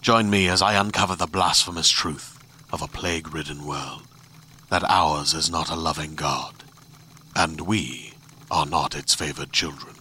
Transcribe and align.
Join 0.00 0.30
me 0.30 0.48
as 0.48 0.62
I 0.62 0.74
uncover 0.80 1.16
the 1.16 1.26
blasphemous 1.26 1.88
truth 1.90 2.38
of 2.72 2.82
a 2.82 2.88
plague 2.88 3.34
ridden 3.34 3.66
world 3.66 4.02
that 4.70 4.84
ours 4.88 5.34
is 5.34 5.50
not 5.50 5.70
a 5.70 5.76
loving 5.76 6.14
God, 6.14 6.54
and 7.34 7.60
we 7.62 8.12
are 8.50 8.66
not 8.66 8.94
its 8.96 9.14
favored 9.14 9.52
children. 9.52 9.94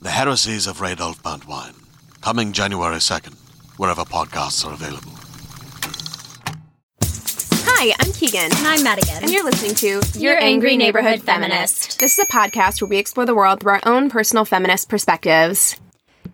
The 0.00 0.10
Heresies 0.10 0.66
of 0.66 0.78
Radolf 0.78 1.20
Burntwine, 1.22 1.74
coming 2.20 2.52
January 2.52 2.96
2nd, 2.96 3.34
wherever 3.76 4.02
podcasts 4.02 4.64
are 4.66 4.72
available. 4.72 5.12
Hi, 7.80 7.94
I'm 8.00 8.12
Keegan. 8.12 8.50
And 8.56 8.66
I'm 8.66 8.82
Madigan. 8.82 9.22
And 9.22 9.30
you're 9.30 9.44
listening 9.44 9.74
to 9.76 10.00
Your 10.18 10.36
Angry 10.40 10.76
Neighborhood 10.76 11.22
Feminist. 11.22 12.00
This 12.00 12.18
is 12.18 12.24
a 12.24 12.32
podcast 12.32 12.80
where 12.80 12.88
we 12.88 12.98
explore 12.98 13.26
the 13.26 13.34
world 13.36 13.60
through 13.60 13.72
our 13.72 13.80
own 13.86 14.10
personal 14.10 14.44
feminist 14.44 14.88
perspectives. 14.88 15.76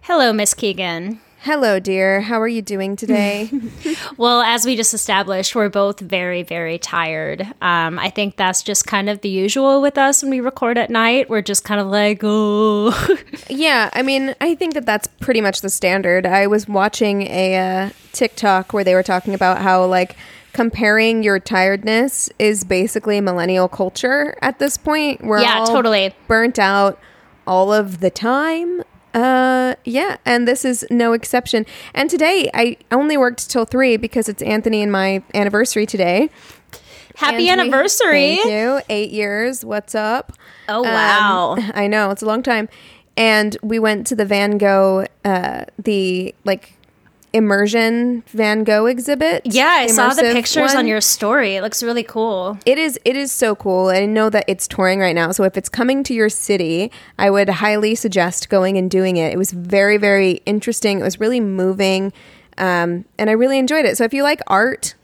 Hello, 0.01 0.33
Miss 0.33 0.55
Keegan. 0.55 1.21
Hello, 1.45 1.79
dear. 1.79 2.23
How 2.23 2.41
are 2.41 2.49
you 2.49 2.63
doing 2.63 2.97
today? 2.97 3.51
well, 4.17 4.41
as 4.41 4.65
we 4.65 4.77
just 4.77 4.95
established, 4.95 5.55
we're 5.55 5.69
both 5.69 6.01
very, 6.01 6.43
very 6.43 6.79
tired. 6.79 7.43
Um, 7.61 7.99
I 7.99 8.09
think 8.09 8.37
that's 8.37 8.63
just 8.63 8.87
kind 8.87 9.11
of 9.11 9.21
the 9.21 9.29
usual 9.29 9.83
with 9.83 9.99
us 9.99 10.23
when 10.23 10.31
we 10.31 10.41
record 10.41 10.79
at 10.79 10.89
night. 10.89 11.29
We're 11.29 11.43
just 11.43 11.63
kind 11.63 11.83
of 11.83 11.89
like, 11.89 12.21
oh. 12.23 12.95
yeah, 13.51 13.91
I 13.93 14.01
mean, 14.01 14.35
I 14.41 14.55
think 14.55 14.73
that 14.73 14.87
that's 14.87 15.07
pretty 15.21 15.43
much 15.43 15.61
the 15.61 15.69
standard. 15.69 16.25
I 16.25 16.47
was 16.47 16.67
watching 16.67 17.25
a 17.25 17.59
uh, 17.59 17.91
TikTok 18.15 18.73
where 18.73 18.83
they 18.83 18.95
were 18.95 19.03
talking 19.03 19.35
about 19.35 19.61
how, 19.61 19.85
like, 19.85 20.17
comparing 20.55 21.23
your 21.23 21.39
tiredness 21.39 22.31
is 22.39 22.65
basically 22.65 23.21
millennial 23.21 23.69
culture 23.69 24.35
at 24.41 24.59
this 24.61 24.79
point. 24.79 25.23
We're 25.23 25.43
yeah, 25.43 25.59
all 25.59 25.67
totally 25.67 26.15
burnt 26.27 26.59
out 26.59 26.99
all 27.47 27.71
of 27.71 28.01
the 28.01 28.09
time. 28.09 28.83
Uh, 29.15 29.77
yeah, 29.85 30.17
and 30.27 30.47
this 30.47 30.65
is 30.65 30.85
no 30.91 31.13
exception. 31.13 31.65
And 31.95 32.11
today 32.11 32.51
I 32.53 32.77
only 32.91 33.17
worked 33.17 33.49
till 33.49 33.65
three 33.65 33.97
because 33.97 34.29
it's 34.29 34.43
Anthony 34.43 34.83
and 34.83 34.91
my 34.91 35.23
anniversary 35.35 35.87
today. 35.87 36.31
Happy 37.17 37.49
and 37.49 37.61
anniversary! 37.61 38.31
We, 38.31 38.37
thank 38.39 38.51
you. 38.51 38.81
Eight 38.89 39.11
years. 39.13 39.65
What's 39.65 39.95
up? 39.95 40.33
Oh 40.69 40.83
wow! 40.83 41.53
Um, 41.53 41.73
I 41.75 41.87
know 41.87 42.11
it's 42.11 42.23
a 42.23 42.27
long 42.27 42.43
time. 42.43 42.69
And 43.17 43.57
we 43.63 43.79
went 43.79 44.09
to 44.09 44.17
the 44.17 44.25
Van 44.25 44.59
Gogh, 44.59 45.07
uh, 45.25 45.65
the 45.79 46.35
like 46.45 46.77
immersion 47.35 48.23
Van 48.29 48.65
Gogh 48.65 48.87
exhibit. 48.87 49.43
Yeah, 49.45 49.67
I 49.67 49.89
saw 49.89 50.15
the 50.15 50.23
pictures 50.23 50.71
one. 50.71 50.79
on 50.79 50.87
your 50.87 51.01
story. 51.01 51.57
It 51.57 51.63
looks 51.63 51.83
really 51.83 52.05
cool. 52.05 52.59
It 52.65 52.79
is 52.79 52.99
it 53.05 53.17
is 53.17 53.33
so 53.33 53.55
cool. 53.55 53.89
I 53.89 54.07
know 54.07 54.31
that 54.31 54.45
it's 54.49 54.67
touring 54.67 55.01
right 55.01 55.15
now. 55.15 55.33
So 55.33 55.43
if 55.45 55.57
it's 55.57 55.69
coming 55.69 56.05
to 56.05 56.15
your 56.15 56.29
city, 56.29 56.91
I 57.19 57.31
would 57.31 57.49
highly 57.49 57.95
suggest 57.97 58.49
going 58.49 58.79
and 58.79 58.91
doing 58.91 59.17
it. 59.17 59.33
It 59.33 59.37
was 59.37 59.51
very 59.51 59.97
very 59.99 60.41
interesting. 60.47 61.01
It 61.01 61.03
was 61.03 61.21
really 61.21 61.41
moving. 61.41 62.13
Um, 62.57 63.05
and 63.19 63.29
I 63.29 63.33
really 63.33 63.59
enjoyed 63.59 63.85
it. 63.85 63.99
So 63.99 64.05
if 64.05 64.15
you 64.15 64.23
like 64.23 64.41
art, 64.47 64.95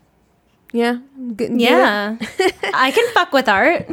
yeah, 0.73 0.99
yeah, 1.39 2.17
I 2.73 2.93
can 2.93 3.13
fuck 3.13 3.33
with 3.33 3.49
art. 3.49 3.91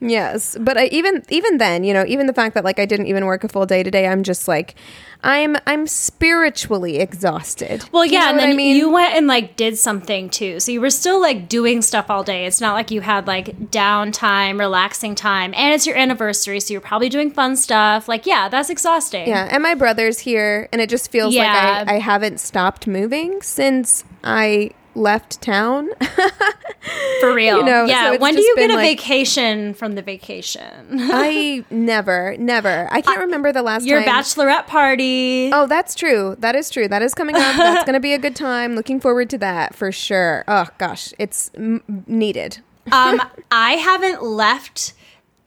Yes, 0.00 0.56
but 0.60 0.78
I, 0.78 0.84
even 0.86 1.24
even 1.28 1.58
then, 1.58 1.82
you 1.82 1.92
know, 1.92 2.04
even 2.06 2.26
the 2.26 2.32
fact 2.32 2.54
that 2.54 2.64
like 2.64 2.78
I 2.78 2.86
didn't 2.86 3.08
even 3.08 3.26
work 3.26 3.42
a 3.42 3.48
full 3.48 3.66
day 3.66 3.82
today, 3.82 4.06
I'm 4.06 4.22
just 4.22 4.46
like, 4.46 4.76
I'm 5.24 5.56
I'm 5.66 5.88
spiritually 5.88 6.98
exhausted. 6.98 7.84
Well, 7.90 8.06
yeah, 8.06 8.12
you 8.12 8.24
know 8.24 8.30
and 8.30 8.38
then 8.38 8.50
I 8.50 8.54
mean? 8.54 8.76
you 8.76 8.90
went 8.90 9.14
and 9.14 9.26
like 9.26 9.56
did 9.56 9.76
something 9.76 10.30
too. 10.30 10.60
So 10.60 10.70
you 10.70 10.80
were 10.80 10.90
still 10.90 11.20
like 11.20 11.48
doing 11.48 11.82
stuff 11.82 12.10
all 12.10 12.22
day. 12.22 12.46
It's 12.46 12.60
not 12.60 12.74
like 12.74 12.92
you 12.92 13.00
had 13.00 13.26
like 13.26 13.58
downtime, 13.70 14.60
relaxing 14.60 15.16
time, 15.16 15.52
and 15.56 15.74
it's 15.74 15.84
your 15.84 15.96
anniversary, 15.96 16.60
so 16.60 16.72
you're 16.72 16.80
probably 16.80 17.08
doing 17.08 17.32
fun 17.32 17.56
stuff. 17.56 18.06
Like, 18.06 18.24
yeah, 18.24 18.48
that's 18.48 18.70
exhausting. 18.70 19.26
Yeah, 19.26 19.48
and 19.50 19.64
my 19.64 19.74
brother's 19.74 20.20
here, 20.20 20.68
and 20.72 20.80
it 20.80 20.88
just 20.88 21.10
feels 21.10 21.34
yeah. 21.34 21.80
like 21.80 21.88
I, 21.88 21.96
I 21.96 21.98
haven't 21.98 22.38
stopped 22.38 22.86
moving 22.86 23.42
since 23.42 24.04
I 24.22 24.70
left 24.94 25.40
town. 25.40 25.88
For 27.20 27.34
real. 27.34 27.58
You 27.58 27.64
know, 27.64 27.84
yeah. 27.84 28.12
So 28.12 28.18
when 28.18 28.34
do 28.34 28.42
you 28.42 28.54
get 28.56 28.70
a 28.70 28.76
like, 28.76 28.98
vacation 28.98 29.74
from 29.74 29.94
the 29.94 30.02
vacation? 30.02 30.86
I 31.00 31.64
never, 31.70 32.36
never. 32.38 32.88
I 32.90 33.00
can't 33.00 33.20
remember 33.20 33.52
the 33.52 33.62
last 33.62 33.86
Your 33.86 34.02
time. 34.02 34.08
bachelorette 34.08 34.66
party. 34.66 35.50
Oh, 35.52 35.66
that's 35.66 35.94
true. 35.94 36.36
That 36.38 36.54
is 36.54 36.70
true. 36.70 36.88
That 36.88 37.02
is 37.02 37.14
coming 37.14 37.36
up. 37.36 37.56
That's 37.56 37.84
going 37.84 37.94
to 37.94 38.00
be 38.00 38.14
a 38.14 38.18
good 38.18 38.36
time. 38.36 38.74
Looking 38.74 39.00
forward 39.00 39.30
to 39.30 39.38
that 39.38 39.74
for 39.74 39.92
sure. 39.92 40.44
Oh, 40.48 40.66
gosh. 40.78 41.12
It's 41.18 41.50
m- 41.56 41.82
needed. 42.06 42.58
um, 42.92 43.20
I 43.50 43.72
haven't 43.72 44.22
left 44.22 44.94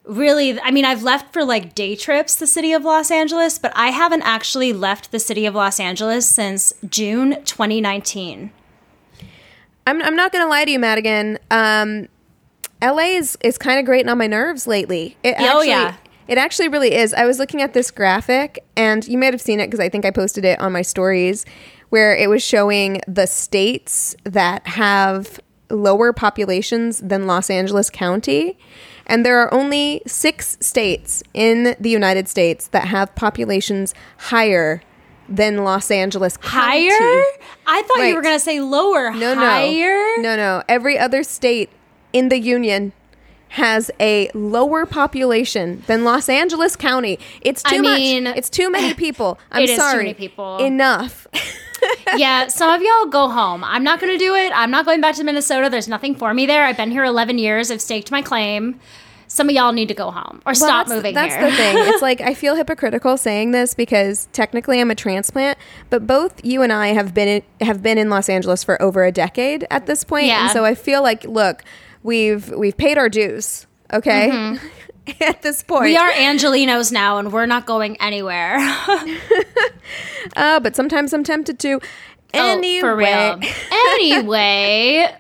really 0.03 0.59
i 0.61 0.71
mean 0.71 0.83
i've 0.83 1.03
left 1.03 1.31
for 1.31 1.45
like 1.45 1.75
day 1.75 1.95
trips 1.95 2.35
the 2.35 2.47
city 2.47 2.73
of 2.73 2.83
los 2.83 3.11
angeles 3.11 3.59
but 3.59 3.71
i 3.75 3.91
haven't 3.91 4.23
actually 4.23 4.73
left 4.73 5.11
the 5.11 5.19
city 5.19 5.45
of 5.45 5.53
los 5.53 5.79
angeles 5.79 6.27
since 6.27 6.73
june 6.89 7.35
2019 7.45 8.51
I'm, 9.87 10.01
I'm 10.01 10.15
not 10.15 10.31
going 10.31 10.43
to 10.43 10.49
lie 10.49 10.65
to 10.65 10.71
you, 10.71 10.79
Madigan. 10.79 11.39
Um, 11.49 12.07
LA 12.81 13.15
is, 13.17 13.37
is 13.43 13.57
kind 13.57 13.79
of 13.79 13.85
grating 13.85 14.09
on 14.09 14.17
my 14.17 14.27
nerves 14.27 14.67
lately. 14.67 15.17
It 15.23 15.35
oh, 15.39 15.45
actually, 15.45 15.69
yeah. 15.69 15.95
It 16.27 16.37
actually 16.37 16.69
really 16.69 16.93
is. 16.93 17.13
I 17.13 17.25
was 17.25 17.39
looking 17.39 17.61
at 17.61 17.73
this 17.73 17.91
graphic, 17.91 18.63
and 18.75 19.05
you 19.07 19.17
might 19.17 19.33
have 19.33 19.41
seen 19.41 19.59
it 19.59 19.67
because 19.67 19.79
I 19.79 19.89
think 19.89 20.05
I 20.05 20.11
posted 20.11 20.45
it 20.45 20.59
on 20.59 20.71
my 20.71 20.81
stories, 20.81 21.45
where 21.89 22.15
it 22.15 22.29
was 22.29 22.41
showing 22.41 23.01
the 23.07 23.25
states 23.25 24.15
that 24.23 24.65
have 24.65 25.39
lower 25.69 26.13
populations 26.13 26.99
than 26.99 27.27
Los 27.27 27.49
Angeles 27.49 27.89
County. 27.89 28.57
And 29.05 29.25
there 29.25 29.39
are 29.39 29.53
only 29.53 30.01
six 30.07 30.57
states 30.61 31.23
in 31.33 31.75
the 31.79 31.89
United 31.89 32.29
States 32.29 32.67
that 32.67 32.87
have 32.87 33.13
populations 33.15 33.93
higher 34.17 34.81
than 35.31 35.63
Los 35.63 35.89
Angeles 35.89 36.37
County. 36.37 36.89
Higher? 36.89 37.23
I 37.65 37.81
thought 37.83 37.97
right. 37.99 38.09
you 38.09 38.15
were 38.15 38.21
going 38.21 38.35
to 38.35 38.39
say 38.39 38.59
lower. 38.59 39.11
No, 39.11 39.33
higher? 39.35 40.17
no. 40.17 40.21
No, 40.21 40.35
no. 40.35 40.63
Every 40.67 40.99
other 40.99 41.23
state 41.23 41.69
in 42.13 42.29
the 42.29 42.37
union 42.39 42.91
has 43.49 43.91
a 43.99 44.29
lower 44.33 44.85
population 44.85 45.83
than 45.87 46.03
Los 46.03 46.29
Angeles 46.29 46.75
County. 46.75 47.19
It's 47.41 47.63
too 47.63 47.77
I 47.77 47.79
mean- 47.79 48.23
much. 48.25 48.37
It's 48.37 48.49
too 48.49 48.69
many 48.69 48.93
people. 49.05 49.39
I'm 49.51 49.63
It 49.63 49.69
is 49.69 49.75
too 49.77 49.81
sorry. 49.81 50.03
many 50.03 50.13
people. 50.13 50.57
Enough. 50.57 51.27
yeah, 52.15 52.47
some 52.47 52.69
of 52.69 52.81
y'all 52.81 53.05
go 53.07 53.27
home. 53.27 53.63
I'm 53.63 53.83
not 53.83 53.99
going 53.99 54.11
to 54.11 54.23
do 54.23 54.35
it. 54.35 54.51
I'm 54.53 54.71
not 54.71 54.85
going 54.85 55.01
back 55.01 55.15
to 55.15 55.23
Minnesota. 55.23 55.69
There's 55.69 55.87
nothing 55.87 56.15
for 56.15 56.33
me 56.33 56.45
there. 56.45 56.63
I've 56.65 56.77
been 56.77 56.91
here 56.91 57.03
11 57.03 57.37
years. 57.39 57.71
I've 57.71 57.81
staked 57.81 58.11
my 58.11 58.21
claim. 58.21 58.79
Some 59.33 59.47
of 59.47 59.55
y'all 59.55 59.71
need 59.71 59.87
to 59.87 59.93
go 59.93 60.11
home 60.11 60.41
or 60.45 60.53
stop 60.53 60.87
that's, 60.87 60.89
moving 60.95 61.15
That's 61.15 61.33
here. 61.35 61.49
the 61.49 61.55
thing. 61.55 61.77
It's 61.93 62.01
like 62.01 62.19
I 62.19 62.33
feel 62.33 62.55
hypocritical 62.55 63.15
saying 63.15 63.51
this 63.51 63.73
because 63.73 64.27
technically 64.33 64.81
I'm 64.81 64.91
a 64.91 64.95
transplant, 64.95 65.57
but 65.89 66.05
both 66.05 66.43
you 66.43 66.61
and 66.63 66.73
I 66.73 66.87
have 66.87 67.13
been 67.13 67.27
in, 67.59 67.65
have 67.65 67.81
been 67.81 67.97
in 67.97 68.09
Los 68.09 68.27
Angeles 68.27 68.61
for 68.63 68.81
over 68.81 69.05
a 69.05 69.11
decade 69.11 69.65
at 69.71 69.85
this 69.85 70.03
point, 70.03 70.25
Yeah. 70.25 70.43
and 70.43 70.51
so 70.51 70.65
I 70.65 70.75
feel 70.75 71.01
like 71.01 71.23
look, 71.23 71.63
we've 72.03 72.49
we've 72.49 72.75
paid 72.75 72.97
our 72.97 73.07
dues. 73.07 73.67
Okay, 73.93 74.57
at 75.21 75.41
this 75.41 75.63
point, 75.63 75.83
Mm-hmm. 75.83 75.85
we 75.85 75.97
are 75.97 76.11
Angelenos 76.11 76.91
now, 76.91 77.17
and 77.17 77.31
we're 77.31 77.45
not 77.45 77.65
going 77.65 77.99
anywhere. 78.01 78.57
Uh, 80.35 80.59
but 80.59 80.75
sometimes 80.75 81.13
I'm 81.13 81.23
tempted 81.23 81.59
to. 81.59 81.79
Anyway, 82.33 82.77
Oh, 82.77 82.81
for 82.81 82.95
real. 82.95 83.39
anyway, 83.91 85.13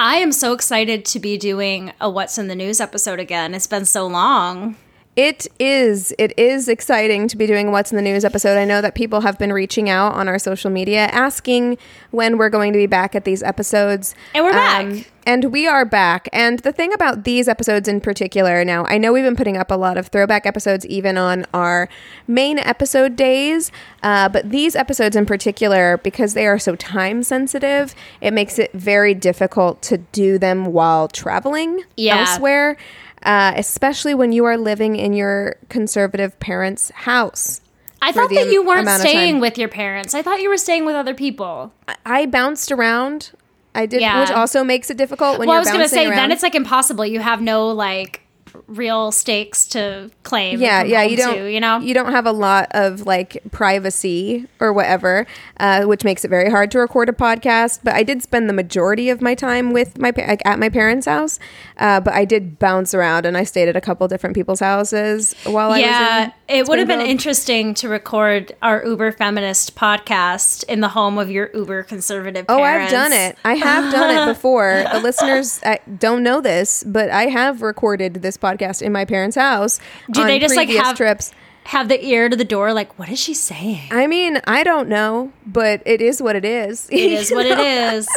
I 0.00 0.18
am 0.18 0.30
so 0.30 0.52
excited 0.52 1.04
to 1.06 1.18
be 1.18 1.36
doing 1.36 1.92
a 2.00 2.08
What's 2.08 2.38
in 2.38 2.46
the 2.46 2.54
News 2.54 2.80
episode 2.80 3.18
again. 3.18 3.52
It's 3.52 3.66
been 3.66 3.84
so 3.84 4.06
long. 4.06 4.76
It 5.18 5.48
is. 5.58 6.14
It 6.16 6.32
is 6.38 6.68
exciting 6.68 7.26
to 7.26 7.36
be 7.36 7.48
doing 7.48 7.72
What's 7.72 7.90
in 7.90 7.96
the 7.96 8.02
News 8.02 8.24
episode. 8.24 8.56
I 8.56 8.64
know 8.64 8.80
that 8.80 8.94
people 8.94 9.22
have 9.22 9.36
been 9.36 9.52
reaching 9.52 9.90
out 9.90 10.14
on 10.14 10.28
our 10.28 10.38
social 10.38 10.70
media 10.70 11.06
asking 11.06 11.76
when 12.12 12.38
we're 12.38 12.50
going 12.50 12.72
to 12.72 12.76
be 12.78 12.86
back 12.86 13.16
at 13.16 13.24
these 13.24 13.42
episodes. 13.42 14.14
And 14.32 14.44
we're 14.44 14.52
back. 14.52 15.10
and 15.26 15.46
we 15.46 15.66
are 15.66 15.84
back. 15.84 16.28
And 16.32 16.60
the 16.60 16.70
thing 16.70 16.92
about 16.92 17.24
these 17.24 17.48
episodes 17.48 17.88
in 17.88 18.00
particular, 18.00 18.64
now, 18.64 18.84
I 18.86 18.96
know 18.96 19.12
we've 19.12 19.24
been 19.24 19.34
putting 19.34 19.56
up 19.56 19.72
a 19.72 19.74
lot 19.74 19.98
of 19.98 20.06
throwback 20.06 20.46
episodes 20.46 20.86
even 20.86 21.18
on 21.18 21.46
our 21.52 21.88
main 22.28 22.60
episode 22.60 23.16
days, 23.16 23.72
uh, 24.04 24.28
but 24.28 24.48
these 24.50 24.76
episodes 24.76 25.16
in 25.16 25.26
particular, 25.26 25.96
because 26.04 26.34
they 26.34 26.46
are 26.46 26.60
so 26.60 26.76
time 26.76 27.24
sensitive, 27.24 27.92
it 28.20 28.32
makes 28.32 28.56
it 28.56 28.70
very 28.72 29.14
difficult 29.14 29.82
to 29.82 29.98
do 29.98 30.38
them 30.38 30.66
while 30.66 31.08
traveling 31.08 31.82
Yeah. 31.96 32.20
elsewhere 32.20 32.76
uh, 33.22 33.52
especially 33.56 34.14
when 34.14 34.32
you 34.32 34.44
are 34.44 34.56
living 34.56 34.96
in 34.96 35.12
your 35.12 35.56
conservative 35.68 36.38
parents' 36.40 36.90
house. 36.90 37.60
I 38.00 38.12
thought 38.12 38.30
that 38.30 38.50
you 38.50 38.64
weren't 38.64 38.88
staying 38.88 39.40
with 39.40 39.58
your 39.58 39.68
parents. 39.68 40.14
I 40.14 40.22
thought 40.22 40.40
you 40.40 40.48
were 40.48 40.56
staying 40.56 40.84
with 40.84 40.94
other 40.94 41.14
people. 41.14 41.72
I 42.06 42.26
bounced 42.26 42.70
around. 42.70 43.32
I 43.74 43.86
did, 43.86 44.00
Yeah. 44.00 44.20
which 44.20 44.30
also 44.30 44.64
makes 44.64 44.90
it 44.90 44.96
difficult 44.96 45.38
when 45.38 45.48
well, 45.48 45.56
I 45.56 45.58
you're 45.58 45.60
was 45.62 45.68
going 45.72 45.84
to 45.84 45.88
say, 45.88 46.06
around. 46.06 46.16
then 46.16 46.32
it's 46.32 46.42
like 46.42 46.54
impossible. 46.54 47.04
You 47.04 47.20
have 47.20 47.40
no 47.42 47.68
like 47.68 48.22
real 48.66 49.10
stakes 49.10 49.66
to 49.68 50.10
claim. 50.22 50.60
yeah, 50.60 50.82
yeah. 50.82 51.02
You 51.02 51.16
don't, 51.16 51.34
to, 51.34 51.50
you 51.50 51.60
know, 51.60 51.78
you 51.78 51.94
don't 51.94 52.12
have 52.12 52.26
a 52.26 52.32
lot 52.32 52.68
of 52.72 53.06
like 53.06 53.42
privacy 53.50 54.46
or 54.60 54.72
whatever, 54.72 55.26
uh, 55.58 55.84
which 55.84 56.04
makes 56.04 56.24
it 56.24 56.28
very 56.28 56.50
hard 56.50 56.70
to 56.70 56.78
record 56.78 57.08
a 57.08 57.12
podcast. 57.12 57.80
But 57.82 57.94
I 57.94 58.02
did 58.02 58.22
spend 58.22 58.48
the 58.48 58.52
majority 58.52 59.10
of 59.10 59.20
my 59.20 59.34
time 59.34 59.72
with 59.72 59.98
my 59.98 60.12
like, 60.16 60.42
at 60.44 60.58
my 60.58 60.68
parents' 60.68 61.06
house. 61.06 61.38
Uh, 61.78 62.00
but 62.00 62.14
I 62.14 62.24
did 62.24 62.58
bounce 62.58 62.94
around, 62.94 63.26
and 63.26 63.36
I 63.36 63.44
stayed 63.44 63.68
at 63.68 63.76
a 63.76 63.80
couple 63.80 64.06
different 64.08 64.34
people's 64.34 64.60
houses 64.60 65.34
while 65.44 65.70
I 65.70 65.78
was. 65.78 65.80
yeah, 65.80 66.32
it 66.48 66.68
would 66.68 66.78
have 66.78 66.88
been 66.88 67.00
interesting 67.00 67.74
to 67.74 67.88
record 67.88 68.52
our 68.62 68.84
uber 68.84 69.12
feminist 69.12 69.74
podcast 69.74 70.64
in 70.64 70.80
the 70.80 70.88
home 70.88 71.18
of 71.18 71.30
your 71.30 71.50
uber 71.54 71.82
conservative. 71.82 72.46
Oh. 72.48 72.62
I've 72.68 72.90
done 72.90 73.12
it. 73.12 73.36
I 73.44 73.54
have 73.54 73.92
done 73.92 74.10
it 74.28 74.32
before. 74.34 74.84
The 74.92 75.00
listeners 75.00 75.60
uh, 75.62 75.76
don't 75.98 76.22
know 76.22 76.40
this, 76.40 76.84
but 76.84 77.10
I 77.10 77.26
have 77.26 77.62
recorded 77.62 78.14
this 78.14 78.36
podcast 78.40 78.82
in 78.82 78.92
my 78.92 79.04
parents' 79.04 79.36
house. 79.36 79.80
Do 80.10 80.24
they 80.24 80.38
just 80.38 80.56
like 80.56 80.68
have 80.70 80.96
trips? 80.96 81.32
have 81.64 81.88
the 81.88 82.02
ear 82.02 82.30
to 82.30 82.34
the 82.36 82.46
door? 82.46 82.72
Like, 82.72 82.98
what 82.98 83.10
is 83.10 83.18
she 83.20 83.34
saying? 83.34 83.88
I 83.90 84.06
mean, 84.06 84.40
I 84.46 84.64
don't 84.64 84.88
know, 84.88 85.32
but 85.44 85.82
it 85.84 86.00
is 86.00 86.22
what 86.22 86.34
it 86.34 86.44
is. 86.46 86.88
It 86.90 87.12
is 87.12 87.30
what 87.30 87.44
it 87.44 87.58
is. 87.92 88.08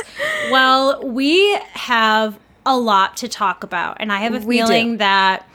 Well, 0.51 1.06
we 1.06 1.56
have 1.73 2.39
a 2.65 2.77
lot 2.77 3.18
to 3.18 3.27
talk 3.27 3.65
about, 3.65 3.97
and 4.00 4.09
I 4.09 4.19
have 4.19 4.35
a 4.35 4.39
We 4.47 4.57
do. 4.59 4.63
feeling 4.68 4.97
that 4.97 5.45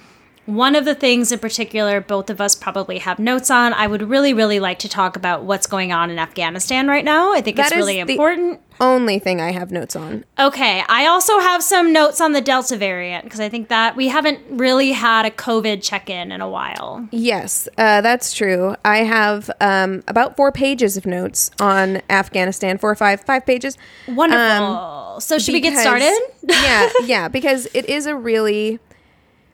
one 0.46 0.74
of 0.76 0.84
the 0.84 0.94
things 0.94 1.32
in 1.32 1.38
particular 1.38 2.00
both 2.00 2.30
of 2.30 2.40
us 2.40 2.54
probably 2.54 2.98
have 2.98 3.18
notes 3.18 3.50
on. 3.50 3.72
I 3.72 3.86
would 3.86 4.02
really, 4.08 4.32
really 4.32 4.60
like 4.60 4.78
to 4.80 4.88
talk 4.88 5.16
about 5.16 5.42
what's 5.44 5.66
going 5.66 5.92
on 5.92 6.10
in 6.10 6.18
Afghanistan 6.18 6.86
right 6.88 7.04
now. 7.04 7.32
I 7.32 7.40
think 7.40 7.56
That 7.56 7.66
it's 7.66 7.72
is 7.72 7.76
really 7.78 8.02
the- 8.02 8.12
important. 8.12 8.60
Only 8.78 9.18
thing 9.18 9.40
I 9.40 9.52
have 9.52 9.70
notes 9.72 9.96
on. 9.96 10.24
Okay, 10.38 10.82
I 10.86 11.06
also 11.06 11.38
have 11.38 11.62
some 11.62 11.94
notes 11.94 12.20
on 12.20 12.32
the 12.32 12.42
Delta 12.42 12.76
variant 12.76 13.24
because 13.24 13.40
I 13.40 13.48
think 13.48 13.68
that 13.68 13.96
we 13.96 14.08
haven't 14.08 14.40
really 14.50 14.92
had 14.92 15.24
a 15.24 15.30
COVID 15.30 15.82
check 15.82 16.10
in 16.10 16.30
in 16.30 16.42
a 16.42 16.48
while. 16.48 17.08
Yes, 17.10 17.68
uh, 17.78 18.02
that's 18.02 18.34
true. 18.34 18.76
I 18.84 18.98
have 18.98 19.50
um, 19.62 20.02
about 20.08 20.36
four 20.36 20.52
pages 20.52 20.98
of 20.98 21.06
notes 21.06 21.50
on 21.58 22.02
Afghanistan. 22.10 22.76
Four 22.76 22.90
or 22.90 22.96
five, 22.96 23.22
five 23.22 23.46
pages. 23.46 23.78
Wonderful. 24.08 25.20
so, 25.20 25.38
should 25.38 25.54
we 25.54 25.60
get 25.60 25.78
started? 25.78 26.14
yeah, 26.42 26.90
yeah, 27.04 27.28
because 27.28 27.66
it 27.72 27.86
is 27.88 28.04
a 28.04 28.14
really 28.14 28.78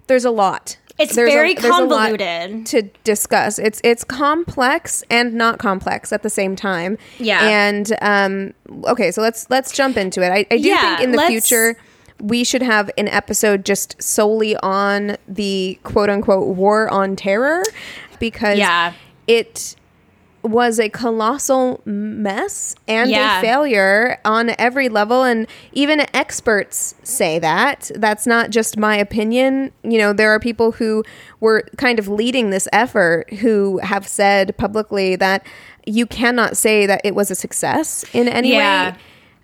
there's 0.08 0.24
a 0.24 0.30
lot. 0.30 0.76
It's 0.98 1.14
There's 1.16 1.32
very 1.32 1.54
a 1.54 1.60
lot 1.60 1.70
convoluted. 1.70 2.66
to 2.66 2.82
discuss. 3.04 3.58
It's 3.58 3.80
it's 3.82 4.04
complex 4.04 5.02
and 5.10 5.34
not 5.34 5.58
complex 5.58 6.12
at 6.12 6.22
the 6.22 6.30
same 6.30 6.54
time. 6.56 6.98
Yeah. 7.18 7.40
And 7.42 7.92
um, 8.02 8.54
okay, 8.84 9.10
so 9.10 9.22
let's 9.22 9.48
let's 9.50 9.72
jump 9.72 9.96
into 9.96 10.22
it. 10.22 10.30
I, 10.30 10.46
I 10.50 10.58
do 10.58 10.68
Yeah, 10.68 10.96
think 10.96 11.00
in 11.08 11.12
the 11.12 11.22
future 11.22 11.76
we 12.20 12.44
should 12.44 12.62
have 12.62 12.90
an 12.96 13.08
episode 13.08 13.64
just 13.64 14.00
solely 14.00 14.54
on 14.58 15.16
the 15.26 15.78
quote 15.82 16.08
unquote 16.10 16.54
war 16.56 16.88
on 16.90 17.16
terror 17.16 17.62
because 18.20 18.58
Yeah. 18.58 18.92
it 19.26 19.74
was 20.42 20.80
a 20.80 20.88
colossal 20.88 21.80
mess 21.84 22.74
and 22.88 23.08
Yeah. 23.10 23.38
a 23.38 23.40
failure 23.42 24.18
on 24.24 24.54
every 24.58 24.88
level 24.88 25.22
and 25.22 25.46
even 25.72 26.00
experts 26.14 26.94
say 27.04 27.38
that 27.38 27.90
that's 27.94 28.26
not 28.26 28.50
just 28.50 28.76
my 28.76 28.96
opinion 28.96 29.70
you 29.84 29.98
know 29.98 30.12
there 30.12 30.30
are 30.32 30.40
people 30.40 30.72
who 30.72 31.04
were 31.38 31.62
kind 31.76 31.98
of 32.00 32.08
leading 32.08 32.50
this 32.50 32.66
effort 32.72 33.32
who 33.34 33.78
have 33.84 34.06
said 34.08 34.56
publicly 34.56 35.14
that 35.16 35.46
you 35.86 36.06
cannot 36.06 36.56
say 36.56 36.86
that 36.86 37.00
it 37.04 37.14
was 37.14 37.30
a 37.30 37.34
success 37.36 38.04
in 38.12 38.26
any 38.28 38.52
Yeah. 38.54 38.90
way 38.92 38.96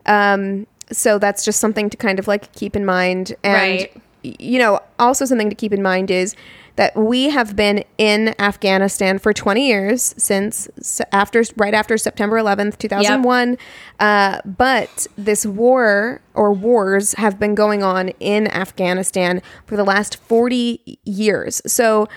um, 0.07 0.67
so 0.91 1.19
that's 1.19 1.45
just 1.45 1.61
something 1.61 1.91
to 1.91 1.97
kind 1.97 2.19
of 2.19 2.27
like 2.27 2.51
keep 2.53 2.75
in 2.75 2.85
mind 2.85 3.35
and 3.45 3.55
Right. 3.81 3.93
you 4.23 4.59
know 4.59 4.81
also 4.99 5.25
something 5.27 5.49
to 5.49 5.55
keep 5.57 5.73
in 5.73 5.83
mind 5.83 6.11
is 6.11 6.35
that 6.79 6.95
we 6.95 7.31
have 7.31 7.57
been 7.57 7.83
in 7.99 8.37
Afghanistan 8.39 9.19
for 9.19 9.33
20 9.33 9.67
years 9.67 10.15
since 10.17 10.69
after 11.11 11.43
right 11.57 11.75
after 11.75 11.99
September 11.99 12.37
11th 12.37 12.79
2001 12.79 13.59
uh, 13.99 14.41
but 14.45 15.09
this 15.17 15.45
war 15.45 16.21
or 16.35 16.53
wars 16.53 17.15
have 17.15 17.37
been 17.41 17.57
going 17.57 17.83
on 17.83 18.11
in 18.21 18.47
Afghanistan 18.47 19.43
for 19.67 19.77
the 19.77 19.85
last 19.85 20.17
40 20.23 21.01
years. 21.05 21.61
So 21.67 22.09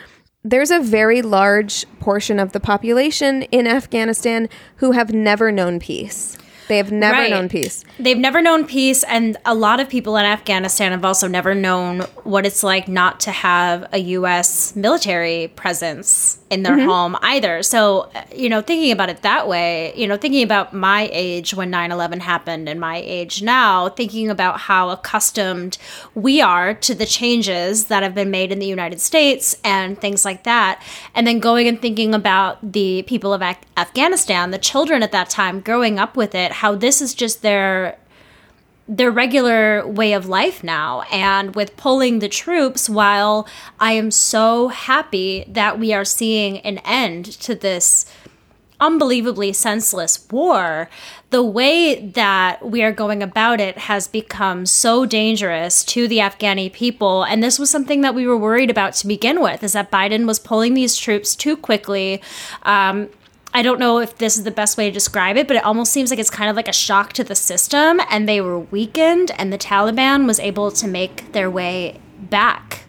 there's 0.43 0.69
a 0.69 0.79
very 0.79 1.23
large 1.23 1.87
portion 1.99 2.39
of 2.39 2.51
the 2.51 2.59
population 2.59 3.41
in 3.43 3.65
Afghanistan 3.65 4.47
who 4.75 4.91
have 4.91 5.11
never 5.11 5.51
known 5.51 5.79
peace 5.79 6.37
they 6.67 6.77
have 6.77 6.91
never 6.91 7.13
Right. 7.17 7.31
known 7.31 7.49
peace 7.49 7.83
They've 7.99 8.17
never 8.17 8.41
known 8.41 8.65
peace, 8.65 9.03
and 9.03 9.37
a 9.45 9.53
lot 9.53 9.79
of 9.79 9.87
people 9.87 10.17
in 10.17 10.25
Afghanistan 10.25 10.91
have 10.91 11.05
also 11.05 11.27
never 11.27 11.53
known 11.53 11.99
what 12.23 12.47
it's 12.47 12.63
like 12.63 12.87
not 12.87 13.19
to 13.21 13.31
have 13.31 13.87
a 13.93 13.99
U.S. 13.99 14.75
military 14.75 15.49
presence 15.49 16.39
in 16.49 16.63
their 16.63 16.75
mm-hmm. 16.75 16.89
home 16.89 17.17
either. 17.21 17.61
So, 17.63 18.09
you 18.35 18.49
know, 18.49 18.61
thinking 18.61 18.91
about 18.91 19.09
it 19.09 19.21
that 19.21 19.47
way, 19.47 19.93
you 19.95 20.07
know, 20.07 20.17
thinking 20.17 20.43
about 20.43 20.73
my 20.73 21.09
age 21.13 21.53
when 21.53 21.69
9 21.69 21.91
11 21.91 22.21
happened 22.21 22.67
and 22.67 22.79
my 22.79 22.97
age 22.97 23.43
now, 23.43 23.89
thinking 23.89 24.29
about 24.29 24.61
how 24.61 24.89
accustomed 24.89 25.77
we 26.15 26.41
are 26.41 26.73
to 26.73 26.95
the 26.95 27.05
changes 27.05 27.85
that 27.85 28.03
have 28.03 28.15
been 28.15 28.31
made 28.31 28.51
in 28.51 28.59
the 28.59 28.65
United 28.65 28.99
States 28.99 29.55
and 29.63 29.99
things 30.01 30.25
like 30.25 30.43
that. 30.43 30.81
And 31.13 31.27
then 31.27 31.39
going 31.39 31.67
and 31.67 31.81
thinking 31.81 32.15
about 32.15 32.73
the 32.73 33.03
people 33.03 33.31
of 33.31 33.41
Af- 33.41 33.61
Afghanistan, 33.77 34.51
the 34.51 34.57
children 34.57 35.03
at 35.03 35.11
that 35.11 35.29
time 35.29 35.59
growing 35.61 35.99
up 35.99 36.17
with 36.17 36.33
it, 36.35 36.50
how 36.51 36.75
this 36.75 37.01
is 37.01 37.13
just 37.13 37.41
their 37.41 37.97
their 38.87 39.11
regular 39.11 39.87
way 39.87 40.11
of 40.11 40.27
life 40.27 40.63
now. 40.63 41.03
And 41.11 41.55
with 41.55 41.77
pulling 41.77 42.19
the 42.19 42.27
troops, 42.27 42.89
while 42.89 43.47
I 43.79 43.93
am 43.93 44.11
so 44.11 44.67
happy 44.67 45.45
that 45.47 45.79
we 45.79 45.93
are 45.93 46.03
seeing 46.03 46.57
an 46.59 46.79
end 46.79 47.25
to 47.25 47.55
this 47.55 48.05
unbelievably 48.81 49.53
senseless 49.53 50.27
war, 50.29 50.89
the 51.29 51.43
way 51.43 52.05
that 52.07 52.67
we 52.67 52.83
are 52.83 52.91
going 52.91 53.23
about 53.23 53.61
it 53.61 53.77
has 53.77 54.07
become 54.07 54.65
so 54.65 55.05
dangerous 55.05 55.85
to 55.85 56.07
the 56.07 56.17
Afghani 56.17 56.73
people. 56.73 57.23
And 57.23 57.41
this 57.41 57.59
was 57.59 57.69
something 57.69 58.01
that 58.01 58.15
we 58.15 58.27
were 58.27 58.35
worried 58.35 58.71
about 58.71 58.93
to 58.95 59.07
begin 59.07 59.39
with, 59.39 59.63
is 59.63 59.73
that 59.73 59.91
Biden 59.91 60.25
was 60.25 60.39
pulling 60.39 60.73
these 60.73 60.97
troops 60.97 61.35
too 61.35 61.55
quickly. 61.55 62.21
Um, 62.63 63.09
I 63.53 63.61
don't 63.61 63.79
know 63.79 63.99
if 63.99 64.17
this 64.17 64.37
is 64.37 64.43
the 64.43 64.51
best 64.51 64.77
way 64.77 64.87
to 64.87 64.93
describe 64.93 65.35
it, 65.37 65.47
but 65.47 65.57
it 65.57 65.63
almost 65.63 65.91
seems 65.91 66.09
like 66.09 66.19
it's 66.19 66.29
kind 66.29 66.49
of 66.49 66.55
like 66.55 66.67
a 66.67 66.73
shock 66.73 67.13
to 67.13 67.23
the 67.23 67.35
system, 67.35 67.99
and 68.09 68.27
they 68.27 68.39
were 68.41 68.59
weakened, 68.59 69.31
and 69.37 69.51
the 69.51 69.57
Taliban 69.57 70.25
was 70.25 70.39
able 70.39 70.71
to 70.71 70.87
make 70.87 71.33
their 71.33 71.49
way 71.49 71.99
back 72.17 72.85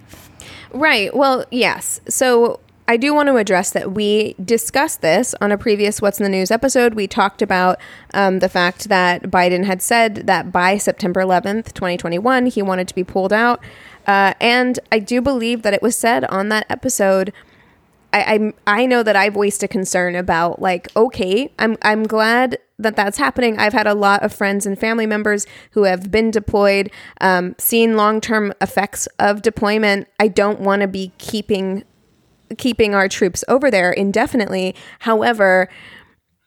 Right. 0.72 1.14
Well, 1.14 1.44
yes. 1.50 2.00
So 2.08 2.60
I 2.88 2.96
do 2.96 3.14
want 3.14 3.28
to 3.28 3.36
address 3.36 3.70
that 3.72 3.92
we 3.92 4.34
discussed 4.42 5.02
this 5.02 5.34
on 5.40 5.52
a 5.52 5.58
previous 5.58 6.00
What's 6.00 6.18
in 6.18 6.24
the 6.24 6.30
News 6.30 6.50
episode. 6.50 6.94
We 6.94 7.06
talked 7.06 7.42
about 7.42 7.78
um, 8.14 8.38
the 8.38 8.48
fact 8.48 8.88
that 8.88 9.24
Biden 9.24 9.64
had 9.64 9.82
said 9.82 10.26
that 10.26 10.50
by 10.50 10.78
September 10.78 11.20
11th, 11.20 11.74
2021, 11.74 12.46
he 12.46 12.62
wanted 12.62 12.88
to 12.88 12.94
be 12.94 13.04
pulled 13.04 13.32
out. 13.32 13.60
Uh, 14.06 14.32
and 14.40 14.80
I 14.90 14.98
do 14.98 15.20
believe 15.20 15.62
that 15.62 15.74
it 15.74 15.82
was 15.82 15.94
said 15.94 16.24
on 16.24 16.48
that 16.48 16.66
episode. 16.68 17.32
I, 18.12 18.52
I 18.66 18.82
I 18.82 18.86
know 18.86 19.02
that 19.02 19.16
I 19.16 19.30
voiced 19.30 19.62
a 19.62 19.68
concern 19.68 20.14
about 20.14 20.60
like 20.60 20.94
okay 20.96 21.52
I'm 21.58 21.76
I'm 21.82 22.04
glad 22.04 22.58
that 22.82 22.96
that's 22.96 23.18
happening. 23.18 23.58
I've 23.58 23.72
had 23.72 23.86
a 23.86 23.94
lot 23.94 24.22
of 24.22 24.32
friends 24.32 24.66
and 24.66 24.78
family 24.78 25.06
members 25.06 25.46
who 25.72 25.84
have 25.84 26.10
been 26.10 26.30
deployed, 26.30 26.90
um, 27.20 27.54
seen 27.58 27.96
long 27.96 28.20
term 28.20 28.52
effects 28.60 29.06
of 29.18 29.42
deployment. 29.42 30.08
I 30.20 30.28
don't 30.28 30.60
want 30.60 30.82
to 30.82 30.88
be 30.88 31.12
keeping 31.18 31.84
keeping 32.58 32.94
our 32.94 33.08
troops 33.08 33.44
over 33.48 33.70
there 33.70 33.92
indefinitely. 33.92 34.74
However, 35.00 35.68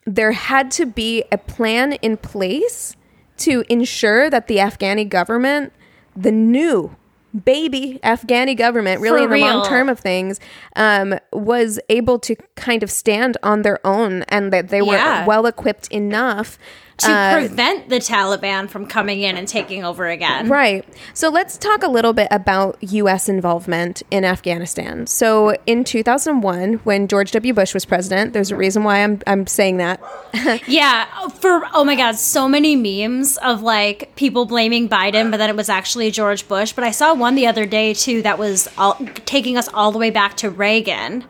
there 0.05 0.34
had 0.34 0.69
to 0.72 0.86
be 0.86 1.24
a 1.31 1.38
plan 1.38 1.93
in 1.93 2.17
place 2.17 2.95
to 3.38 3.63
ensure 3.69 4.29
that 4.29 4.48
the 4.48 4.57
Afghani 4.57 5.10
government, 5.10 5.74
the 6.15 6.31
new 6.31 6.95
baby 7.44 8.00
Afghani 8.04 8.56
government, 8.56 9.01
really 9.01 9.20
For 9.20 9.24
in 9.25 9.30
the 9.30 9.36
real. 9.36 9.48
long 9.58 9.68
term 9.68 9.89
of 9.89 10.00
things, 10.00 10.39
um, 10.75 11.15
was 11.34 11.80
able 11.89 12.20
to 12.20 12.36
kind 12.56 12.84
of 12.84 12.89
stand 12.92 13.38
on 13.44 13.63
their 13.63 13.86
own 13.86 14.24
and 14.30 14.54
that 14.54 14.70
they 14.70 14.82
were 14.82 14.94
Yeah. 14.94 15.25
well 15.25 15.46
equipped 15.46 15.88
enough. 15.89 16.58
To 16.97 17.11
uh, 17.11 17.33
prevent 17.33 17.89
the 17.89 17.97
Taliban 17.97 18.69
from 18.69 18.85
coming 18.85 19.21
in 19.21 19.35
and 19.35 19.47
taking 19.47 19.83
over 19.83 20.07
again. 20.07 20.47
Right. 20.47 20.85
So 21.13 21.29
let's 21.29 21.57
talk 21.57 21.83
a 21.83 21.89
little 21.89 22.13
bit 22.13 22.29
about 22.31 22.77
U.S. 22.81 23.27
involvement 23.27 24.01
in 24.11 24.23
Afghanistan. 24.23 25.05
So 25.07 25.57
in 25.65 25.83
2001, 25.83 26.75
when 26.85 27.07
George 27.07 27.31
W. 27.31 27.53
Bush 27.53 27.73
was 27.73 27.83
president, 27.83 28.33
there's 28.33 28.49
a 28.49 28.55
reason 28.55 28.83
why 28.83 29.03
I'm, 29.03 29.19
I'm 29.27 29.47
saying 29.47 29.77
that. 29.77 30.01
Yeah, 30.67 31.05
for 31.29 31.63
oh 31.73 31.83
my 31.83 31.95
god, 31.95 32.15
so 32.15 32.47
many 32.47 32.75
memes 32.75 33.37
of 33.37 33.61
like 33.61 34.15
people 34.15 34.45
blaming 34.45 34.87
Biden, 34.87 35.31
but 35.31 35.37
then 35.37 35.49
it 35.49 35.55
was 35.55 35.69
actually 35.69 36.11
George 36.11 36.47
Bush. 36.47 36.71
But 36.71 36.83
I 36.83 36.91
saw 36.91 37.13
one 37.13 37.35
the 37.35 37.47
other 37.47 37.65
day 37.65 37.93
too 37.93 38.21
that 38.21 38.37
was 38.37 38.67
all, 38.77 38.95
taking 39.25 39.57
us 39.57 39.67
all 39.73 39.91
the 39.91 39.99
way 39.99 40.11
back 40.11 40.37
to 40.37 40.49
Reagan. 40.49 41.25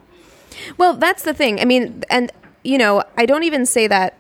Well, 0.77 0.93
that's 0.93 1.24
the 1.24 1.34
thing. 1.34 1.60
I 1.60 1.65
mean, 1.65 2.03
and, 2.10 2.31
you 2.63 2.77
know, 2.77 3.03
I 3.17 3.25
don't 3.25 3.43
even 3.43 3.65
say 3.65 3.88
that 3.88 4.17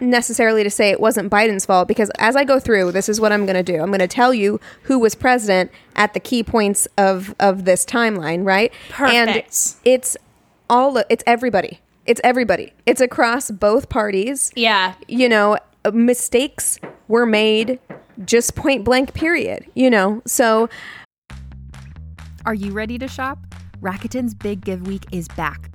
necessarily 0.00 0.62
to 0.62 0.70
say 0.70 0.90
it 0.90 1.00
wasn't 1.00 1.30
Biden's 1.30 1.64
fault 1.64 1.88
because 1.88 2.10
as 2.18 2.36
I 2.36 2.44
go 2.44 2.60
through, 2.60 2.92
this 2.92 3.08
is 3.08 3.20
what 3.20 3.32
I'm 3.32 3.46
going 3.46 3.56
to 3.56 3.62
do. 3.62 3.80
I'm 3.80 3.88
going 3.88 4.00
to 4.00 4.08
tell 4.08 4.34
you 4.34 4.60
who 4.82 4.98
was 4.98 5.14
president 5.14 5.70
at 5.94 6.14
the 6.14 6.20
key 6.20 6.42
points 6.42 6.86
of 6.98 7.34
of 7.40 7.64
this 7.64 7.84
timeline, 7.84 8.44
right? 8.44 8.72
Perfect. 8.90 9.14
And 9.14 9.44
it's 9.84 10.16
all 10.68 10.98
it's 11.08 11.24
everybody. 11.26 11.80
It's 12.04 12.20
everybody. 12.22 12.72
It's 12.84 13.00
across 13.00 13.50
both 13.50 13.88
parties. 13.88 14.52
Yeah, 14.54 14.94
You 15.08 15.28
know, 15.28 15.58
mistakes 15.92 16.78
were 17.08 17.26
made 17.26 17.80
just 18.24 18.54
point 18.54 18.84
blank 18.84 19.12
period, 19.14 19.66
you 19.74 19.90
know. 19.90 20.22
So 20.26 20.68
Are 22.44 22.54
you 22.54 22.72
ready 22.72 22.96
to 22.98 23.08
shop? 23.08 23.38
Rakuten's 23.80 24.34
Big 24.34 24.64
Give 24.64 24.86
Week 24.86 25.04
is 25.10 25.28
back. 25.28 25.74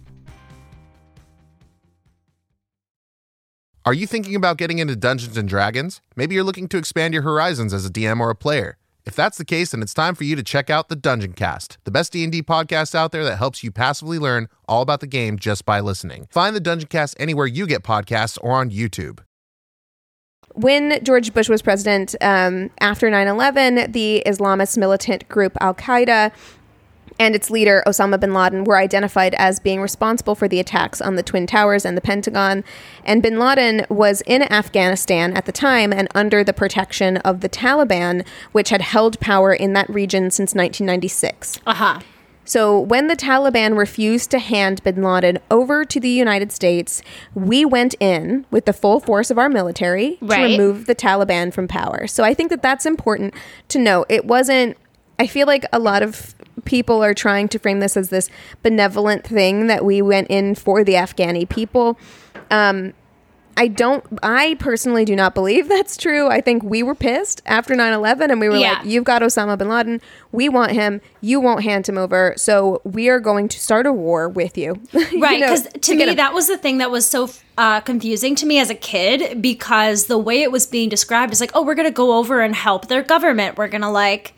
Are 3.83 3.95
you 3.95 4.05
thinking 4.05 4.35
about 4.35 4.57
getting 4.57 4.77
into 4.77 4.95
Dungeons 4.95 5.37
and 5.37 5.49
Dragons? 5.49 6.01
Maybe 6.15 6.35
you're 6.35 6.43
looking 6.43 6.67
to 6.67 6.77
expand 6.77 7.15
your 7.15 7.23
horizons 7.23 7.73
as 7.73 7.83
a 7.83 7.89
DM 7.89 8.19
or 8.19 8.29
a 8.29 8.35
player. 8.35 8.77
If 9.07 9.15
that's 9.15 9.39
the 9.39 9.45
case, 9.45 9.71
then 9.71 9.81
it's 9.81 9.95
time 9.95 10.13
for 10.13 10.23
you 10.23 10.35
to 10.35 10.43
check 10.43 10.69
out 10.69 10.87
the 10.87 10.95
Dungeon 10.95 11.33
Cast, 11.33 11.79
the 11.83 11.89
best 11.89 12.13
D&D 12.13 12.43
podcast 12.43 12.93
out 12.93 13.11
there 13.11 13.23
that 13.23 13.37
helps 13.37 13.63
you 13.63 13.71
passively 13.71 14.19
learn 14.19 14.49
all 14.67 14.83
about 14.83 14.99
the 14.99 15.07
game 15.07 15.39
just 15.39 15.65
by 15.65 15.79
listening. 15.79 16.27
Find 16.29 16.55
the 16.55 16.59
Dungeon 16.59 16.89
Cast 16.89 17.15
anywhere 17.19 17.47
you 17.47 17.65
get 17.65 17.81
podcasts 17.81 18.37
or 18.43 18.51
on 18.51 18.69
YouTube. 18.69 19.21
when 20.53 21.03
George 21.03 21.33
Bush 21.33 21.49
was 21.49 21.63
president, 21.63 22.13
um, 22.21 22.69
after 22.81 23.09
9 23.09 23.27
11, 23.27 23.93
the 23.93 24.21
Islamist 24.27 24.77
militant 24.77 25.27
group 25.27 25.57
Al 25.59 25.73
Qaeda 25.73 26.31
and 27.21 27.35
its 27.35 27.51
leader, 27.51 27.83
Osama 27.85 28.19
bin 28.19 28.33
Laden, 28.33 28.63
were 28.63 28.77
identified 28.77 29.35
as 29.35 29.59
being 29.59 29.79
responsible 29.79 30.33
for 30.33 30.47
the 30.47 30.59
attacks 30.59 30.99
on 30.99 31.17
the 31.17 31.21
Twin 31.21 31.45
Towers 31.45 31.85
and 31.85 31.95
the 31.95 32.01
Pentagon. 32.01 32.63
And 33.05 33.21
bin 33.21 33.37
Laden 33.37 33.85
was 33.89 34.23
in 34.25 34.41
Afghanistan 34.51 35.37
at 35.37 35.45
the 35.45 35.51
time 35.51 35.93
and 35.93 36.07
under 36.15 36.43
the 36.43 36.51
protection 36.51 37.17
of 37.17 37.41
the 37.41 37.47
Taliban, 37.47 38.25
which 38.53 38.69
had 38.69 38.81
held 38.81 39.19
power 39.19 39.53
in 39.53 39.73
that 39.73 39.87
region 39.87 40.31
since 40.31 40.55
1996. 40.55 41.59
uh 41.67 41.73
huh. 41.75 41.99
So, 42.43 42.79
when 42.79 43.05
the 43.05 43.15
Taliban 43.15 43.77
refused 43.77 44.31
to 44.31 44.39
hand 44.39 44.81
bin 44.83 45.03
Laden 45.03 45.37
over 45.51 45.85
to 45.85 45.99
the 45.99 46.09
United 46.09 46.51
States, 46.51 47.03
we 47.35 47.65
went 47.65 47.93
in 47.99 48.47
with 48.49 48.65
the 48.65 48.73
full 48.73 48.99
force 48.99 49.29
of 49.29 49.37
our 49.37 49.47
military 49.47 50.17
to 50.21 50.25
remove 50.25 50.87
the 50.87 50.95
Taliban 50.95 51.53
from 51.53 51.67
power. 51.67 52.07
So, 52.07 52.23
I 52.23 52.33
think 52.33 52.49
that 52.49 52.63
that's 52.63 52.87
important 52.87 53.35
to 53.69 53.77
know. 53.77 54.05
It 54.09 54.25
wasn't, 54.25 54.75
I 55.19 55.27
feel 55.27 55.45
like 55.45 55.65
a 55.71 55.77
lot 55.77 56.01
of 56.01 56.33
people 56.65 57.03
are 57.03 57.13
trying 57.13 57.47
to 57.49 57.59
frame 57.59 57.79
this 57.79 57.95
as 57.97 58.09
this 58.09 58.29
benevolent 58.63 59.23
thing 59.25 59.67
that 59.67 59.83
we 59.85 60.01
went 60.01 60.27
in 60.29 60.55
for 60.55 60.83
the 60.83 60.93
Afghani 60.93 61.47
people. 61.47 61.97
Um, 62.49 62.93
I 63.57 63.67
don't, 63.67 64.03
I 64.23 64.55
personally 64.59 65.03
do 65.03 65.13
not 65.15 65.35
believe 65.35 65.67
that's 65.67 65.97
true. 65.97 66.29
I 66.29 66.39
think 66.39 66.63
we 66.63 66.83
were 66.83 66.95
pissed 66.95 67.41
after 67.45 67.75
9 67.75 67.93
11 67.93 68.31
and 68.31 68.39
we 68.39 68.47
were 68.47 68.55
Yeah. 68.55 68.73
like, 68.79 68.85
you've 68.85 69.03
got 69.03 69.21
Osama 69.21 69.57
bin 69.57 69.67
Laden. 69.67 69.99
We 70.31 70.47
want 70.47 70.71
him. 70.71 71.01
You 71.19 71.41
won't 71.41 71.61
hand 71.63 71.85
him 71.87 71.97
over. 71.97 72.33
So 72.37 72.81
we 72.85 73.09
are 73.09 73.19
going 73.19 73.49
to 73.49 73.59
start 73.59 73.85
a 73.85 73.91
war 73.93 74.29
with 74.29 74.57
you. 74.57 74.81
You 74.93 75.21
Right, 75.21 75.39
know, 75.41 75.47
because 75.53 75.67
to, 75.81 75.95
me 75.95 76.07
him. 76.07 76.15
that 76.15 76.33
was 76.33 76.47
the 76.47 76.57
thing 76.57 76.77
that 76.77 76.91
was 76.91 77.05
so 77.07 77.29
uh, 77.57 77.81
confusing 77.81 78.35
to 78.35 78.45
me 78.45 78.57
as 78.57 78.69
a 78.69 78.75
kid 78.75 79.41
because 79.41 80.05
the 80.05 80.17
way 80.17 80.41
it 80.43 80.51
was 80.51 80.65
being 80.65 80.87
described 80.87 81.33
is 81.33 81.41
like, 81.41 81.51
oh, 81.53 81.61
we're 81.61 81.75
gonna 81.75 81.91
go 81.91 82.17
over 82.17 82.39
and 82.39 82.55
help 82.55 82.87
their 82.87 83.03
government. 83.03 83.57
We're 83.57 83.67
gonna 83.67 83.91
like 83.91 84.33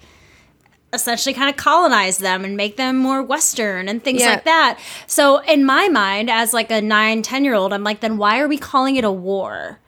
essentially 0.93 1.33
kind 1.33 1.49
of 1.49 1.57
colonize 1.57 2.19
them 2.19 2.45
and 2.45 2.55
make 2.55 2.77
them 2.77 2.97
more 2.97 3.21
western 3.23 3.89
and 3.89 4.03
things 4.03 4.21
Yeah. 4.21 4.31
like 4.31 4.43
that 4.45 4.79
so 5.07 5.39
in 5.39 5.65
my 5.65 5.89
mind 5.89 6.29
as 6.29 6.53
like 6.53 6.69
a 6.71 6.81
9 6.81 7.21
10 7.21 7.43
year 7.43 7.55
old 7.55 7.73
i'm 7.73 7.83
like 7.83 7.99
then 8.01 8.17
why 8.17 8.39
are 8.39 8.47
we 8.47 8.57
calling 8.57 8.95
it 8.95 9.03
a 9.03 9.11
war 9.11 9.79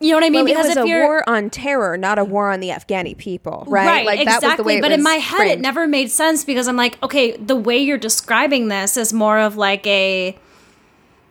you 0.00 0.10
know 0.10 0.16
what 0.16 0.24
i 0.24 0.30
mean 0.30 0.44
Well, 0.44 0.54
it 0.64 0.68
was 0.68 0.76
a 0.76 0.84
war 0.84 1.26
on 1.28 1.48
terror, 1.50 1.96
not 1.96 2.18
a 2.18 2.24
war 2.24 2.50
on 2.50 2.60
the 2.60 2.68
Afghani 2.70 3.16
people, 3.16 3.64
right? 3.68 3.86
Right, 4.06 4.06
that 4.26 4.34
exactly. 4.36 4.76
it 4.76 4.82
but 4.82 4.90
in 4.92 5.02
my 5.02 5.14
head, 5.14 5.46
it 5.46 5.60
never 5.60 5.86
made 5.86 6.10
sense 6.10 6.44
because 6.44 6.66
I'm 6.68 6.76
like, 6.76 7.00
okay, 7.02 7.36
the 7.36 7.56
way 7.56 7.78
you're 7.78 7.96
describing 7.96 8.68
this 8.68 8.96
is 8.98 9.12
more 9.14 9.38
of 9.38 9.56
like 9.56 9.86
a 9.86 10.36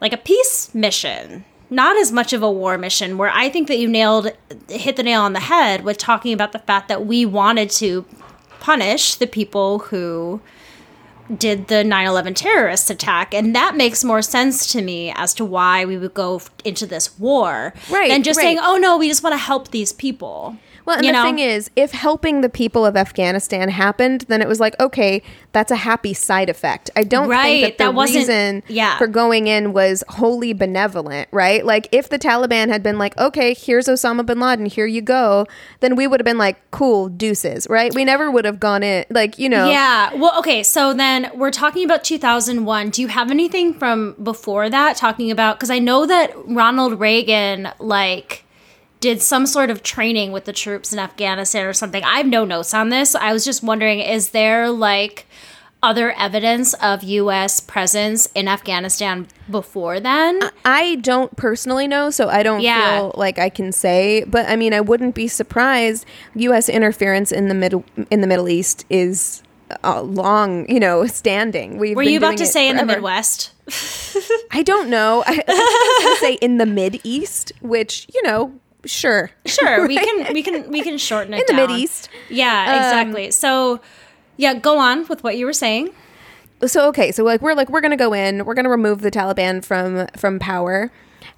like 0.02 0.14
a 0.14 0.18
peace 0.18 0.74
mission, 0.74 1.44
not 1.70 1.98
as 1.98 2.12
much 2.12 2.34
of 2.34 2.42
a 2.42 2.50
war 2.52 2.78
mission. 2.78 3.18
Where 3.18 3.30
I 3.30 3.50
think 3.50 3.68
that 3.68 3.78
you 3.78 3.88
nailed 3.88 4.32
hit 4.70 4.96
the 4.96 5.04
nail 5.04 5.22
on 5.22 5.34
the 5.34 5.42
head 5.42 5.84
with 5.84 5.98
talking 6.00 6.34
about 6.34 6.52
the 6.54 6.60
fact 6.60 6.88
that 6.88 7.06
we 7.06 7.26
wanted 7.26 7.70
to 7.72 8.06
punish 8.64 9.16
the 9.16 9.28
people 9.28 9.80
who 9.80 10.40
did 11.38 11.68
the 11.68 11.76
9-11 11.84 12.34
terrorist 12.36 12.90
attack 12.90 13.34
and 13.34 13.54
that 13.56 13.76
makes 13.76 14.04
more 14.04 14.22
sense 14.22 14.72
to 14.72 14.82
me 14.82 15.12
as 15.16 15.34
to 15.34 15.44
why 15.46 15.84
we 15.86 15.98
would 15.98 16.14
go 16.14 16.42
into 16.64 16.86
this 16.86 17.18
war 17.20 17.74
Right, 17.90 18.10
than 18.10 18.24
just 18.24 18.38
right. 18.38 18.44
saying 18.44 18.60
oh 18.62 18.78
no 18.78 18.98
we 18.98 19.08
just 19.10 19.22
want 19.24 19.34
to 19.34 19.38
help 19.38 19.70
these 19.72 19.92
people 19.92 20.56
Well, 20.86 20.98
and 20.98 21.06
You 21.06 21.12
the 21.12 21.18
know? 21.20 21.24
thing 21.24 21.40
is, 21.40 21.72
if 21.76 21.92
helping 21.92 22.42
the 22.42 22.50
people 22.50 22.86
of 22.86 22.98
Afghanistan 22.98 23.70
happened, 23.70 24.26
then 24.28 24.42
it 24.42 24.48
was 24.48 24.60
like, 24.60 24.78
okay, 24.80 25.22
that's 25.54 25.72
a 25.72 25.76
happy 25.78 26.14
side 26.14 26.50
effect. 26.50 26.90
I 26.96 27.04
don't 27.04 27.30
Right, 27.30 27.62
think 27.62 27.64
that 27.64 27.78
the 27.78 27.84
that 27.92 27.94
wasn't- 27.96 28.18
reason 28.18 28.64
yeah. 28.68 28.98
for 28.98 29.08
going 29.08 29.48
in 29.48 29.72
was 29.74 30.04
wholly 30.10 30.52
benevolent, 30.54 31.30
right? 31.32 31.66
Like, 31.66 31.88
if 31.92 32.10
the 32.10 32.20
Taliban 32.20 32.68
had 32.70 32.84
been 32.84 32.98
like, 32.98 33.18
okay, 33.18 33.54
here's 33.54 33.88
Osama 33.88 34.26
bin 34.26 34.40
Laden, 34.40 34.66
here 34.66 34.86
you 34.86 35.02
go, 35.02 35.46
then 35.80 35.96
we 35.96 36.06
would 36.08 36.20
have 36.20 36.26
been 36.26 36.38
like, 36.38 36.58
cool, 36.72 37.08
deuces, 37.08 37.66
right? 37.70 37.94
We 37.94 38.04
never 38.04 38.30
would 38.30 38.46
have 38.46 38.60
gone 38.60 38.84
in, 38.84 39.06
like, 39.10 39.40
you 39.40 39.48
know. 39.50 39.70
Yeah. 39.70 40.14
Well, 40.16 40.38
okay. 40.40 40.64
So 40.64 40.94
then 40.94 41.30
we're 41.36 41.52
talking 41.52 41.86
about 41.86 42.04
2001. 42.04 42.90
Do 42.90 43.02
you 43.02 43.08
have 43.08 43.32
anything 43.32 43.74
from 43.74 44.16
before 44.22 44.70
that 44.70 44.98
talking 44.98 45.32
about? 45.32 45.58
Because 45.58 45.70
I 45.70 45.80
know 45.80 46.06
that 46.06 46.32
Ronald 46.46 47.00
Reagan, 47.00 47.70
like, 47.80 48.43
did 49.04 49.22
some 49.22 49.46
sort 49.46 49.70
of 49.70 49.84
training 49.84 50.32
with 50.32 50.46
the 50.46 50.54
troops 50.54 50.94
in 50.94 50.98
Afghanistan 50.98 51.66
or 51.66 51.74
something. 51.74 52.02
I 52.06 52.16
have 52.20 52.26
no 52.28 52.46
notes 52.46 52.74
on 52.74 52.88
this. 52.88 53.16
I 53.16 53.34
was 53.34 53.44
just 53.44 53.62
wondering, 53.62 54.00
is 54.00 54.30
there 54.30 54.70
like 54.70 55.26
other 55.82 56.14
evidence 56.14 56.74
of 56.76 57.04
U.S. 57.04 57.60
presence 57.60 58.28
in 58.34 58.48
Afghanistan 58.48 59.28
before 59.52 60.00
then? 60.00 60.40
I 60.64 60.96
don't 61.02 61.36
personally 61.36 61.86
know, 61.86 62.10
so 62.12 62.30
I 62.30 62.44
don't 62.44 62.62
Yeah. 62.62 62.98
feel 63.00 63.12
like 63.18 63.38
I 63.38 63.50
can 63.50 63.74
say. 63.74 64.24
But 64.26 64.48
I 64.48 64.56
mean, 64.56 64.74
I 64.74 64.80
wouldn't 64.80 65.16
be 65.16 65.28
surprised. 65.28 66.06
U.S. 66.36 66.70
interference 66.70 67.34
in 67.34 67.50
the 67.50 67.56
middle 67.56 67.84
in 68.10 68.22
the 68.22 68.28
Middle 68.28 68.48
East 68.48 68.86
is 68.90 69.44
uh, 69.84 70.02
long, 70.02 70.70
you 70.70 70.80
know, 70.80 71.06
standing. 71.08 71.78
We've 71.78 71.98
Were 71.98 72.04
you 72.04 72.20
about 72.20 72.38
to 72.38 72.46
say 72.46 72.70
in 72.70 72.78
the. 72.78 72.86
Midwest? 72.86 73.52
I 74.52 74.62
don't 74.64 74.90
know. 74.90 75.24
I, 75.26 75.32
I 75.48 75.52
was 75.52 76.04
going 76.04 76.16
to 76.16 76.20
say 76.20 76.34
in 76.46 76.58
the 76.60 76.66
Mid 76.66 77.02
East, 77.04 77.52
which 77.62 78.08
you 78.14 78.22
know, 78.24 78.54
sure, 78.86 79.32
Sure, 79.46 79.88
we 79.88 79.98
can 80.06 80.34
we 80.34 80.44
can 80.44 80.70
we 80.72 80.82
can 80.82 80.98
shorten 80.98 81.34
it 81.34 81.42
in 81.42 81.46
the 81.48 81.54
down. 81.54 81.70
Mid 81.72 81.80
East. 81.80 82.10
Yeah, 82.30 82.66
um, 82.70 82.76
exactly. 82.78 83.32
so, 83.32 83.80
yeah, 84.38 84.54
go 84.54 84.78
on 84.80 85.08
with 85.08 85.24
what 85.24 85.38
you 85.38 85.46
were 85.46 85.54
saying. 85.54 85.90
so 86.66 86.88
okay 86.88 87.12
so 87.12 87.24
like 87.24 87.42
we're 87.42 87.54
like 87.56 87.70
we're 87.70 87.82
gonna 87.82 87.98
go 87.98 88.14
in 88.14 88.46
we're 88.46 88.54
gonna 88.54 88.70
remove 88.70 89.02
the 89.02 89.12
taliban 89.12 89.64
from 89.64 90.08
from 90.16 90.40
power 90.40 90.90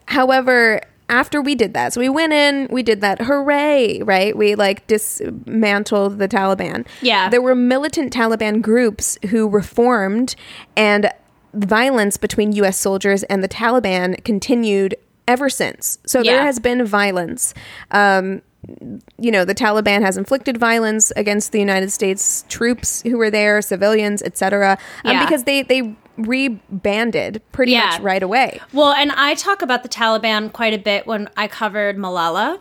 however 0.07 0.79
after 1.09 1.41
we 1.41 1.55
did 1.55 1.73
that 1.73 1.93
so 1.93 1.99
we 1.99 2.09
went 2.09 2.31
in 2.31 2.67
we 2.69 2.83
did 2.83 3.01
that 3.01 3.19
hooray 3.23 4.01
right 4.03 4.37
we 4.37 4.53
like 4.53 4.85
dismantled 4.87 6.19
the 6.19 6.27
taliban 6.27 6.85
Yeah. 7.01 7.29
there 7.29 7.41
were 7.41 7.55
militant 7.55 8.13
taliban 8.13 8.61
groups 8.61 9.17
who 9.29 9.47
reformed 9.49 10.35
and 10.75 11.09
violence 11.53 12.17
between 12.17 12.51
us 12.63 12.77
soldiers 12.77 13.23
and 13.23 13.43
the 13.43 13.49
taliban 13.49 14.23
continued 14.23 14.95
ever 15.27 15.49
since 15.49 15.97
so 16.05 16.21
there 16.23 16.41
has 16.43 16.59
been 16.59 16.85
violence 16.85 17.53
um, 17.91 18.41
you 19.19 19.29
know, 19.29 19.45
the 19.45 19.53
Taliban 19.53 20.01
has 20.01 20.17
inflicted 20.17 20.57
violence 20.57 21.11
against 21.15 21.51
the 21.51 21.59
United 21.59 21.91
States 21.91 22.43
troops 22.49 23.03
who 23.03 23.15
were 23.15 23.29
there, 23.29 23.61
civilians, 23.61 24.23
etc. 24.23 24.79
Um, 25.03 25.11
Yeah. 25.11 25.23
because 25.23 25.43
they 25.43 25.61
they 25.61 25.95
rebanded 26.17 27.41
pretty 27.51 27.73
Yeah. 27.73 27.85
much 27.91 27.99
right 28.01 28.23
away. 28.23 28.59
Well, 28.73 28.91
and 28.93 29.11
I 29.11 29.35
talk 29.35 29.61
about 29.61 29.83
the 29.83 29.89
Taliban 29.89 30.51
quite 30.51 30.73
a 30.73 30.77
bit 30.79 31.05
when 31.07 31.29
I 31.37 31.47
covered 31.47 31.97
Malala 31.97 32.59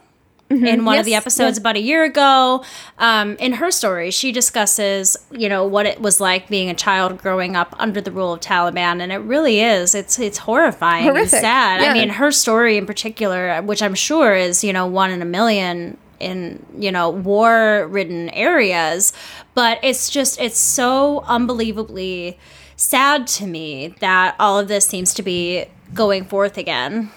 in 0.63 0.85
one 0.85 0.99
of 0.99 1.05
the 1.05 1.15
episodes 1.15 1.53
yes. 1.53 1.59
about 1.59 1.77
a 1.77 1.81
year 1.81 2.05
ago. 2.05 2.65
Um, 2.99 3.37
in 3.37 3.55
her 3.55 3.71
story, 3.71 4.11
she 4.11 4.33
discusses, 4.33 5.17
you 5.31 5.49
know, 5.49 5.67
what 5.67 5.87
it 5.87 6.01
was 6.01 6.21
like 6.21 6.49
being 6.49 6.71
a 6.71 6.75
child 6.75 7.19
growing 7.19 7.57
up 7.57 7.75
under 7.79 8.01
the 8.01 8.13
rule 8.13 8.33
of 8.33 8.41
Taliban, 8.41 9.01
and 9.01 9.13
it 9.13 9.19
really 9.19 9.61
is. 9.61 9.95
It's 9.95 10.19
it's 10.19 10.39
horrifying, 10.39 11.09
and 11.09 11.29
sad. 11.29 11.81
Yeah. 11.81 11.91
I 11.91 11.95
mean, 11.95 12.11
her 12.11 12.31
story 12.31 12.77
in 12.77 12.87
particular, 12.87 13.61
which 13.63 13.83
I'm 13.83 13.95
sure 13.95 14.35
is, 14.35 14.63
you 14.63 14.73
know, 14.73 14.87
one 14.87 15.11
in 15.11 15.23
a 15.23 15.27
million 15.27 15.99
in 16.21 16.65
you 16.79 16.93
know 16.93 17.11
war-ridden 17.11 18.31
areas, 18.31 19.13
but 19.55 19.79
it's 19.83 20.09
just 20.09 20.41
it's 20.41 20.59
so 20.59 21.21
unbelievably 21.27 22.39
sad 22.77 23.27
to 23.27 23.47
me 23.47 23.95
that 24.01 24.35
all 24.39 24.59
of 24.59 24.69
this 24.69 24.87
seems 24.87 25.15
to 25.15 25.23
be 25.23 25.67
going 25.93 26.25
forth 26.25 26.57
again. 26.59 27.11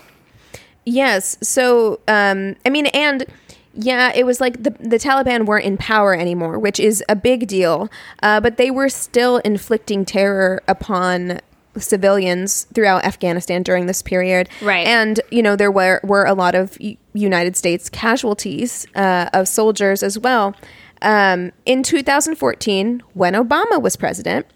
Yes. 0.88 1.38
So, 1.42 2.00
um, 2.08 2.56
I 2.66 2.70
mean, 2.70 2.86
and 2.88 3.26
yeah, 3.74 4.14
it 4.16 4.26
was 4.26 4.40
like 4.40 4.64
the 4.64 4.72
the 4.80 4.98
Taliban 4.98 5.46
weren't 5.46 5.66
in 5.66 5.78
power 5.78 6.16
anymore, 6.16 6.58
which 6.58 6.80
is 6.80 7.04
a 7.10 7.16
big 7.16 7.48
deal. 7.48 7.90
Uh, 8.24 8.40
but 8.40 8.56
they 8.56 8.72
were 8.72 8.88
still 8.88 9.38
inflicting 9.40 10.06
terror 10.06 10.64
upon 10.66 11.42
civilians 11.78 12.64
throughout 12.74 13.04
Afghanistan 13.04 13.64
during 13.64 13.86
this 13.86 14.02
period. 14.02 14.48
Right. 14.62 14.88
And 14.88 15.20
you 15.30 15.44
know 15.44 15.58
there 15.58 15.72
were 15.72 16.00
were 16.06 16.24
a 16.24 16.34
lot 16.34 16.56
of 16.56 16.80
U- 16.80 16.96
United 17.14 17.58
States 17.58 17.90
casualties 17.90 18.88
uh, 18.96 19.30
of 19.34 19.50
soldiers 19.50 20.04
as 20.04 20.18
well. 20.18 20.56
Um, 21.02 21.52
in 21.66 21.84
2014, 21.84 23.04
when 23.14 23.34
Obama 23.34 23.82
was 23.82 23.98
president. 23.98 24.48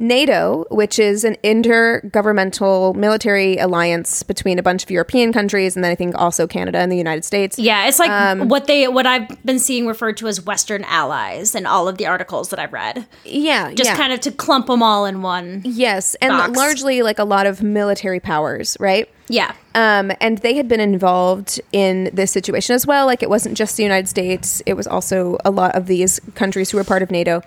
NATO, 0.00 0.64
which 0.70 0.98
is 0.98 1.24
an 1.24 1.36
intergovernmental 1.44 2.96
military 2.96 3.58
alliance 3.58 4.22
between 4.22 4.58
a 4.58 4.62
bunch 4.62 4.82
of 4.82 4.90
European 4.90 5.32
countries 5.32 5.76
and 5.76 5.84
then 5.84 5.92
I 5.92 5.94
think 5.94 6.14
also 6.16 6.46
Canada 6.46 6.78
and 6.78 6.90
the 6.90 6.96
United 6.96 7.24
States. 7.24 7.58
Yeah, 7.58 7.86
it's 7.86 7.98
like 7.98 8.10
Um, 8.10 8.48
what 8.48 8.66
they 8.66 8.88
what 8.88 9.06
I've 9.06 9.28
been 9.44 9.58
seeing 9.58 9.86
referred 9.86 10.16
to 10.16 10.28
as 10.28 10.44
Western 10.44 10.84
allies 10.84 11.54
in 11.54 11.66
all 11.66 11.86
of 11.86 11.98
the 11.98 12.06
articles 12.06 12.48
that 12.48 12.58
I've 12.58 12.72
read. 12.72 13.06
Yeah. 13.24 13.72
Just 13.74 13.90
yeah. 13.90 13.96
kind 13.96 14.12
of 14.12 14.20
to 14.20 14.32
clump 14.32 14.66
them 14.66 14.82
all 14.82 15.04
in 15.04 15.20
one. 15.20 15.60
Yes. 15.64 16.14
And 16.16 16.30
box. 16.30 16.56
largely 16.56 17.02
like 17.02 17.18
a 17.18 17.24
lot 17.24 17.46
of 17.46 17.62
military 17.62 18.20
powers, 18.20 18.78
right? 18.80 19.08
Yeah. 19.28 19.52
Um, 19.74 20.12
and 20.20 20.38
they 20.38 20.54
had 20.54 20.66
been 20.66 20.80
involved 20.80 21.60
in 21.72 22.10
this 22.12 22.32
situation 22.32 22.74
as 22.74 22.86
well. 22.86 23.04
Like 23.04 23.22
it 23.22 23.28
wasn't 23.28 23.56
just 23.56 23.76
the 23.76 23.82
United 23.82 24.08
States, 24.08 24.62
it 24.64 24.74
was 24.74 24.86
also 24.86 25.36
a 25.44 25.50
lot 25.50 25.76
of 25.76 25.86
these 25.86 26.20
countries 26.34 26.70
who 26.70 26.78
were 26.78 26.84
part 26.84 27.02
of 27.02 27.10
NATO. 27.10 27.42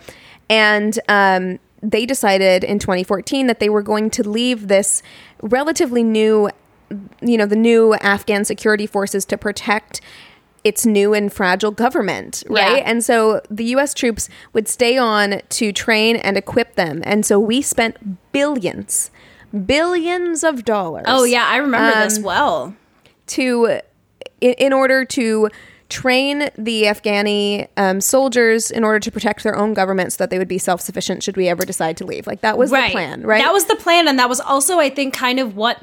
And 0.50 1.00
um, 1.10 1.60
they 1.84 2.06
decided 2.06 2.64
in 2.64 2.80
2014 2.80 3.48
that 3.48 3.60
they 3.60 3.70
were 3.70 3.82
going 3.84 4.10
to 4.12 4.24
leave 4.28 4.68
this 4.70 5.04
relatively 5.42 6.02
new, 6.02 6.50
you 7.22 7.38
know, 7.38 7.46
the 7.46 7.58
new 7.58 7.94
Afghan 7.96 8.46
security 8.46 8.88
forces 8.88 9.26
to 9.26 9.38
protect 9.38 10.00
its 10.64 10.86
new 10.86 11.14
and 11.14 11.34
fragile 11.34 11.72
government, 11.72 12.42
right? 12.48 12.78
Yeah. 12.78 12.84
And 12.90 13.04
so 13.04 13.42
the 13.52 13.66
US 13.76 13.94
troops 13.94 14.30
would 14.54 14.70
stay 14.70 14.98
on 14.98 15.42
to 15.50 15.74
train 15.74 16.16
and 16.16 16.38
equip 16.38 16.76
them. 16.76 17.02
And 17.06 17.26
so 17.26 17.38
we 17.38 17.62
spent 17.62 18.32
billions, 18.32 19.12
billions 19.66 20.44
of 20.44 20.64
dollars 20.66 21.04
Oh 21.08 21.26
yeah, 21.26 21.46
I 21.48 21.58
remember 21.58 22.04
this 22.04 22.18
Um, 22.18 22.24
well. 22.24 22.76
to 23.28 23.80
in, 24.42 24.54
in 24.54 24.74
order 24.74 25.04
to 25.06 25.50
train 25.94 26.50
the 26.58 26.84
Afghani 26.84 27.68
um, 27.78 28.02
soldiers 28.02 28.72
in 28.72 28.84
order 28.84 29.00
to 29.00 29.12
protect 29.12 29.44
their 29.44 29.56
own 29.56 29.74
government 29.74 30.12
so 30.14 30.18
that 30.18 30.30
they 30.32 30.40
would 30.40 30.48
be 30.48 30.58
self-sufficient 30.58 31.22
should 31.24 31.38
we 31.38 31.48
ever 31.48 31.64
decide 31.66 31.96
to 31.98 32.06
leave 32.06 32.26
like 32.26 32.42
that 32.42 32.58
was 32.58 32.72
the 32.72 32.88
plan 32.92 33.22
right 33.22 33.42
That 33.44 33.54
was 33.54 33.66
the 33.66 33.76
plan, 33.76 34.08
and 34.08 34.18
that 34.20 34.28
was 34.30 34.40
also, 34.40 34.80
I 34.80 34.90
think, 34.90 35.14
kind 35.14 35.40
of 35.40 35.56
what 35.56 35.78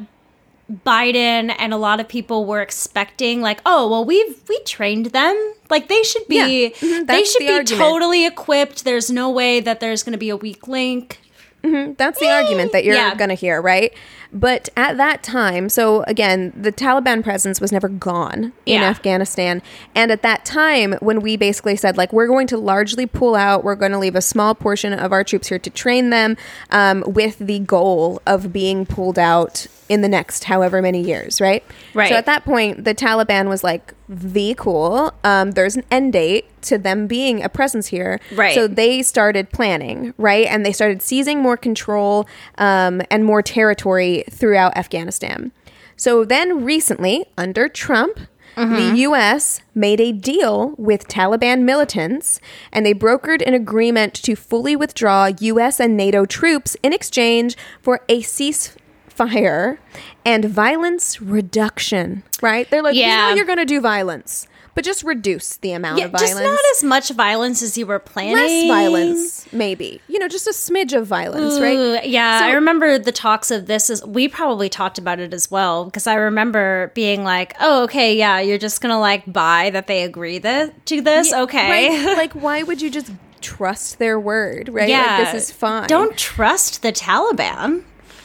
Biden 0.86 1.54
and 1.58 1.72
a 1.72 1.76
lot 1.76 1.98
of 2.00 2.08
people 2.08 2.44
were 2.46 2.62
expecting. 2.62 3.40
Like, 3.40 3.60
oh, 3.66 3.90
well, 3.90 4.04
we've 4.04 4.40
we 4.48 4.60
trained 4.64 5.06
them. 5.06 5.36
Like 5.68 5.88
they 5.88 6.02
should 6.02 6.26
be, 6.28 6.36
Yeah. 6.36 6.68
Mhm, 6.70 7.06
they 7.08 7.24
should 7.24 7.42
the 7.42 7.46
be 7.46 7.52
argument. 7.52 7.68
totally 7.80 8.26
equipped. 8.26 8.84
There's 8.84 9.10
no 9.10 9.30
way 9.30 9.60
that 9.60 9.80
there's 9.80 10.02
going 10.04 10.12
to 10.12 10.18
be 10.18 10.30
a 10.30 10.36
weak 10.36 10.68
link. 10.68 11.20
That's 11.62 12.18
the 12.20 12.28
argument 12.30 12.72
that 12.72 12.84
you're 12.84 12.94
Yeah. 12.94 13.14
going 13.16 13.28
to 13.28 13.34
hear, 13.34 13.60
right? 13.60 13.92
But 14.32 14.68
at 14.76 14.96
that 14.96 15.22
time, 15.22 15.68
so 15.68 16.02
again, 16.02 16.52
the 16.56 16.72
Taliban 16.72 17.22
presence 17.22 17.60
was 17.60 17.72
never 17.72 17.88
gone 17.88 18.52
in 18.64 18.80
Yeah. 18.80 18.88
Afghanistan. 18.88 19.62
And 19.94 20.12
at 20.12 20.22
that 20.22 20.44
time, 20.44 20.92
when 21.00 21.20
we 21.20 21.36
basically 21.36 21.76
said, 21.76 21.96
like, 21.96 22.12
we're 22.12 22.28
going 22.28 22.46
to 22.48 22.58
largely 22.58 23.06
pull 23.06 23.34
out, 23.34 23.64
we're 23.64 23.74
going 23.74 23.92
to 23.92 23.98
leave 23.98 24.14
a 24.14 24.22
small 24.22 24.54
portion 24.54 24.92
of 24.92 25.12
our 25.12 25.24
troops 25.24 25.48
here 25.48 25.58
to 25.58 25.70
train 25.70 26.10
them 26.10 26.36
um, 26.70 27.02
with 27.06 27.38
the 27.38 27.58
goal 27.60 28.22
of 28.26 28.52
being 28.52 28.86
pulled 28.86 29.18
out 29.18 29.66
in 29.88 30.02
the 30.02 30.08
next 30.08 30.44
however 30.44 30.80
many 30.80 31.02
years, 31.02 31.40
right? 31.40 31.64
Right. 31.94 32.08
So 32.08 32.14
at 32.14 32.26
that 32.26 32.44
point, 32.44 32.84
the 32.84 32.94
Taliban 32.94 33.48
was 33.48 33.64
like, 33.64 33.92
the 34.08 34.54
cool. 34.54 35.12
Um, 35.22 35.52
there's 35.52 35.76
an 35.76 35.84
end 35.90 36.12
date 36.12 36.46
to 36.62 36.78
them 36.78 37.06
being 37.06 37.42
a 37.42 37.48
presence 37.48 37.86
here. 37.86 38.20
Right. 38.34 38.54
So 38.54 38.66
they 38.66 39.02
started 39.02 39.50
planning, 39.50 40.14
right? 40.18 40.46
And 40.46 40.66
they 40.66 40.72
started 40.72 41.00
seizing 41.00 41.38
more 41.40 41.56
control 41.56 42.26
um, 42.58 43.02
and 43.10 43.24
more 43.24 43.40
territory 43.40 44.19
throughout 44.30 44.76
Afghanistan. 44.76 45.52
So 45.96 46.24
then 46.24 46.64
recently, 46.64 47.26
under 47.36 47.68
Trump, 47.68 48.20
the 48.56 48.62
mm-hmm. 48.62 48.94
US 48.96 49.62
made 49.74 50.00
a 50.00 50.12
deal 50.12 50.74
with 50.76 51.08
Taliban 51.08 51.62
militants 51.62 52.40
and 52.72 52.84
they 52.84 52.92
brokered 52.92 53.46
an 53.46 53.54
agreement 53.54 54.12
to 54.14 54.34
fully 54.34 54.76
withdraw 54.76 55.30
US 55.38 55.80
and 55.80 55.96
NATO 55.96 56.26
troops 56.26 56.76
in 56.82 56.92
exchange 56.92 57.56
for 57.80 58.00
a 58.08 58.20
ceasefire 58.22 59.78
and 60.24 60.44
violence 60.44 61.22
reduction, 61.22 62.22
right? 62.42 62.68
They're 62.70 62.82
like, 62.82 62.96
Yeah. 62.96 63.28
yeah. 63.28 63.34
you're 63.34 63.46
going 63.46 63.58
to 63.58 63.64
do 63.64 63.80
violence, 63.80 64.46
but 64.80 64.84
just 64.86 65.02
reduce 65.04 65.58
the 65.58 65.72
amount 65.72 65.98
Yeah, 65.98 66.06
of 66.06 66.12
violence. 66.12 66.30
just 66.30 66.42
not 66.42 66.60
as 66.76 66.82
much 66.84 67.10
violence 67.10 67.60
as 67.62 67.76
you 67.76 67.84
were 67.86 67.98
planning. 67.98 68.36
less 68.36 68.66
violence, 68.66 69.52
maybe. 69.52 70.00
You 70.08 70.18
know, 70.18 70.26
just 70.26 70.46
a 70.46 70.52
smidge 70.52 70.96
of 70.96 71.06
violence, 71.06 71.54
Ooh, 71.58 71.62
right? 71.62 72.06
Yeah, 72.08 72.38
So- 72.38 72.46
I 72.46 72.52
remember 72.52 72.98
the 72.98 73.12
talks 73.12 73.50
of 73.50 73.66
this. 73.66 73.90
Is 73.90 74.02
we 74.06 74.26
probably 74.26 74.70
talked 74.70 74.96
about 74.96 75.18
it 75.20 75.34
as 75.34 75.50
well 75.50 75.84
because 75.84 76.06
I 76.06 76.14
remember 76.14 76.92
being 76.94 77.24
like, 77.24 77.54
"Oh, 77.60 77.82
okay, 77.84 78.16
yeah, 78.16 78.40
you're 78.40 78.56
just 78.56 78.80
gonna 78.80 78.98
like 78.98 79.30
buy 79.30 79.68
that 79.68 79.86
they 79.86 80.02
agree 80.02 80.38
that 80.38 80.86
to 80.86 81.02
this, 81.02 81.30
Yeah, 81.30 81.42
okay." 81.42 81.70
right? 81.90 82.16
like, 82.16 82.32
why 82.32 82.62
would 82.62 82.80
you 82.80 82.88
just 82.88 83.10
trust 83.42 83.98
their 83.98 84.18
word, 84.18 84.70
right? 84.70 84.88
yeah, 84.88 85.18
Like, 85.18 85.32
this 85.34 85.44
is 85.44 85.50
fine. 85.54 85.88
Don't 85.88 86.16
trust 86.16 86.80
the 86.80 86.92
Taliban. 86.92 87.82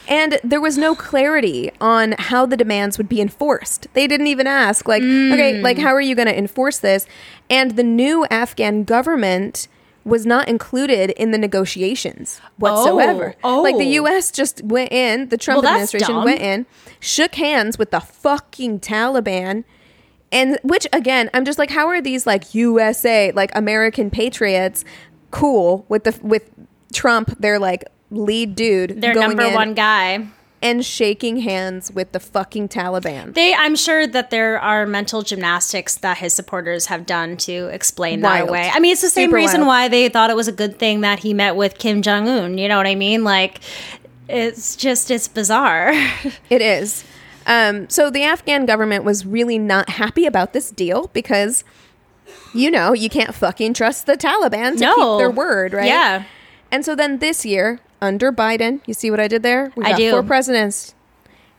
And 0.08 0.38
there 0.44 0.60
was 0.60 0.78
no 0.78 0.94
clarity 0.94 1.70
on 1.80 2.12
how 2.18 2.46
the 2.46 2.56
demands 2.56 2.96
would 2.98 3.08
be 3.08 3.20
enforced. 3.20 3.88
They 3.92 4.06
didn't 4.06 4.28
even 4.28 4.46
ask, 4.46 4.86
like, 4.86 5.02
Mm. 5.02 5.32
okay, 5.32 5.60
like, 5.60 5.78
how 5.78 5.92
are 5.94 6.00
you 6.00 6.14
going 6.14 6.28
to 6.28 6.36
enforce 6.38 6.78
this? 6.78 7.06
And 7.50 7.72
the 7.72 7.82
new 7.82 8.24
Afghan 8.30 8.84
government 8.84 9.66
was 10.04 10.24
not 10.24 10.46
included 10.48 11.10
in 11.10 11.32
the 11.32 11.38
negotiations 11.38 12.40
whatsoever. 12.58 13.34
Oh, 13.42 13.62
Like, 13.62 13.76
the 13.76 13.88
oh. 13.98 14.02
U.S. 14.06 14.30
just 14.30 14.62
went 14.62 14.92
in, 14.92 15.28
the 15.30 15.36
Trump 15.36 15.64
Well, 15.64 15.72
administration 15.72 16.14
dumb. 16.14 16.24
went 16.24 16.40
in, 16.40 16.66
shook 17.00 17.34
hands 17.34 17.76
with 17.76 17.90
the 17.90 17.98
fucking 18.00 18.78
Taliban. 18.80 19.64
And 20.30 20.58
which 20.62 20.86
again, 20.92 21.30
I'm 21.34 21.44
just 21.44 21.58
like, 21.58 21.70
how 21.70 21.88
are 21.88 22.00
these 22.00 22.26
like 22.26 22.54
USA, 22.54 23.32
like 23.32 23.50
American 23.56 24.10
patriots, 24.10 24.84
cool 25.30 25.84
with 25.88 26.04
the 26.04 26.18
with 26.22 26.50
Trump? 26.92 27.36
They're 27.40 27.58
like 27.60 27.84
lead 28.10 28.54
dude, 28.54 29.00
Their 29.00 29.14
number 29.14 29.50
one 29.52 29.74
guy. 29.74 30.28
and 30.62 30.84
shaking 30.84 31.38
hands 31.38 31.92
with 31.92 32.12
the 32.12 32.20
fucking 32.20 32.68
Taliban. 32.68 33.34
They, 33.34 33.52
I'm 33.54 33.76
sure 33.76 34.06
that 34.06 34.30
there 34.30 34.58
are 34.60 34.86
mental 34.86 35.22
gymnastics 35.22 35.96
that 35.96 36.18
his 36.18 36.32
supporters 36.34 36.86
have 36.86 37.04
done 37.06 37.36
to 37.38 37.66
explain 37.66 38.20
that 38.22 38.30
Wild. 38.40 38.48
away. 38.48 38.70
I 38.72 38.80
mean, 38.80 38.92
it's 38.92 39.02
the 39.02 39.08
same 39.10 39.28
Super 39.28 39.36
reason 39.36 39.60
wild. 39.62 39.68
why 39.68 39.88
they 39.88 40.08
thought 40.08 40.30
it 40.30 40.36
was 40.36 40.48
a 40.48 40.52
good 40.52 40.78
thing 40.78 41.02
that 41.02 41.20
he 41.20 41.34
met 41.34 41.56
with 41.56 41.78
Kim 41.78 42.00
Jong 42.02 42.28
Un. 42.28 42.58
You 42.58 42.68
know 42.68 42.76
what 42.78 42.86
I 42.86 42.94
mean? 42.94 43.22
Like, 43.24 43.60
it's 44.28 44.76
just 44.76 45.10
it's 45.10 45.28
bizarre. 45.28 45.92
It 46.50 46.62
is. 46.62 47.04
Um, 47.46 47.88
so 47.88 48.10
the 48.10 48.24
Afghan 48.24 48.66
government 48.66 49.04
was 49.04 49.24
really 49.24 49.58
not 49.58 49.88
happy 49.90 50.26
about 50.26 50.52
this 50.52 50.70
deal 50.70 51.08
because, 51.12 51.62
you 52.54 52.70
know, 52.72 52.92
you 52.92 53.08
can't 53.08 53.34
fucking 53.34 53.74
trust 53.74 54.06
the 54.06 54.16
Taliban 54.16 54.72
to 54.74 54.80
No. 54.80 54.94
keep 54.94 55.18
their 55.18 55.30
word, 55.30 55.72
right? 55.72 55.86
Yeah. 55.86 56.24
And 56.72 56.84
so 56.84 56.96
then 56.96 57.18
this 57.18 57.46
year, 57.46 57.78
under 58.00 58.32
Biden, 58.32 58.80
you 58.86 58.94
see 58.94 59.10
what 59.10 59.20
I 59.20 59.28
did 59.28 59.42
there? 59.42 59.72
We 59.76 59.84
I 59.84 59.90
got 59.90 59.96
do. 59.98 60.10
Four 60.10 60.22
presidents. 60.22 60.94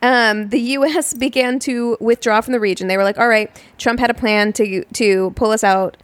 Um, 0.02 0.50
the 0.50 0.60
U.S. 0.60 1.13
began 1.26 1.60
to 1.60 1.97
withdraw 2.00 2.41
from 2.41 2.54
the 2.54 2.60
region. 2.60 2.88
They 2.88 2.97
were 2.97 3.04
like, 3.04 3.17
"All 3.17 3.28
right, 3.28 3.52
Trump 3.78 4.00
had 4.00 4.10
a 4.10 4.13
plan 4.13 4.54
to 4.54 4.84
to 4.84 5.32
pull 5.32 5.52
us 5.52 5.63
out 5.63 5.97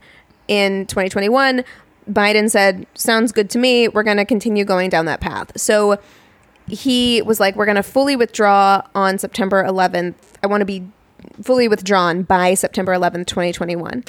in 0.48 0.86
2021." 0.86 1.64
Biden 2.10 2.50
said, 2.50 2.86
"Sounds 2.94 3.32
good 3.32 3.50
to 3.50 3.58
me. 3.58 3.88
We're 3.88 4.02
going 4.02 4.18
to 4.18 4.24
continue 4.24 4.64
going 4.64 4.90
down 4.90 5.06
that 5.06 5.20
path." 5.20 5.52
So 5.56 5.98
he 6.66 7.22
was 7.22 7.40
like, 7.40 7.56
"We're 7.56 7.66
going 7.66 7.76
to 7.76 7.82
fully 7.82 8.16
withdraw 8.16 8.82
on 8.94 9.18
September 9.18 9.64
11th. 9.64 10.14
I 10.42 10.46
want 10.46 10.60
to 10.60 10.66
be 10.66 10.86
fully 11.42 11.68
withdrawn 11.68 12.22
by 12.22 12.54
September 12.54 12.92
11th, 12.92 13.26
2021." 13.26 14.04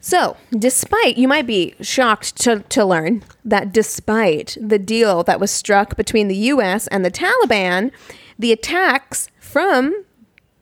So, 0.00 0.36
despite, 0.56 1.18
you 1.18 1.26
might 1.28 1.46
be 1.46 1.74
shocked 1.80 2.36
to, 2.42 2.60
to 2.60 2.84
learn 2.84 3.24
that 3.44 3.72
despite 3.72 4.56
the 4.60 4.78
deal 4.78 5.22
that 5.24 5.40
was 5.40 5.50
struck 5.50 5.96
between 5.96 6.28
the 6.28 6.36
US 6.36 6.86
and 6.86 7.04
the 7.04 7.10
Taliban, 7.10 7.90
the 8.38 8.52
attacks 8.52 9.28
from 9.40 10.04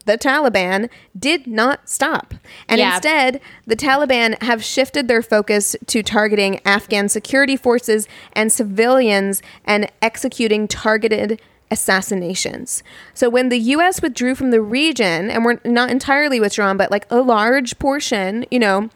the 0.07 0.17
Taliban 0.17 0.89
did 1.19 1.47
not 1.47 1.89
stop. 1.89 2.33
And 2.69 2.79
Yeah. 2.79 2.95
instead, 2.95 3.41
the 3.67 3.77
Taliban 3.77 4.41
have 4.43 4.65
shifted 4.65 5.09
their 5.09 5.21
focus 5.23 5.77
to 5.87 6.03
targeting 6.03 6.61
Afghan 6.65 7.09
security 7.09 7.57
forces 7.57 8.09
and 8.33 8.51
civilians 8.53 9.43
and 9.65 9.91
executing 10.01 10.69
targeted 10.69 11.41
assassinations. 11.73 12.83
So 13.15 13.29
when 13.29 13.49
the 13.49 13.59
US 13.59 14.01
withdrew 14.01 14.37
from 14.37 14.51
the 14.53 14.61
region, 14.63 15.29
and 15.29 15.45
we're 15.45 15.59
not 15.65 15.91
entirely 15.91 16.39
withdrawn, 16.41 16.77
but 16.77 16.91
like 16.93 17.07
a 17.11 17.21
large 17.21 17.79
portion, 17.81 18.47
you 18.51 18.61
know, 18.61 18.89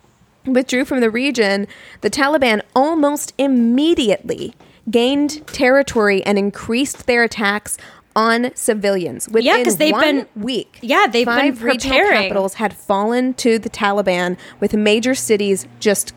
withdrew 0.47 0.85
from 0.85 1.01
the 1.01 1.11
region, 1.11 1.67
the 2.01 2.11
Taliban 2.11 2.63
almost 2.75 3.33
immediately 3.39 4.55
gained 4.91 5.47
territory 5.49 6.23
and 6.25 6.39
increased 6.39 7.07
their 7.07 7.23
attacks 7.23 7.77
on 8.17 8.51
civilians. 8.55 9.29
Yeah, 9.33 9.59
because 9.59 9.77
they've 9.77 9.93
one 9.93 10.01
been- 10.03 10.27
week. 10.35 10.79
Yeah, 10.81 11.07
they've 11.07 11.27
been 11.27 11.55
five 11.55 11.63
regional 11.63 11.99
capitals 12.09 12.55
had 12.55 12.75
fallen 12.75 13.35
to 13.35 13.59
the 13.59 13.71
Taliban, 13.71 14.37
with 14.59 14.75
major 14.75 15.15
cities 15.15 15.67
just 15.79 16.13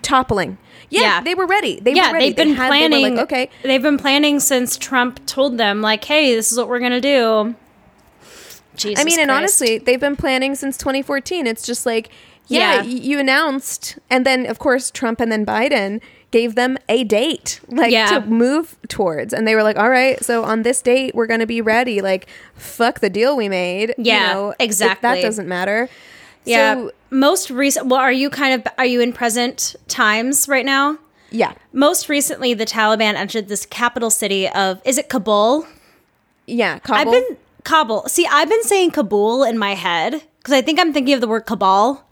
toppling. 0.00 0.56
Yeah, 0.88 1.00
Yeah. 1.00 1.20
they 1.22 1.34
were 1.34 1.46
ready. 1.46 1.80
They 1.80 1.92
yeah, 1.92 2.08
were 2.08 2.14
ready. 2.14 2.26
they've 2.26 2.36
been 2.36 2.48
They 2.50 2.54
had- 2.54 2.72
they 2.72 2.88
planning. 2.88 3.16
like, 3.16 3.24
okay, 3.24 3.50
they've 3.64 3.82
been 3.82 3.98
planning 3.98 4.40
since 4.40 4.76
Trump 4.78 5.26
told 5.26 5.58
them, 5.58 5.82
like, 5.82 6.04
"Hey, 6.04 6.34
this 6.34 6.50
is 6.52 6.56
what 6.58 6.68
we're 6.68 6.78
gonna 6.80 7.00
do." 7.00 7.54
Jesus 8.76 9.00
I 9.00 9.04
mean, 9.04 9.18
and 9.20 9.30
honestly, 9.30 9.78
they've 9.78 10.00
been 10.00 10.16
planning 10.16 10.54
since 10.54 10.76
2014. 10.76 11.46
It's 11.46 11.66
just 11.66 11.86
like, 11.86 12.10
yeah, 12.48 12.76
Yeah. 12.76 12.80
y- 12.82 12.86
you 12.88 13.18
announced, 13.18 13.98
and 14.10 14.24
then 14.26 14.46
of 14.46 14.58
course 14.58 14.90
Trump 14.90 15.20
and 15.20 15.30
then 15.32 15.44
Biden 15.46 16.00
gave 16.30 16.54
them 16.54 16.76
a 16.88 17.04
date, 17.04 17.60
like 17.68 17.92
Yeah. 17.92 18.06
to 18.06 18.20
move 18.26 18.76
towards, 18.88 19.32
and 19.32 19.46
they 19.46 19.54
were 19.54 19.62
like, 19.62 19.78
all 19.78 19.88
right, 19.90 20.22
so 20.24 20.44
on 20.44 20.62
this 20.62 20.82
date 20.82 21.14
we're 21.14 21.26
going 21.26 21.40
to 21.40 21.46
be 21.46 21.60
ready. 21.60 22.00
Like, 22.02 22.26
fuck 22.54 23.00
the 23.00 23.08
deal 23.10 23.36
we 23.36 23.48
made. 23.48 23.94
Yeah, 23.96 24.28
you 24.28 24.34
know, 24.34 24.50
it- 24.50 24.56
exactly. 24.60 25.08
that 25.08 25.22
doesn't 25.22 25.48
matter. 25.48 25.88
yeah, 26.44 26.74
So, 26.74 26.92
most 27.10 27.50
recent. 27.50 27.86
Well, 27.86 28.00
are 28.00 28.12
you 28.12 28.28
kind 28.30 28.54
of 28.54 28.72
are 28.78 28.86
you 28.86 29.00
in 29.00 29.12
present 29.12 29.74
times 29.88 30.48
right 30.48 30.64
now? 30.66 30.98
yeah, 31.30 31.52
Most 31.72 32.08
recently, 32.08 32.54
the 32.54 32.64
Taliban 32.66 33.14
entered 33.14 33.48
this 33.48 33.66
capital 33.66 34.10
city 34.10 34.48
of 34.48 34.80
is 34.84 34.96
it 34.98 35.08
Kabul? 35.08 35.66
yeah. 36.46 36.78
Kabul. 36.80 37.00
I've 37.00 37.10
been 37.28 37.36
Kabul. 37.64 38.04
See, 38.08 38.26
I've 38.30 38.48
been 38.48 38.62
saying 38.62 38.92
Kabul 38.92 39.42
in 39.42 39.58
my 39.58 39.74
head 39.74 40.22
because 40.38 40.52
I 40.54 40.62
think 40.62 40.78
I'm 40.78 40.92
thinking 40.92 41.14
of 41.14 41.20
the 41.20 41.26
word 41.28 41.46
cabal. 41.46 42.05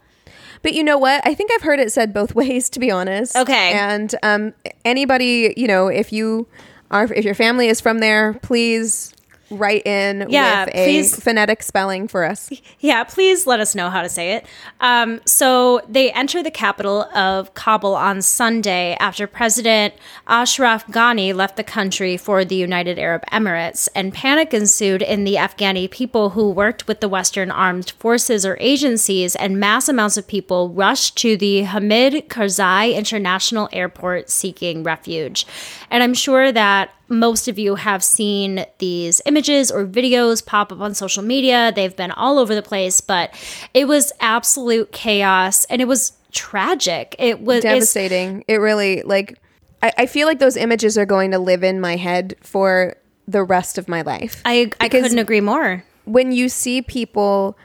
But 0.65 0.73
you 0.73 0.83
know 0.83 0.97
what? 0.97 1.21
I 1.27 1.35
think 1.35 1.51
I've 1.53 1.61
heard 1.61 1.79
it 1.79 1.91
said 1.91 2.11
both 2.11 2.33
ways, 2.41 2.71
to 2.71 2.79
be 2.79 2.89
honest. 2.89 3.35
Okay. 3.35 3.73
And 3.73 4.15
um, 4.23 4.53
anybody, 4.83 5.53
you 5.55 5.67
know, 5.67 5.89
if 5.89 6.11
you 6.11 6.47
are, 6.89 7.03
if 7.13 7.23
your 7.23 7.35
family 7.35 7.67
is 7.67 7.79
from 7.79 7.99
there, 7.99 8.33
please 8.41 9.13
write 9.49 9.85
in 9.85 10.25
Yeah, 10.29 10.65
with 10.65 10.75
a 10.75 10.85
please. 10.85 11.19
phonetic 11.19 11.61
spelling 11.63 12.07
for 12.07 12.23
us. 12.23 12.49
Yeah, 12.79 13.03
please 13.03 13.45
let 13.45 13.59
us 13.59 13.75
know 13.75 13.89
how 13.89 14.01
to 14.01 14.09
say 14.09 14.33
it. 14.33 14.45
Um, 14.79 15.21
so 15.25 15.81
they 15.87 16.11
enter 16.11 16.41
the 16.41 16.51
capital 16.51 17.03
of 17.15 17.53
Kabul 17.53 17.95
on 17.95 18.21
Sunday 18.21 18.97
after 18.99 19.27
President 19.27 19.93
Ashraf 20.27 20.87
Ghani 20.87 21.33
left 21.33 21.57
the 21.57 21.63
country 21.63 22.17
for 22.17 22.43
the 22.43 22.55
United 22.55 22.97
Arab 22.97 23.23
Emirates, 23.31 23.87
and 23.95 24.13
panic 24.13 24.53
ensued 24.53 25.01
in 25.01 25.23
the 25.23 25.35
Afghani 25.35 25.89
people 25.89 26.31
who 26.31 26.49
worked 26.49 26.87
with 26.87 26.99
the 26.99 27.09
Western 27.09 27.51
armed 27.51 27.91
forces 27.99 28.45
or 28.45 28.57
agencies, 28.59 29.35
and 29.35 29.59
mass 29.59 29.87
amounts 29.87 30.17
of 30.17 30.27
people 30.27 30.69
rushed 30.69 31.17
to 31.17 31.37
the 31.37 31.63
Hamid 31.63 32.29
Karzai 32.29 32.95
International 32.95 33.69
Airport 33.71 34.29
seeking 34.29 34.83
refuge. 34.83 35.45
And 35.89 36.01
I'm 36.01 36.13
sure 36.13 36.51
that 36.51 36.91
most 37.07 37.47
of 37.47 37.59
you 37.59 37.75
have 37.75 38.03
seen 38.03 38.65
these 38.79 39.21
images 39.25 39.71
or 39.71 39.85
videos 39.85 40.45
pop 40.45 40.71
up 40.71 40.81
on 40.81 40.93
social 40.93 41.23
media. 41.23 41.71
They've 41.75 41.95
been 41.95 42.11
all 42.11 42.39
over 42.39 42.55
the 42.55 42.61
place, 42.61 43.01
but 43.01 43.33
it 43.73 43.87
was 43.87 44.11
absolute 44.19 44.91
chaos 44.91 45.65
and 45.65 45.81
it 45.81 45.85
was 45.85 46.13
tragic. 46.31 47.15
It 47.19 47.41
was 47.41 47.61
Devastating. 47.63 48.43
It 48.47 48.55
really, 48.57 49.01
like, 49.03 49.39
I, 49.81 49.93
I 49.99 50.05
feel 50.05 50.27
like 50.27 50.39
those 50.39 50.57
images 50.57 50.97
are 50.97 51.05
going 51.05 51.31
to 51.31 51.39
live 51.39 51.63
in 51.63 51.79
my 51.79 51.95
head 51.95 52.35
for 52.41 52.95
the 53.27 53.43
rest 53.43 53.77
of 53.77 53.87
my 53.87 54.01
life. 54.01 54.41
I, 54.45 54.71
I 54.79 54.89
couldn't 54.89 55.19
agree 55.19 55.41
more. 55.41 55.83
when 56.05 56.31
you 56.31 56.49
see 56.49 56.81
people 56.81 57.57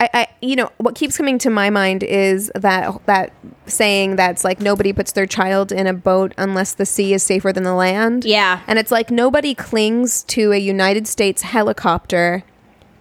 I, 0.00 0.08
I 0.14 0.26
you 0.40 0.56
know 0.56 0.70
what 0.78 0.94
keeps 0.94 1.16
coming 1.16 1.38
to 1.40 1.50
my 1.50 1.68
mind 1.70 2.02
is 2.02 2.50
that 2.54 3.04
that 3.06 3.32
saying 3.66 4.16
that's 4.16 4.42
like 4.44 4.58
nobody 4.60 4.92
puts 4.92 5.12
their 5.12 5.26
child 5.26 5.70
in 5.72 5.86
a 5.86 5.92
boat 5.92 6.32
unless 6.38 6.72
the 6.72 6.86
sea 6.86 7.12
is 7.12 7.22
safer 7.22 7.52
than 7.52 7.62
the 7.64 7.74
land 7.74 8.24
Yeah. 8.24 8.60
and 8.66 8.78
it's 8.78 8.90
like 8.90 9.10
nobody 9.10 9.54
clings 9.54 10.22
to 10.24 10.52
a 10.52 10.56
united 10.58 11.06
states 11.06 11.42
helicopter 11.42 12.42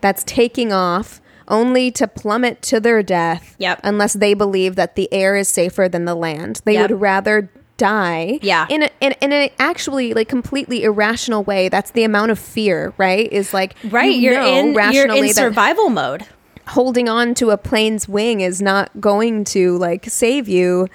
that's 0.01 0.23
taking 0.25 0.71
off 0.73 1.21
only 1.47 1.89
to 1.91 2.07
plummet 2.07 2.62
to 2.63 2.79
their 2.79 3.01
death 3.01 3.55
Yep. 3.59 3.79
unless 3.83 4.13
they 4.13 4.33
believe 4.33 4.75
that 4.75 4.95
the 4.95 5.12
air 5.12 5.35
is 5.35 5.47
safer 5.47 5.88
than 5.89 6.05
the 6.05 6.15
land 6.15 6.62
they 6.65 6.73
Yep. 6.73 6.89
would 6.91 7.01
rather 7.01 7.49
die 7.77 8.39
Yeah. 8.41 8.67
in 8.69 8.83
a, 8.83 8.89
in, 8.99 9.13
in 9.21 9.31
an 9.31 9.49
actually 9.57 10.13
like 10.13 10.27
completely 10.27 10.83
irrational 10.83 11.43
way 11.43 11.69
that's 11.69 11.91
the 11.91 12.03
amount 12.03 12.31
of 12.31 12.38
fear 12.38 12.93
right 12.97 13.31
is 13.31 13.53
like 13.53 13.75
Right, 13.85 14.13
you 14.13 14.33
are 14.35 14.41
in 14.41 14.65
you're 14.67 14.75
rationally 14.75 15.19
in 15.19 15.25
that 15.27 15.35
survival 15.35 15.89
mode. 15.89 16.25
Holding 16.69 17.10
on 17.10 17.34
to 17.36 17.49
a 17.49 17.58
plane's 17.58 18.08
wing 18.08 18.41
is 18.41 18.62
not 18.62 19.01
going 19.01 19.43
to 19.43 19.77
like 19.77 20.05
save 20.05 20.47
you 20.47 20.88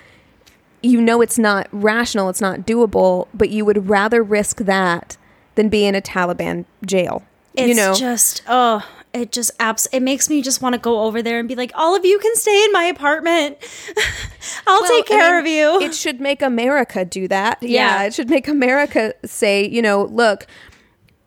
you 0.83 1.01
know 1.01 1.21
it's 1.21 1.39
not 1.39 1.69
rational 1.73 2.29
it's 2.29 2.41
not 2.41 2.61
doable 2.61 3.27
but 3.35 3.51
you 3.51 3.65
would 3.65 3.89
rather 3.89 4.23
risk 4.23 4.59
that 4.59 5.17
than 5.55 5.69
be 5.69 5.85
in 5.85 5.95
a 5.95 6.01
taliban 6.01 6.65
jail 6.85 7.23
It's 7.55 7.69
you 7.69 7.75
know 7.75 7.95
just 7.95 8.43
oh, 8.49 8.87
it 9.13 9.31
just 9.31 9.53
abs 9.61 9.87
it 9.93 10.01
makes 10.01 10.29
me 10.29 10.43
just 10.43 10.61
want 10.61 10.75
to 10.75 10.79
go 10.79 11.03
over 11.03 11.23
there 11.23 11.39
and 11.39 11.49
be 11.49 11.55
like, 11.55 11.71
all 11.75 11.95
of 11.95 12.05
you 12.05 12.19
can 12.19 12.35
stay 12.35 12.65
in 12.65 12.73
my 12.73 12.85
apartment. 12.85 13.57
I'll 14.67 14.83
Well, 14.83 14.91
take 14.91 15.07
care 15.07 15.39
of 15.39 15.47
you. 15.47 15.81
It 15.81 15.95
should 15.95 16.21
make 16.21 16.43
America 16.43 17.05
do 17.05 17.29
that. 17.29 17.63
Yeah. 17.63 17.69
Yeah. 17.69 18.07
it 18.07 18.15
should 18.15 18.29
make 18.29 18.49
America 18.49 19.15
say, 19.25 19.69
you 19.69 19.81
know, 19.81 20.05
look, 20.07 20.47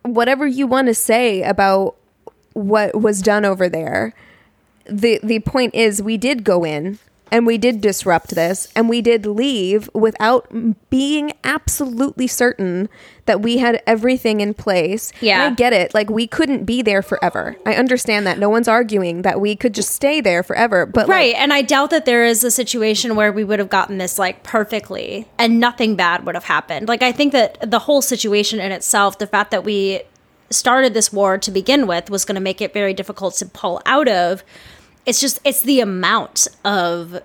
whatever 0.04 0.46
you 0.46 0.68
want 0.68 0.88
to 0.88 0.94
say 0.94 1.44
about 1.44 1.96
what 2.54 3.00
was 3.00 3.22
done 3.22 3.46
over 3.46 3.70
there, 3.70 4.14
the 4.90 5.20
the 5.24 5.40
point 5.40 5.76
is 5.76 6.02
we 6.02 6.18
did 6.18 6.44
go 6.44 6.64
in 6.64 7.00
and 7.30 7.46
we 7.46 7.58
did 7.58 7.82
disrupt 7.82 8.36
this 8.36 8.70
and 8.74 8.88
we 8.88 9.02
did 9.02 9.26
leave 9.26 9.90
without 9.94 10.48
being 10.90 11.34
absolutely 11.44 12.26
certain 12.26 12.88
that 13.26 13.42
we 13.42 13.58
had 13.58 13.84
everything 13.86 14.40
in 14.40 14.54
place. 14.54 15.12
And 15.20 15.22
Yeah. 15.24 15.44
I 15.48 15.50
get 15.54 15.74
it. 15.74 15.94
Like 15.94 16.10
we 16.10 16.26
couldn't 16.26 16.64
be 16.64 16.82
there 16.82 17.02
forever. 17.02 17.58
I 17.66 17.74
understand 17.76 18.26
that. 18.28 18.40
No 18.40 18.48
one's 18.50 18.70
arguing 18.70 19.24
that 19.24 19.42
we 19.42 19.58
could 19.58 19.74
just 19.74 19.92
stay 19.92 20.22
there 20.22 20.42
forever. 20.42 20.86
But 20.86 21.10
like, 21.10 21.16
Right. 21.18 21.36
and 21.38 21.52
I 21.52 21.64
doubt 21.64 21.90
that 21.90 22.06
there 22.06 22.24
is 22.24 22.46
a 22.46 22.52
situation 22.52 23.16
where 23.18 23.34
we 23.34 23.44
would 23.44 23.60
have 23.60 23.70
gotten 23.70 23.98
this 23.98 24.18
like 24.18 24.44
perfectly 24.44 25.28
and 25.38 25.60
nothing 25.60 25.96
bad 25.98 26.26
would 26.26 26.36
have 26.36 26.46
happened. 26.46 26.88
Like, 26.88 27.04
I 27.04 27.12
think 27.12 27.34
that 27.34 27.58
the 27.70 27.80
whole 27.80 28.02
situation 28.02 28.62
in 28.62 28.72
itself, 28.72 29.18
the 29.18 29.28
fact 29.28 29.52
that 29.52 29.66
we 29.66 30.02
started 30.50 30.94
this 30.94 31.12
war 31.12 31.38
to 31.38 31.52
begin 31.52 31.88
with, 31.88 32.10
was 32.10 32.24
going 32.24 32.36
to 32.36 32.42
make 32.42 32.62
it 32.62 32.72
very 32.74 32.94
difficult 32.94 33.34
to 33.36 33.46
pull 33.46 33.82
out 33.86 34.08
of. 34.08 34.46
It's 35.08 35.20
just, 35.20 35.40
it's 35.44 35.62
the 35.62 35.80
amount 35.80 36.48
of 36.64 37.22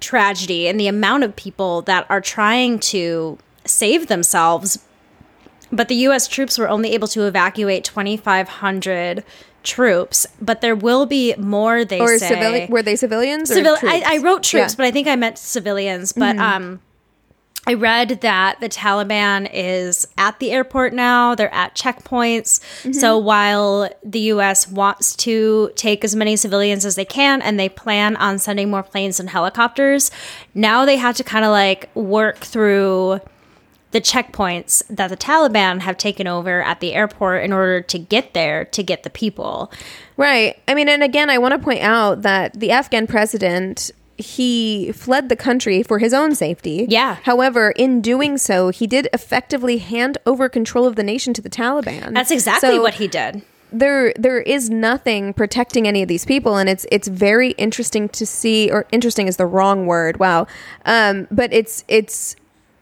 tragedy 0.00 0.66
and 0.66 0.80
the 0.80 0.88
amount 0.88 1.24
of 1.24 1.36
people 1.36 1.82
that 1.82 2.06
are 2.08 2.20
trying 2.22 2.78
to 2.78 3.38
save 3.66 4.06
themselves. 4.06 4.78
But 5.70 5.88
the 5.88 5.96
US 5.96 6.26
troops 6.26 6.56
were 6.56 6.68
only 6.68 6.92
able 6.94 7.08
to 7.08 7.26
evacuate 7.26 7.84
2,500 7.84 9.24
troops, 9.62 10.26
but 10.40 10.62
there 10.62 10.74
will 10.74 11.04
be 11.04 11.34
more, 11.36 11.84
they 11.84 12.00
or 12.00 12.18
say. 12.18 12.28
civilian 12.28 12.70
were 12.70 12.82
they 12.82 12.96
civilians 12.96 13.50
or 13.50 13.54
Civil-? 13.54 13.76
I, 13.82 14.02
I 14.06 14.16
wrote 14.18 14.42
troops, 14.42 14.52
Yeah. 14.54 14.66
Mm-hmm. 14.66 14.76
but 14.78 14.86
I 14.86 14.90
think 14.90 15.06
I 15.08 15.16
meant 15.16 15.36
civilians. 15.38 16.12
But 16.12 16.38
um, 16.38 16.80
I 17.66 17.74
read 17.74 18.20
that 18.22 18.58
the 18.60 18.68
Taliban 18.68 19.48
is 19.52 20.08
at 20.16 20.38
the 20.38 20.50
airport 20.50 20.94
now. 20.94 21.34
They're 21.34 21.52
at 21.52 21.74
checkpoints. 21.74 22.60
Mm-hmm. 22.60 22.92
So 22.92 23.18
while 23.18 23.90
the 24.02 24.20
U.S. 24.20 24.66
wants 24.66 25.14
to 25.16 25.70
take 25.76 26.02
as 26.02 26.16
many 26.16 26.36
civilians 26.36 26.86
as 26.86 26.94
they 26.94 27.04
can, 27.04 27.42
and 27.42 27.60
they 27.60 27.68
plan 27.68 28.16
on 28.16 28.38
sending 28.38 28.70
more 28.70 28.82
planes 28.82 29.20
and 29.20 29.28
helicopters, 29.28 30.10
now 30.54 30.84
they 30.86 30.96
have 30.96 31.16
to 31.16 31.24
kind 31.24 31.44
of 31.44 31.50
like 31.50 31.94
work 31.94 32.38
through 32.38 33.20
the 33.90 34.00
checkpoints 34.00 34.82
that 34.88 35.08
the 35.08 35.16
Taliban 35.16 35.80
have 35.80 35.96
taken 35.96 36.26
over 36.26 36.62
at 36.62 36.80
the 36.80 36.94
airport 36.94 37.42
in 37.42 37.52
order 37.52 37.80
to 37.80 37.98
get 37.98 38.34
there 38.34 38.64
to 38.66 38.82
get 38.82 39.02
the 39.02 39.10
people. 39.10 39.70
Right. 40.16 40.60
I 40.68 40.74
mean, 40.74 40.88
and 40.88 41.02
again, 41.02 41.28
I 41.28 41.38
want 41.38 41.52
to 41.52 41.58
point 41.58 41.80
out 41.80 42.22
that 42.22 42.58
the 42.58 42.70
Afghan 42.70 43.06
president 43.06 43.90
he 44.20 44.92
fled 44.92 45.28
the 45.28 45.36
country 45.36 45.82
for 45.82 45.98
his 45.98 46.12
own 46.14 46.34
safety. 46.34 46.86
Yeah. 46.88 47.16
However, 47.24 47.72
in 47.72 48.00
doing 48.00 48.38
so, 48.38 48.68
he 48.70 48.86
did 48.86 49.08
effectively 49.12 49.78
hand 49.78 50.18
over 50.24 50.48
control 50.48 50.86
of 50.86 50.94
the 50.96 51.02
nation 51.02 51.34
to 51.34 51.42
the 51.42 51.50
Taliban. 51.50 52.14
That's 52.14 52.30
exactly 52.30 52.70
So 52.76 52.82
what 52.82 52.94
he 52.94 53.08
did. 53.08 53.42
there 53.72 54.12
there 54.16 54.40
is 54.40 54.68
nothing 54.68 55.32
protecting 55.32 55.86
any 55.86 56.02
of 56.02 56.08
these 56.08 56.24
people 56.24 56.56
and 56.56 56.68
it's 56.68 56.84
it's 56.90 57.06
very 57.06 57.50
interesting 57.52 58.08
to 58.08 58.26
see 58.26 58.68
or 58.70 58.84
interesting 58.90 59.28
is 59.28 59.36
the 59.36 59.46
wrong 59.46 59.86
word 59.86 60.18
wow 60.18 60.44
um 60.86 61.28
but 61.30 61.52
it's 61.52 61.84
it's 61.86 62.34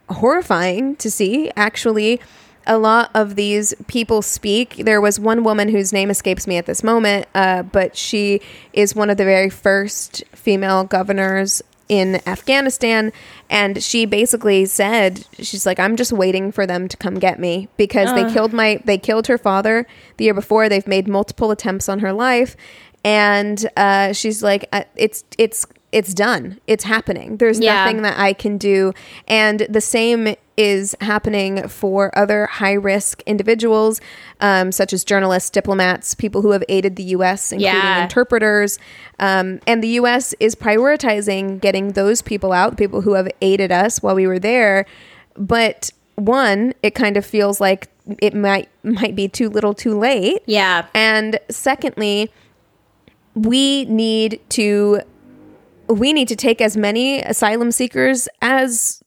horrifying 0.09 0.97
to 0.97 1.11
see 1.11 1.51
actually 1.57 2.21
a 2.69 2.79
lot 2.79 3.11
of 3.15 3.35
these 3.35 3.75
people 3.89 4.23
speak. 4.23 4.77
There 4.85 5.01
was 5.01 5.19
one 5.19 5.43
woman 5.43 5.69
whose 5.69 5.93
name 5.93 6.11
escapes 6.11 6.47
me 6.47 6.57
at 6.59 6.67
this 6.67 6.85
moment 6.85 7.27
uh, 7.35 7.63
but 7.63 7.97
she 7.97 8.41
is 8.73 8.95
one 8.95 9.11
of 9.11 9.17
the 9.17 9.25
very 9.25 9.51
first 9.51 10.23
female 10.35 10.85
governors 10.85 11.63
in 11.89 12.21
Afghanistan. 12.29 13.13
And 13.49 13.83
she 13.83 14.05
basically 14.05 14.67
said 14.67 15.25
she's 15.39 15.65
like 15.65 15.81
I'm 15.81 15.97
just 15.97 16.13
waiting 16.13 16.53
for 16.53 16.67
them 16.67 16.87
to 16.89 16.97
come 16.99 17.15
get 17.19 17.41
me 17.41 17.69
because 17.79 18.13
they 18.15 18.31
killed 18.33 18.53
my 18.53 18.81
they 18.85 18.99
killed 18.99 19.27
her 19.29 19.39
father 19.39 19.87
the 20.19 20.25
year 20.27 20.35
before. 20.35 20.69
They've 20.69 20.87
made 20.87 21.09
multiple 21.09 21.51
attempts 21.51 21.89
on 21.89 22.01
her 22.01 22.13
life. 22.13 22.57
And 23.05 23.67
uh, 23.77 24.13
she's 24.13 24.43
like 24.43 24.69
uh, 24.73 24.85
it's 24.97 25.25
it's 25.39 25.65
it's 25.91 26.13
done. 26.13 26.61
It's 26.67 26.85
happening. 26.85 27.39
There's 27.39 27.59
Yeah. 27.61 27.85
nothing 27.85 28.03
that 28.03 28.19
I 28.19 28.35
can 28.35 28.59
do. 28.59 28.93
And 29.27 29.61
the 29.71 29.81
same 29.81 30.35
is 30.59 30.95
happening 31.01 31.67
for 31.69 32.11
other 32.19 32.47
high 32.47 32.73
risk 32.75 33.23
individuals 33.27 34.01
um, 34.41 34.73
such 34.73 34.93
as 34.93 35.05
journalists 35.05 35.51
diplomats 35.51 36.15
people 36.17 36.43
who 36.43 36.51
have 36.51 36.65
aided 36.69 36.97
the 36.97 37.05
US 37.17 37.53
including 37.53 37.75
Yeah. 37.75 38.03
interpreters 38.03 38.79
um, 39.21 39.61
and 39.67 39.83
the 39.85 39.89
us 39.91 40.35
is 40.41 40.55
prioritizing 40.57 41.61
getting 41.61 41.93
those 41.93 42.23
people 42.23 42.53
out 42.53 42.77
people 42.77 43.03
who 43.03 43.15
have 43.15 43.29
aided 43.41 43.71
us 43.71 44.03
while 44.03 44.15
we 44.17 44.27
were 44.27 44.41
there 44.41 44.85
but 45.37 45.91
one 46.17 46.75
it 46.83 46.95
kind 46.97 47.17
of 47.17 47.25
feels 47.25 47.61
like 47.61 47.89
it 48.21 48.35
might 48.35 48.69
might 48.83 49.15
be 49.15 49.29
too 49.29 49.49
little 49.49 49.75
too 49.75 49.97
late 49.97 50.43
Yeah. 50.47 50.87
and 50.95 51.39
secondly 51.49 52.33
we 53.35 53.85
need 53.85 54.41
to 54.51 55.01
we 55.89 56.13
need 56.13 56.29
to 56.29 56.37
take 56.37 56.61
as 56.61 56.77
many 56.77 57.21
asylum 57.23 57.71
seekers 57.71 58.29
as 58.43 59.03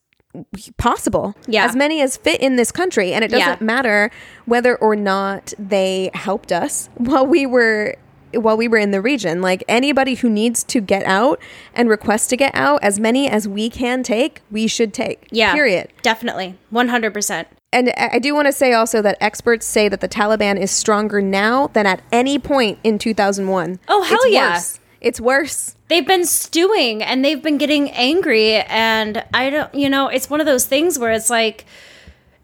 possible 0.78 1.36
Yeah. 1.48 1.66
as 1.66 1.76
many 1.76 2.02
as 2.02 2.18
fit 2.18 2.40
in 2.42 2.56
this 2.56 2.72
country 2.72 3.14
and 3.14 3.24
it 3.24 3.30
doesn't 3.32 3.60
Yeah. 3.62 3.66
matter 3.66 4.12
whether 4.46 4.76
or 4.76 4.96
not 4.96 5.54
they 5.60 6.10
helped 6.14 6.52
us 6.52 6.90
while 6.98 7.26
we 7.26 7.46
were 7.46 7.96
while 8.34 8.56
we 8.56 8.66
were 8.70 8.78
in 8.78 8.92
the 8.92 9.02
region 9.02 9.42
like 9.42 9.62
anybody 9.68 10.16
who 10.16 10.30
needs 10.30 10.64
to 10.64 10.80
get 10.80 11.04
out 11.04 11.38
and 11.76 11.90
request 11.90 12.30
to 12.30 12.38
get 12.38 12.52
out 12.56 12.82
as 12.82 12.98
many 12.98 13.30
as 13.30 13.46
we 13.46 13.70
can 13.70 14.04
take 14.04 14.42
we 14.50 14.68
should 14.68 14.94
take 14.94 15.28
Yeah. 15.32 15.54
period 15.54 15.90
Definitely. 16.02 16.56
100%. 16.72 17.46
and 17.74 17.92
I 17.98 18.20
do 18.20 18.34
want 18.34 18.48
to 18.48 18.54
say 18.54 18.72
also 18.74 19.02
that 19.02 19.18
experts 19.20 19.66
say 19.66 19.90
that 19.90 20.00
the 20.00 20.08
Taliban 20.08 20.58
is 20.58 20.72
stronger 20.72 21.22
now 21.22 21.68
than 21.74 21.86
at 21.86 22.02
any 22.12 22.40
point 22.40 22.80
in 22.86 22.98
2001. 23.00 23.80
Oh, 23.90 24.02
hell 24.02 24.18
it's 24.24 24.34
yeah. 24.34 24.54
Worse. 24.54 24.80
It's 25.02 25.20
worse. 25.20 25.76
They've 25.88 26.06
been 26.06 26.26
stewing 26.26 27.02
and 27.02 27.26
they've 27.26 27.42
been 27.42 27.58
getting 27.58 27.90
angry. 27.92 28.58
And 28.58 29.24
I 29.34 29.50
don't, 29.50 29.74
you 29.74 29.90
know, 29.90 30.08
it's 30.08 30.30
one 30.30 30.40
of 30.40 30.46
those 30.46 30.66
things 30.66 31.00
where 31.00 31.12
it's 31.12 31.30
like, 31.30 31.66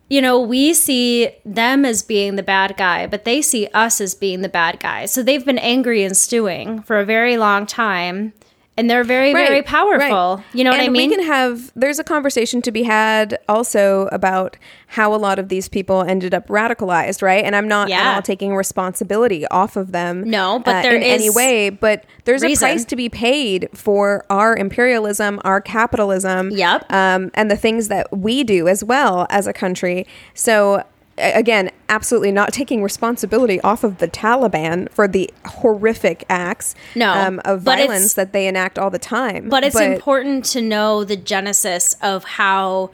you 0.10 0.22
know, 0.22 0.40
we 0.40 0.74
see 0.74 1.30
them 1.46 1.86
as 1.86 2.02
being 2.02 2.36
the 2.36 2.44
bad 2.44 2.76
guy, 2.78 3.06
but 3.08 3.26
they 3.26 3.42
see 3.42 3.68
us 3.74 4.02
as 4.02 4.16
being 4.16 4.42
the 4.42 4.50
bad 4.50 4.80
guy. 4.80 5.06
So 5.06 5.22
they've 5.22 5.46
been 5.46 5.60
angry 5.60 6.04
and 6.04 6.18
stewing 6.18 6.82
for 6.82 7.00
a 7.00 7.06
very 7.06 7.38
long 7.38 7.66
time. 7.66 8.34
And 8.78 8.90
they're 8.90 9.04
very, 9.04 9.34
very 9.34 9.64
powerful. 9.64 10.36
right. 10.38 10.46
You 10.54 10.64
know 10.64 10.70
what 10.70 10.80
I 10.80 10.88
mean? 10.88 11.10
We 11.10 11.16
can 11.16 11.26
have. 11.26 11.72
There's 11.76 11.98
a 11.98 12.04
conversation 12.04 12.62
to 12.62 12.72
be 12.72 12.84
had 12.84 13.40
also 13.50 14.08
about 14.12 14.56
how 14.86 15.14
a 15.14 15.18
lot 15.18 15.40
of 15.40 15.50
these 15.50 15.68
people 15.68 16.04
ended 16.04 16.34
up 16.34 16.48
radicalized, 16.48 17.24
right? 17.24 17.44
And 17.44 17.56
I'm 17.56 17.68
not 17.68 17.92
at 17.92 18.16
all 18.16 18.22
taking 18.22 18.56
responsibility 18.56 19.48
off 19.48 19.76
of 19.76 19.92
them. 19.92 20.30
No, 20.30 20.60
but 20.60 20.76
uh, 20.76 20.82
there 20.84 20.96
in 20.96 21.04
any 21.04 21.30
way. 21.32 21.72
But 21.72 22.06
there's 22.26 22.44
reason. 22.44 22.64
a 22.64 22.72
price 22.72 22.86
to 22.86 22.96
be 22.96 23.10
paid 23.10 23.68
for 23.74 24.26
our 24.30 24.56
imperialism, 24.56 25.42
our 25.44 25.60
capitalism. 25.60 26.52
Yep. 26.52 26.92
um, 26.92 27.32
and 27.34 27.50
the 27.50 27.58
things 27.58 27.88
that 27.88 28.16
we 28.16 28.44
do 28.44 28.68
as 28.68 28.84
well 28.84 29.26
as 29.30 29.48
a 29.48 29.54
country. 29.54 30.06
So, 30.34 30.84
again, 31.18 31.72
absolutely 31.90 32.32
not 32.32 32.54
taking 32.54 32.84
responsibility 32.84 33.60
off 33.62 33.84
of 33.84 33.98
the 33.98 34.08
Taliban 34.08 34.90
for 34.92 35.08
the 35.08 35.30
horrific 35.46 36.26
acts 36.30 36.76
No, 36.96 37.12
um, 37.12 37.42
of 37.46 37.62
violence 37.62 38.14
that 38.14 38.34
they 38.34 38.48
enact 38.48 38.78
all 38.78 38.90
the 38.90 39.00
time. 39.00 39.50
But 39.50 39.64
it's 39.64 39.80
important 39.80 40.46
to 40.46 40.62
know 40.62 41.04
the 41.04 41.16
genesis 41.16 41.96
of 42.02 42.24
how 42.24 42.92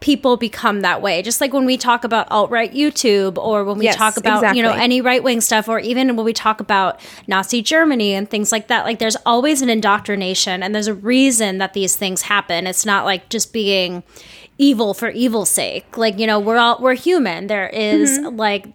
people 0.00 0.36
become 0.36 0.80
that 0.80 1.00
way. 1.00 1.22
Just 1.22 1.40
like 1.40 1.52
when 1.52 1.64
we 1.64 1.76
talk 1.76 2.02
about 2.02 2.26
alt 2.30 2.50
right 2.50 2.72
YouTube 2.74 3.38
or 3.38 3.64
when 3.64 3.78
we 3.78 3.84
Yes, 3.84 3.96
talk 3.96 4.16
about, 4.16 4.56
you 4.56 4.62
know, 4.62 4.72
any 4.72 5.00
right 5.00 5.22
wing 5.22 5.40
stuff 5.40 5.68
or 5.68 5.78
even 5.78 6.16
when 6.16 6.26
we 6.26 6.32
talk 6.32 6.60
about 6.60 7.00
Nazi 7.28 7.62
Germany 7.62 8.12
and 8.12 8.28
things 8.28 8.50
like 8.50 8.66
that. 8.66 8.84
Like 8.84 8.98
there's 8.98 9.16
always 9.24 9.62
an 9.62 9.70
indoctrination 9.70 10.62
and 10.62 10.74
there's 10.74 10.88
a 10.88 10.94
reason 10.94 11.58
that 11.58 11.72
these 11.72 11.94
things 11.94 12.22
happen. 12.22 12.66
It's 12.66 12.84
not 12.84 13.04
like 13.04 13.28
just 13.28 13.52
being 13.52 14.02
evil 14.62 14.94
for 14.94 15.08
evil's 15.10 15.50
sake. 15.50 15.96
Like, 15.96 16.18
you 16.18 16.26
know, 16.26 16.38
we're 16.38 16.58
all 16.58 16.78
we're 16.80 16.94
human. 16.94 17.46
There 17.48 17.68
is, 17.68 18.18
like 18.20 18.66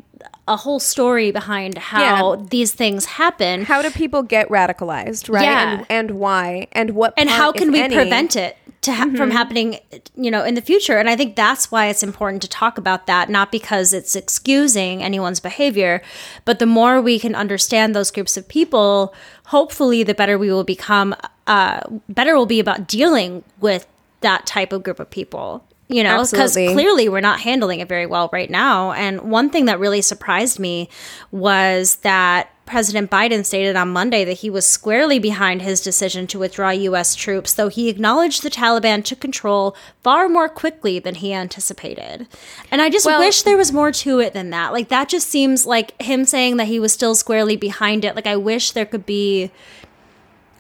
a 0.49 0.55
whole 0.55 0.79
story 0.79 1.31
behind 1.31 1.77
how 1.77 1.99
Mm-hmm. 2.33 2.41
Yeah. 2.43 2.47
these 2.49 2.71
things 2.73 3.03
happen 3.05 3.65
How 3.65 3.81
do 3.81 3.89
people 3.91 4.23
get 4.23 4.47
radicalized, 4.49 5.29
right? 5.33 5.43
Yeah. 5.43 5.69
And, 5.79 5.85
and 5.89 6.11
why? 6.19 6.67
And 6.71 6.91
what? 6.91 7.13
and 7.17 7.27
part, 7.29 7.41
how 7.41 7.51
can 7.51 7.71
we 7.71 7.81
any- 7.81 7.95
prevent 7.95 8.35
it 8.37 8.55
to 8.81 8.93
ha- 8.93 9.09
from 9.17 9.31
happening 9.31 9.79
you 10.15 10.29
know 10.31 10.43
in 10.45 10.53
the 10.53 10.61
future 10.61 10.97
and 10.99 11.09
i 11.09 11.15
think 11.15 11.35
that's 11.35 11.71
why 11.71 11.87
it's 11.87 12.03
important 12.03 12.41
to 12.43 12.47
talk 12.47 12.77
about 12.77 13.07
that 13.07 13.27
not 13.27 13.51
because 13.51 13.91
it's 13.91 14.15
excusing 14.15 15.01
anyone's 15.03 15.39
behavior 15.41 15.99
but 16.45 16.59
the 16.59 16.65
more 16.67 17.01
we 17.01 17.17
can 17.19 17.33
understand 17.35 17.95
those 17.95 18.11
groups 18.11 18.37
of 18.37 18.47
people 18.47 19.13
hopefully 19.47 20.03
the 20.03 20.13
better 20.13 20.37
we 20.37 20.49
will 20.51 20.63
become 20.63 21.15
uh, 21.47 21.81
better 22.07 22.35
will 22.37 22.45
be 22.45 22.59
about 22.59 22.87
dealing 22.87 23.43
with 23.59 23.87
that 24.21 24.45
type 24.45 24.71
of 24.71 24.83
group 24.83 24.99
of 24.99 25.09
people 25.09 25.65
you 25.87 26.03
know, 26.03 26.25
because 26.29 26.53
clearly 26.53 27.07
we're 27.09 27.21
not 27.21 27.39
handling 27.41 27.79
it 27.79 27.87
very 27.87 28.05
well 28.05 28.29
right 28.33 28.49
now. 28.49 28.91
And 28.91 29.21
one 29.21 29.49
thing 29.49 29.65
that 29.65 29.79
really 29.79 30.01
surprised 30.01 30.59
me 30.59 30.89
was 31.31 31.97
that 31.97 32.49
President 32.65 33.09
Biden 33.09 33.45
stated 33.45 33.77
on 33.77 33.87
Monday 33.93 34.25
that 34.25 34.39
he 34.39 34.49
was 34.49 34.67
squarely 34.67 35.19
behind 35.19 35.61
his 35.61 35.79
decision 35.79 36.27
to 36.27 36.39
withdraw 36.39 36.69
U.S. 36.71 37.15
troops, 37.15 37.53
though 37.53 37.69
he 37.69 37.87
acknowledged 37.87 38.43
the 38.43 38.49
Taliban 38.49 39.05
took 39.05 39.21
control 39.21 39.73
far 40.03 40.27
more 40.27 40.49
quickly 40.49 40.99
than 40.99 41.15
he 41.15 41.33
anticipated. 41.33 42.27
And 42.69 42.81
I 42.81 42.89
just 42.89 43.05
Well- 43.05 43.19
wish 43.19 43.43
there 43.43 43.55
was 43.55 43.71
more 43.71 43.93
to 43.93 44.19
it 44.19 44.33
than 44.33 44.49
that. 44.49 44.73
Like, 44.73 44.89
that 44.89 45.07
just 45.07 45.29
seems 45.29 45.65
like 45.65 45.99
him 46.01 46.25
saying 46.25 46.57
that 46.57 46.67
he 46.67 46.77
was 46.77 46.91
still 46.91 47.15
squarely 47.15 47.55
behind 47.55 48.03
it. 48.03 48.17
Like, 48.17 48.27
I 48.27 48.35
wish 48.35 48.71
there 48.71 48.85
could 48.85 49.05
be 49.05 49.49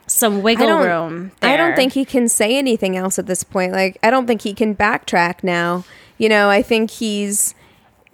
some 0.07 0.41
wiggle 0.41 0.69
I 0.69 0.85
room. 0.85 1.31
I 1.41 1.57
don't 1.57 1.75
think 1.75 1.93
he 1.93 2.05
can 2.05 2.27
say 2.29 2.57
anything 2.57 2.95
else 2.95 3.19
at 3.19 3.27
this 3.27 3.43
point. 3.43 3.73
Like, 3.73 3.97
I 4.01 4.09
don't 4.09 4.25
think 4.25 4.41
he 4.41 4.53
can 4.53 4.75
backtrack 4.75 5.43
now. 5.43 5.83
You 6.17 6.29
know, 6.29 6.49
I 6.49 6.61
think 6.61 6.89
he's 6.89 7.53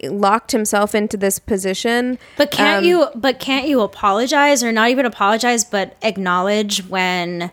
locked 0.02 0.52
himself 0.52 0.94
into 0.94 1.16
this 1.16 1.38
position. 1.38 2.18
But 2.36 2.50
can't 2.50 2.78
Um, 2.78 2.84
you? 2.84 3.06
But 3.14 3.38
can't 3.38 3.66
you 3.68 3.80
apologize, 3.80 4.62
or 4.62 4.72
not 4.72 4.90
even 4.90 5.06
apologize, 5.06 5.64
but 5.64 5.96
acknowledge 6.02 6.86
when 6.88 7.50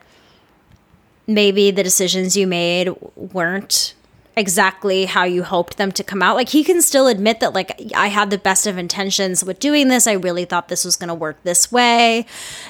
maybe 1.28 1.72
the 1.72 1.84
decisions 1.84 2.36
you 2.36 2.48
made 2.48 2.90
weren't 3.16 3.94
exactly 4.36 5.06
how 5.06 5.24
you 5.24 5.44
hoped 5.44 5.78
them 5.78 5.92
to 5.92 6.04
come 6.04 6.22
out? 6.22 6.36
Like 6.36 6.50
he 6.50 6.64
can 6.64 6.82
still 6.82 7.08
admit 7.08 7.40
that, 7.42 7.54
like 7.54 7.80
I 7.96 8.08
had 8.08 8.32
the 8.32 8.38
best 8.38 8.66
of 8.68 8.78
intentions 8.78 9.46
with 9.46 9.60
doing 9.60 9.88
this. 9.88 10.08
I 10.08 10.14
really 10.14 10.46
thought 10.46 10.68
this 10.68 10.84
was 10.84 10.96
going 10.96 11.10
to 11.10 11.14
work 11.14 11.38
this 11.44 11.72
way. 11.72 12.26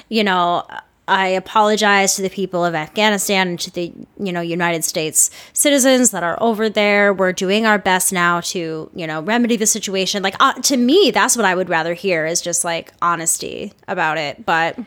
You 0.08 0.22
know. 0.22 0.64
I 1.08 1.28
apologize 1.28 2.14
to 2.16 2.22
the 2.22 2.30
people 2.30 2.64
of 2.64 2.74
Afghanistan 2.74 3.48
and 3.48 3.60
to 3.60 3.70
the 3.72 3.92
you 4.18 4.32
know 4.32 4.40
United 4.40 4.84
States 4.84 5.30
citizens 5.52 6.10
that 6.12 6.22
are 6.22 6.40
over 6.40 6.68
there. 6.68 7.12
We're 7.12 7.32
doing 7.32 7.66
our 7.66 7.78
best 7.78 8.12
now 8.12 8.40
to 8.40 8.90
you 8.94 9.06
know 9.06 9.20
remedy 9.22 9.56
the 9.56 9.66
situation. 9.66 10.22
Like 10.22 10.36
uh, 10.40 10.54
to 10.54 10.76
me, 10.76 11.10
that's 11.10 11.36
what 11.36 11.44
I 11.44 11.54
would 11.54 11.68
rather 11.68 11.94
hear 11.94 12.24
is 12.24 12.40
just 12.40 12.64
like 12.64 12.92
honesty 13.02 13.72
about 13.88 14.16
it. 14.18 14.46
But 14.46 14.78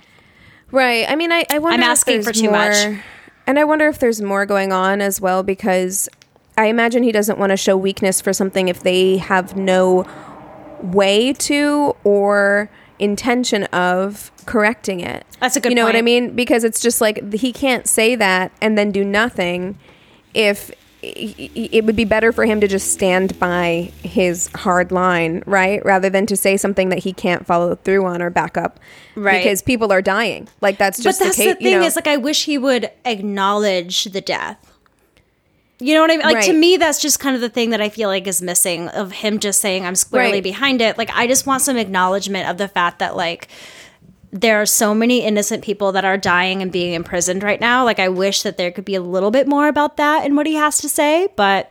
Right. 0.71 1.09
I 1.09 1.15
mean, 1.15 1.31
I, 1.31 1.45
I 1.49 1.59
wonder 1.59 1.75
I'm 1.75 1.89
asking 1.89 2.23
for 2.23 2.33
too 2.33 2.43
more, 2.43 2.69
much. 2.69 2.99
And 3.47 3.59
I 3.59 3.63
wonder 3.63 3.87
if 3.87 3.99
there's 3.99 4.21
more 4.21 4.45
going 4.45 4.73
on 4.73 5.01
as 5.01 5.21
well 5.21 5.43
because 5.43 6.09
I 6.57 6.65
imagine 6.65 7.03
he 7.03 7.11
doesn't 7.11 7.37
want 7.37 7.51
to 7.51 7.57
show 7.57 7.77
weakness 7.77 8.19
for 8.19 8.33
something 8.33 8.67
if 8.67 8.83
they 8.83 9.17
have 9.17 9.55
no 9.55 10.05
way 10.81 11.33
to 11.33 11.95
or 12.03 12.69
intention 12.99 13.63
of 13.65 14.31
correcting 14.45 14.99
it. 14.99 15.25
That's 15.39 15.55
a 15.55 15.59
good 15.59 15.71
You 15.71 15.75
know 15.75 15.85
what 15.85 15.95
I 15.95 16.01
mean? 16.01 16.35
Because 16.35 16.63
it's 16.63 16.79
just 16.79 17.01
like 17.01 17.33
he 17.33 17.51
can't 17.51 17.87
say 17.87 18.15
that 18.15 18.51
and 18.61 18.77
then 18.77 18.91
do 18.91 19.03
nothing 19.03 19.77
if 20.33 20.71
it 21.07 21.85
would 21.85 21.95
be 21.95 22.05
better 22.05 22.31
for 22.31 22.45
him 22.45 22.59
to 22.61 22.67
just 22.67 22.91
stand 22.91 23.37
by 23.39 23.91
his 24.01 24.47
hard 24.55 24.91
line, 24.91 25.43
right? 25.45 25.83
Rather 25.85 26.09
than 26.09 26.25
to 26.25 26.35
say 26.35 26.57
something 26.57 26.89
that 26.89 26.99
he 26.99 27.13
can't 27.13 27.45
follow 27.45 27.75
through 27.75 28.05
on 28.05 28.21
or 28.21 28.29
back 28.29 28.57
up. 28.57 28.79
Right. 29.15 29.43
Because 29.43 29.61
people 29.61 29.91
are 29.91 30.01
dying. 30.01 30.47
Like 30.61 30.77
that's 30.77 31.01
just 31.01 31.19
but 31.19 31.25
that's 31.25 31.37
the 31.37 31.47
the, 31.49 31.55
thing 31.55 31.73
you 31.73 31.79
know, 31.79 31.85
is 31.85 31.95
like 31.95 32.07
I 32.07 32.17
wish 32.17 32.45
he 32.45 32.57
would 32.57 32.89
acknowledge 33.03 34.05
the 34.05 34.21
death. 34.21 34.74
You 35.79 35.93
know 35.93 36.01
what 36.01 36.11
I 36.11 36.17
mean? 36.17 36.25
Like 36.25 36.45
to 36.45 36.53
me, 36.53 36.77
that's 36.77 37.01
just 37.01 37.19
kind 37.19 37.35
of 37.35 37.41
the 37.41 37.49
thing 37.49 37.71
that 37.71 37.81
I 37.81 37.89
feel 37.89 38.07
like 38.07 38.27
is 38.27 38.41
missing 38.41 38.87
of 38.89 39.11
him 39.11 39.39
just 39.39 39.59
saying 39.59 39.85
I'm 39.85 39.95
squarely 39.95 40.33
Right. 40.35 40.43
behind 40.43 40.81
it. 40.81 40.97
Like 40.97 41.09
I 41.13 41.27
just 41.27 41.45
want 41.45 41.61
some 41.63 41.75
acknowledgement 41.77 42.49
of 42.49 42.57
the 42.57 42.67
fact 42.69 42.99
that 42.99 43.15
like 43.17 43.49
there 44.31 44.61
are 44.61 44.65
so 44.65 44.93
many 44.95 45.23
innocent 45.25 45.63
people 45.63 45.91
that 45.93 46.05
are 46.05 46.17
dying 46.17 46.61
and 46.61 46.71
being 46.71 46.93
imprisoned 46.93 47.43
right 47.43 47.59
now. 47.59 47.83
Like 47.83 47.99
I 47.99 48.09
wish 48.09 48.41
that 48.43 48.57
there 48.57 48.71
could 48.71 48.85
be 48.85 48.95
a 48.95 49.01
little 49.01 49.31
bit 49.31 49.47
more 49.47 49.67
about 49.67 49.97
that 49.97 50.25
in 50.25 50.35
what 50.35 50.45
he 50.45 50.55
has 50.55 50.77
to 50.79 50.89
say, 50.89 51.27
but 51.35 51.69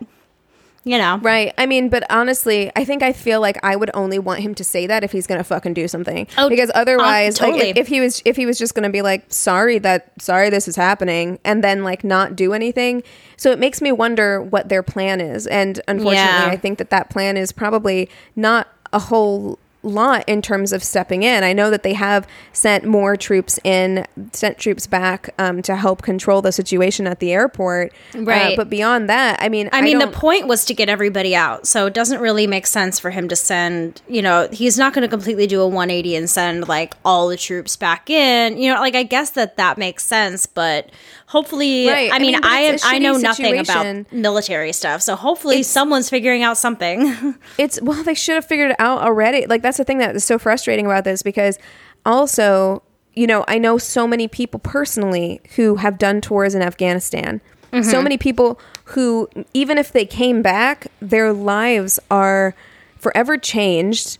you 0.84 0.98
know. 0.98 1.18
Right. 1.18 1.52
I 1.58 1.66
mean, 1.66 1.88
but 1.88 2.04
honestly, 2.10 2.70
I 2.76 2.84
think 2.84 3.02
I 3.02 3.12
feel 3.12 3.40
like 3.40 3.58
I 3.64 3.74
would 3.76 3.90
only 3.94 4.18
want 4.18 4.40
him 4.40 4.54
to 4.56 4.64
say 4.64 4.86
that 4.86 5.02
if 5.02 5.12
he's 5.12 5.26
gonna 5.26 5.44
fucking 5.44 5.74
do 5.74 5.88
something. 5.88 6.26
Oh, 6.38 6.48
because 6.48 6.68
um, 6.70 6.82
otherwise, 6.82 7.40
like, 7.40 7.52
totally. 7.52 7.70
if, 7.70 7.76
if 7.76 7.86
he 7.88 8.00
was 8.00 8.22
if 8.24 8.36
he 8.36 8.46
was 8.46 8.58
just 8.58 8.74
gonna 8.74 8.90
be 8.90 9.02
like, 9.02 9.24
sorry 9.32 9.78
that 9.80 10.10
sorry 10.20 10.50
this 10.50 10.68
is 10.68 10.76
happening, 10.76 11.38
and 11.44 11.64
then 11.64 11.82
like 11.84 12.04
not 12.04 12.36
do 12.36 12.52
anything. 12.52 13.02
So 13.36 13.50
it 13.50 13.58
makes 13.58 13.80
me 13.80 13.92
wonder 13.92 14.40
what 14.40 14.68
their 14.68 14.82
plan 14.82 15.20
is. 15.20 15.46
And 15.46 15.80
unfortunately, 15.88 16.14
Yeah. 16.16 16.48
I 16.50 16.56
think 16.56 16.78
that 16.78 16.90
that 16.90 17.10
plan 17.10 17.36
is 17.36 17.50
probably 17.50 18.08
not 18.36 18.68
a 18.92 18.98
whole 18.98 19.58
lot 19.84 20.24
in 20.28 20.42
terms 20.42 20.72
of 20.72 20.82
stepping 20.82 21.22
in. 21.22 21.44
I 21.44 21.52
know 21.52 21.70
that 21.70 21.82
they 21.82 21.92
have 21.92 22.26
sent 22.52 22.84
more 22.84 23.16
troops 23.16 23.58
in, 23.62 24.06
sent 24.32 24.58
troops 24.58 24.86
back 24.86 25.32
um, 25.38 25.62
to 25.62 25.76
help 25.76 26.02
control 26.02 26.42
the 26.42 26.52
situation 26.52 27.06
at 27.06 27.20
the 27.20 27.32
airport. 27.32 27.92
Uh, 28.14 28.22
Right. 28.24 28.56
but 28.56 28.70
beyond 28.70 29.08
that, 29.10 29.40
I 29.40 29.48
mean, 29.48 29.68
I 29.72 29.82
mean, 29.82 29.98
the 29.98 30.06
point 30.08 30.46
was 30.48 30.64
to 30.64 30.74
get 30.74 30.88
everybody 30.88 31.36
out. 31.36 31.66
So 31.66 31.86
it 31.86 31.94
doesn't 31.94 32.20
really 32.20 32.46
make 32.46 32.66
sense 32.66 32.98
for 32.98 33.10
him 33.10 33.28
to 33.28 33.36
send, 33.36 34.00
you 34.08 34.22
know, 34.22 34.48
he's 34.50 34.78
not 34.78 34.94
going 34.94 35.02
to 35.02 35.08
completely 35.08 35.46
do 35.46 35.60
a 35.60 35.68
180 35.68 36.16
and 36.16 36.28
send 36.28 36.66
like 36.68 36.94
all 37.04 37.28
the 37.28 37.36
troops 37.36 37.76
back 37.76 38.08
in. 38.10 38.56
You 38.58 38.72
know, 38.72 38.80
like 38.80 38.94
I 38.94 39.02
guess 39.02 39.30
that 39.30 39.56
that 39.58 39.78
makes 39.78 40.04
sense, 40.04 40.46
but 40.46 40.90
hopefully, 41.34 41.88
Right. 41.88 42.12
I 42.12 42.16
I 42.16 42.18
mean, 42.20 42.32
mean, 42.32 42.40
I 42.44 42.60
it's 42.60 42.84
a 42.84 42.88
I 42.88 42.98
know 42.98 43.16
shitty 43.16 43.22
nothing 43.22 43.58
about 43.58 44.12
military 44.12 44.72
stuff. 44.72 45.02
So 45.02 45.16
hopefully 45.16 45.64
someone's 45.64 46.08
figuring 46.08 46.44
out 46.44 46.56
something. 46.56 47.34
It's 47.58 47.80
well, 47.82 48.02
they 48.04 48.14
should 48.14 48.36
have 48.36 48.46
figured 48.46 48.70
it 48.70 48.76
out 48.78 49.00
already. 49.02 49.46
Like 49.46 49.60
that's 49.62 49.78
the 49.78 49.84
thing 49.84 49.98
that 49.98 50.14
is 50.14 50.24
so 50.24 50.38
frustrating 50.38 50.86
about 50.86 51.02
this 51.02 51.22
because 51.22 51.58
also, 52.06 52.82
you 53.14 53.26
know, 53.26 53.44
I 53.48 53.58
know 53.58 53.78
so 53.78 54.06
many 54.06 54.28
people 54.28 54.60
personally 54.60 55.40
who 55.56 55.76
have 55.76 55.98
done 55.98 56.20
tours 56.20 56.54
in 56.54 56.62
Afghanistan. 56.62 57.40
So 57.72 57.80
mm-hmm. 57.80 58.02
many 58.04 58.18
people 58.18 58.60
who 58.94 59.28
even 59.52 59.76
if 59.78 59.90
they 59.90 60.06
came 60.06 60.40
back, 60.42 60.86
their 61.00 61.32
lives 61.32 61.98
are 62.10 62.54
forever 62.98 63.36
changed. 63.36 64.18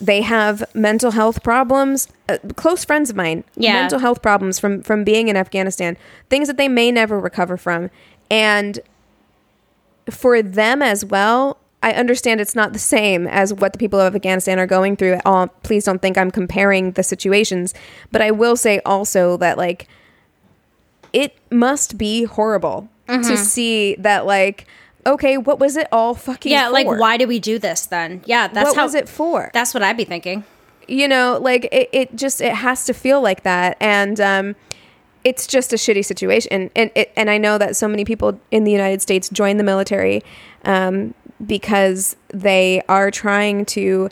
They 0.00 0.22
have 0.22 0.64
mental 0.74 1.12
health 1.12 1.42
problems. 1.42 2.08
Uh, 2.28 2.38
close 2.56 2.84
friends 2.84 3.10
of 3.10 3.16
mine, 3.16 3.44
Yeah. 3.56 3.74
mental 3.74 3.98
health 4.00 4.22
problems 4.22 4.58
from 4.58 4.82
from 4.82 5.04
being 5.04 5.28
in 5.28 5.36
Afghanistan, 5.36 5.96
things 6.30 6.48
that 6.48 6.56
they 6.56 6.68
may 6.68 6.90
never 6.90 7.18
recover 7.20 7.56
from. 7.56 7.90
And 8.30 8.80
for 10.10 10.42
them 10.42 10.82
as 10.82 11.04
well, 11.04 11.58
I 11.82 11.92
understand 11.92 12.40
it's 12.40 12.54
not 12.54 12.72
the 12.72 12.78
same 12.78 13.26
as 13.26 13.52
what 13.52 13.72
the 13.72 13.78
people 13.78 14.00
of 14.00 14.14
Afghanistan 14.16 14.58
are 14.58 14.66
going 14.66 14.96
through 14.96 15.14
at 15.14 15.22
all. 15.26 15.48
Please 15.62 15.84
don't 15.84 16.00
think 16.00 16.16
I'm 16.16 16.30
comparing 16.30 16.92
the 16.92 17.02
situations, 17.02 17.74
but 18.10 18.20
I 18.22 18.30
will 18.30 18.56
say 18.56 18.80
also 18.86 19.36
that 19.36 19.58
like 19.58 19.86
it 21.12 21.36
must 21.50 21.96
be 21.98 22.24
horrible 22.24 22.88
to 23.06 23.36
see 23.36 23.94
that 23.96 24.24
like 24.26 24.66
okay, 25.06 25.36
what 25.38 25.58
was 25.58 25.76
it 25.76 25.86
all 25.92 26.14
fucking 26.14 26.50
yeah, 26.52 26.68
like 26.68 26.86
why 26.86 27.16
do 27.16 27.26
we 27.26 27.38
do 27.40 27.58
this 27.58 27.86
then? 27.86 28.22
Yeah, 28.26 28.48
that's 28.48 28.70
what 28.70 28.76
how 28.76 28.84
was 28.84 28.94
it 28.94 29.08
for? 29.08 29.50
That's 29.54 29.74
what 29.74 29.82
I'd 29.82 29.96
be 29.96 30.04
thinking. 30.04 30.44
you 30.86 31.08
know 31.08 31.38
like 31.40 31.64
it, 31.72 31.88
it 31.92 32.14
just 32.16 32.40
it 32.42 32.52
has 32.54 32.84
to 32.84 32.92
feel 32.92 33.22
like 33.22 33.42
that 33.42 33.74
and 33.80 34.20
um 34.20 34.54
it's 35.24 35.46
just 35.46 35.72
a 35.72 35.76
shitty 35.76 36.04
situation 36.04 36.50
and 36.52 36.70
and, 36.76 36.90
it, 36.94 37.10
and 37.16 37.30
i 37.30 37.38
know 37.38 37.56
that 37.56 37.74
so 37.74 37.88
many 37.88 38.04
people 38.04 38.38
in 38.50 38.64
the 38.64 38.70
united 38.70 39.00
states 39.00 39.30
join 39.30 39.56
the 39.56 39.64
military 39.64 40.20
um, 40.66 41.14
because 41.46 42.16
they 42.34 42.82
are 42.86 43.10
trying 43.10 43.64
to 43.64 44.10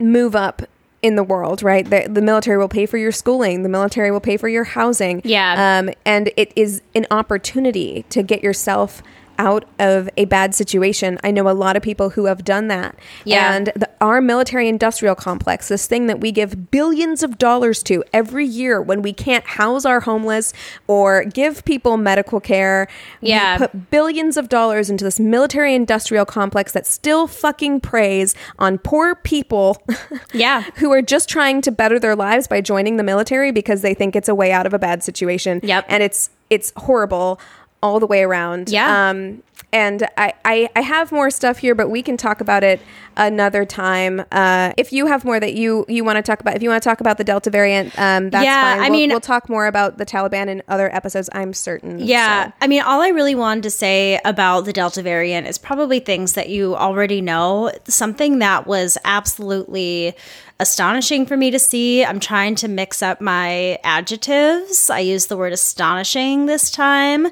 move 0.00 0.34
up 0.36 0.62
in 1.02 1.14
the 1.14 1.22
world 1.22 1.62
right 1.62 1.88
the, 1.90 2.08
the 2.10 2.20
military 2.22 2.58
will 2.58 2.68
pay 2.68 2.84
for 2.86 2.98
your 2.98 3.12
schooling 3.12 3.62
the 3.62 3.68
military 3.68 4.10
will 4.10 4.20
pay 4.20 4.36
for 4.36 4.48
your 4.48 4.64
housing 4.64 5.20
Yeah. 5.24 5.78
um, 5.78 5.90
and 6.04 6.32
it 6.36 6.52
is 6.56 6.82
an 6.94 7.06
opportunity 7.10 8.04
to 8.10 8.22
get 8.22 8.42
yourself 8.42 9.02
out 9.38 9.64
of 9.78 10.08
a 10.16 10.24
bad 10.26 10.54
situation. 10.54 11.18
I 11.22 11.30
know 11.30 11.48
a 11.48 11.52
lot 11.52 11.76
of 11.76 11.82
people 11.82 12.10
who 12.10 12.26
have 12.26 12.44
done 12.44 12.68
that. 12.68 12.96
Yeah. 13.24 13.54
And 13.54 13.66
the, 13.74 13.88
our 14.00 14.20
military 14.20 14.68
industrial 14.68 15.14
complex, 15.14 15.68
this 15.68 15.86
thing 15.86 16.06
that 16.06 16.20
we 16.20 16.32
give 16.32 16.70
billions 16.70 17.22
of 17.22 17.38
dollars 17.38 17.82
to 17.84 18.04
every 18.12 18.46
year 18.46 18.80
when 18.80 19.02
we 19.02 19.12
can't 19.12 19.46
house 19.46 19.84
our 19.84 20.00
homeless 20.00 20.52
or 20.86 21.24
give 21.24 21.64
people 21.64 21.96
medical 21.96 22.40
care. 22.40 22.88
Yeah. 23.20 23.54
We 23.58 23.66
put 23.66 23.90
billions 23.90 24.36
of 24.36 24.48
dollars 24.48 24.90
into 24.90 25.04
this 25.04 25.18
military 25.20 25.74
industrial 25.74 26.24
complex 26.24 26.72
that 26.72 26.86
still 26.86 27.26
fucking 27.26 27.80
preys 27.80 28.34
on 28.58 28.78
poor 28.78 29.14
people. 29.14 29.82
Yeah. 30.32 30.62
who 30.76 30.92
are 30.92 31.02
just 31.02 31.28
trying 31.28 31.62
to 31.62 31.70
better 31.70 31.98
their 31.98 32.14
lives 32.16 32.46
by 32.46 32.60
joining 32.60 32.96
the 32.96 33.02
military 33.02 33.52
because 33.52 33.80
they 33.82 33.94
think 33.94 34.14
it's 34.14 34.28
a 34.28 34.34
way 34.34 34.52
out 34.52 34.66
of 34.66 34.74
a 34.74 34.78
bad 34.78 35.02
situation. 35.02 35.60
Yep. 35.62 35.86
And 35.88 36.02
it's 36.02 36.30
it's 36.50 36.72
horrible 36.76 37.40
all 37.86 38.00
the 38.00 38.06
way 38.06 38.22
around. 38.22 38.68
Yeah. 38.70 39.10
Um 39.10 39.42
and 39.72 40.04
I, 40.16 40.32
I, 40.44 40.68
I 40.76 40.80
have 40.80 41.10
more 41.12 41.28
stuff 41.28 41.58
here, 41.58 41.74
but 41.74 41.90
we 41.90 42.00
can 42.00 42.16
talk 42.16 42.40
about 42.40 42.62
it 42.62 42.80
another 43.16 43.64
time. 43.66 44.22
Uh, 44.32 44.72
if 44.78 44.92
you 44.92 45.06
have 45.06 45.24
more 45.24 45.38
that 45.40 45.54
you, 45.54 45.84
you 45.88 46.04
want 46.04 46.16
to 46.16 46.22
talk 46.22 46.40
about, 46.40 46.54
if 46.56 46.62
you 46.62 46.70
want 46.70 46.82
to 46.82 46.88
talk 46.88 47.00
about 47.00 47.18
the 47.18 47.24
Delta 47.24 47.50
variant, 47.50 47.88
um, 47.98 48.30
that's 48.30 48.44
Yeah, 48.44 48.74
fine. 48.74 48.78
I 48.78 48.82
We'll- 48.88 48.90
mean- 48.98 49.10
we'll 49.10 49.20
talk 49.20 49.48
more 49.50 49.66
about 49.66 49.98
the 49.98 50.06
Taliban 50.06 50.46
in 50.48 50.62
other 50.68 50.94
episodes. 50.94 51.28
I'm 51.32 51.52
certain. 51.52 51.98
Yeah. 51.98 52.46
So. 52.46 52.52
I 52.62 52.66
mean, 52.68 52.82
all 52.82 53.02
I 53.02 53.08
really 53.08 53.34
wanted 53.34 53.64
to 53.64 53.70
say 53.70 54.18
about 54.24 54.66
the 54.66 54.72
Delta 54.72 55.02
variant 55.02 55.46
is 55.46 55.58
probably 55.58 55.98
things 55.98 56.34
that 56.34 56.48
you 56.48 56.76
already 56.76 57.20
know. 57.20 57.72
Something 57.88 58.38
that 58.38 58.66
was 58.66 58.96
absolutely 59.04 60.14
astonishing 60.58 61.26
for 61.26 61.36
me 61.36 61.50
to 61.50 61.58
see. 61.58 62.02
I'm 62.04 62.20
trying 62.20 62.54
to 62.56 62.68
mix 62.68 63.02
up 63.02 63.20
my 63.20 63.78
adjectives. 63.84 64.88
I 64.88 65.00
use 65.00 65.26
the 65.26 65.36
word 65.36 65.52
astonishing 65.52 66.46
this 66.46 66.70
time. 66.70 67.28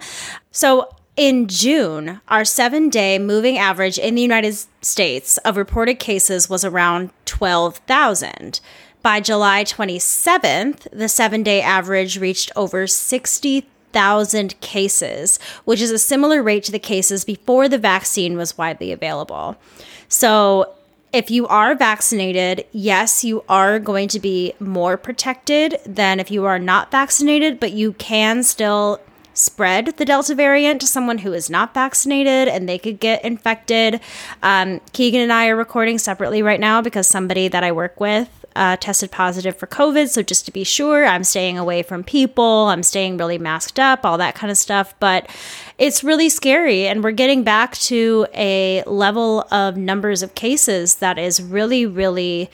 So, 0.54 0.94
in 1.16 1.48
June, 1.48 2.20
our 2.28 2.44
seven 2.44 2.88
day 2.88 3.18
moving 3.18 3.58
average 3.58 3.98
in 3.98 4.14
the 4.14 4.22
United 4.22 4.54
States 4.82 5.36
of 5.38 5.56
reported 5.56 5.94
cases 5.94 6.48
was 6.48 6.64
around 6.64 7.10
12,000. 7.24 8.60
By 9.02 9.18
July 9.18 9.64
27th, 9.64 10.86
the 10.92 11.08
seven 11.08 11.42
day 11.42 11.60
average 11.60 12.20
reached 12.20 12.52
over 12.54 12.86
60,000 12.86 14.60
cases, 14.60 15.40
which 15.64 15.80
is 15.80 15.90
a 15.90 15.98
similar 15.98 16.40
rate 16.40 16.62
to 16.64 16.72
the 16.72 16.78
cases 16.78 17.24
before 17.24 17.68
the 17.68 17.76
vaccine 17.76 18.36
was 18.36 18.56
widely 18.56 18.92
available. 18.92 19.56
So, 20.08 20.72
if 21.12 21.32
you 21.32 21.48
are 21.48 21.74
vaccinated, 21.74 22.64
yes, 22.70 23.24
you 23.24 23.42
are 23.48 23.80
going 23.80 24.06
to 24.06 24.20
be 24.20 24.52
more 24.60 24.96
protected 24.96 25.80
than 25.84 26.20
if 26.20 26.30
you 26.30 26.44
are 26.44 26.60
not 26.60 26.92
vaccinated, 26.92 27.58
but 27.58 27.72
you 27.72 27.94
can 27.94 28.44
still 28.44 29.00
spread 29.34 29.96
the 29.96 30.04
Delta 30.04 30.34
variant 30.34 30.80
to 30.80 30.86
someone 30.86 31.18
who 31.18 31.32
is 31.32 31.50
not 31.50 31.74
vaccinated 31.74 32.48
and 32.48 32.68
they 32.68 32.78
could 32.78 33.00
get 33.00 33.24
infected. 33.24 34.00
Um, 34.42 34.80
Keegan 34.92 35.20
and 35.20 35.32
I 35.32 35.48
are 35.48 35.56
recording 35.56 35.98
separately 35.98 36.42
right 36.42 36.60
now 36.60 36.80
because 36.80 37.06
somebody 37.06 37.48
that 37.48 37.62
I 37.62 37.72
work 37.72 38.00
with 38.00 38.44
uh, 38.56 38.76
tested 38.76 39.10
positive 39.10 39.56
for 39.56 39.66
COVID. 39.66 40.08
So 40.08 40.22
just 40.22 40.44
to 40.46 40.52
be 40.52 40.64
sure, 40.64 41.04
I'm 41.04 41.24
staying 41.24 41.58
away 41.58 41.82
from 41.82 42.04
people, 42.04 42.66
I'm 42.66 42.82
staying 42.82 43.16
really 43.16 43.38
masked 43.38 43.78
up, 43.78 44.04
all 44.04 44.18
that 44.18 44.34
kind 44.34 44.50
of 44.50 44.56
stuff. 44.56 44.94
But 45.00 45.28
it's 45.78 46.04
really 46.04 46.28
scary. 46.28 46.86
And 46.86 47.02
we're 47.02 47.10
getting 47.10 47.42
back 47.42 47.76
to 47.78 48.26
a 48.34 48.82
level 48.86 49.46
of 49.50 49.76
numbers 49.76 50.22
of 50.22 50.34
cases 50.34 50.96
that 50.96 51.18
is 51.18 51.42
really, 51.42 51.84
really 51.86 52.50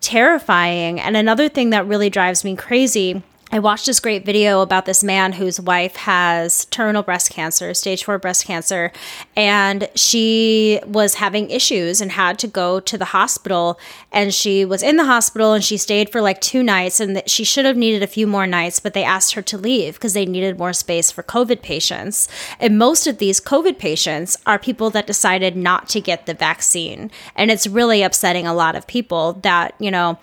terrifying. 0.00 1.00
And 1.00 1.16
another 1.16 1.48
thing 1.48 1.70
that 1.70 1.86
really 1.86 2.10
drives 2.10 2.44
me 2.44 2.56
crazy 2.56 3.22
I 3.52 3.58
watched 3.58 3.86
this 3.86 3.98
great 3.98 4.24
video 4.24 4.60
about 4.60 4.86
this 4.86 5.02
man 5.02 5.32
whose 5.32 5.60
wife 5.60 5.96
has 5.96 6.66
terminal 6.66 7.02
breast 7.02 7.30
cancer, 7.30 7.74
stage 7.74 8.04
four 8.04 8.16
breast 8.16 8.46
cancer, 8.46 8.92
and 9.34 9.88
she 9.96 10.78
was 10.86 11.14
having 11.14 11.50
issues 11.50 12.00
and 12.00 12.12
had 12.12 12.38
to 12.38 12.46
go 12.46 12.78
to 12.78 12.96
the 12.96 13.06
hospital. 13.06 13.76
And 14.12 14.32
she 14.32 14.64
was 14.64 14.84
in 14.84 14.98
the 14.98 15.04
hospital 15.04 15.52
and 15.52 15.64
she 15.64 15.76
stayed 15.78 16.10
for 16.10 16.20
like 16.20 16.40
two 16.40 16.62
nights, 16.62 17.00
and 17.00 17.28
she 17.28 17.42
should 17.42 17.64
have 17.64 17.76
needed 17.76 18.04
a 18.04 18.06
few 18.06 18.28
more 18.28 18.46
nights, 18.46 18.78
but 18.78 18.94
they 18.94 19.02
asked 19.02 19.34
her 19.34 19.42
to 19.42 19.58
leave 19.58 19.94
because 19.94 20.14
they 20.14 20.26
needed 20.26 20.56
more 20.56 20.72
space 20.72 21.10
for 21.10 21.24
COVID 21.24 21.60
patients. 21.60 22.28
And 22.60 22.78
most 22.78 23.08
of 23.08 23.18
these 23.18 23.40
COVID 23.40 23.78
patients 23.78 24.36
are 24.46 24.60
people 24.60 24.90
that 24.90 25.08
decided 25.08 25.56
not 25.56 25.88
to 25.88 26.00
get 26.00 26.26
the 26.26 26.34
vaccine. 26.34 27.10
And 27.34 27.50
it's 27.50 27.66
really 27.66 28.04
upsetting 28.04 28.46
a 28.46 28.54
lot 28.54 28.76
of 28.76 28.86
people 28.86 29.32
that, 29.42 29.74
you 29.80 29.90
know, 29.90 30.20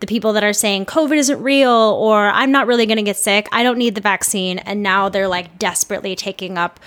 the 0.00 0.06
people 0.06 0.32
that 0.34 0.44
are 0.44 0.52
saying 0.52 0.86
COVID 0.86 1.16
isn't 1.16 1.42
real 1.42 1.70
or 1.70 2.28
I'm 2.28 2.52
not 2.52 2.66
really 2.66 2.86
going 2.86 2.98
to 2.98 3.02
get 3.02 3.16
sick, 3.16 3.48
I 3.50 3.62
don't 3.62 3.78
need 3.78 3.94
the 3.94 4.00
vaccine. 4.00 4.58
And 4.58 4.82
now 4.82 5.08
they're 5.08 5.28
like 5.28 5.58
desperately 5.58 6.14
taking 6.14 6.56
up 6.56 6.78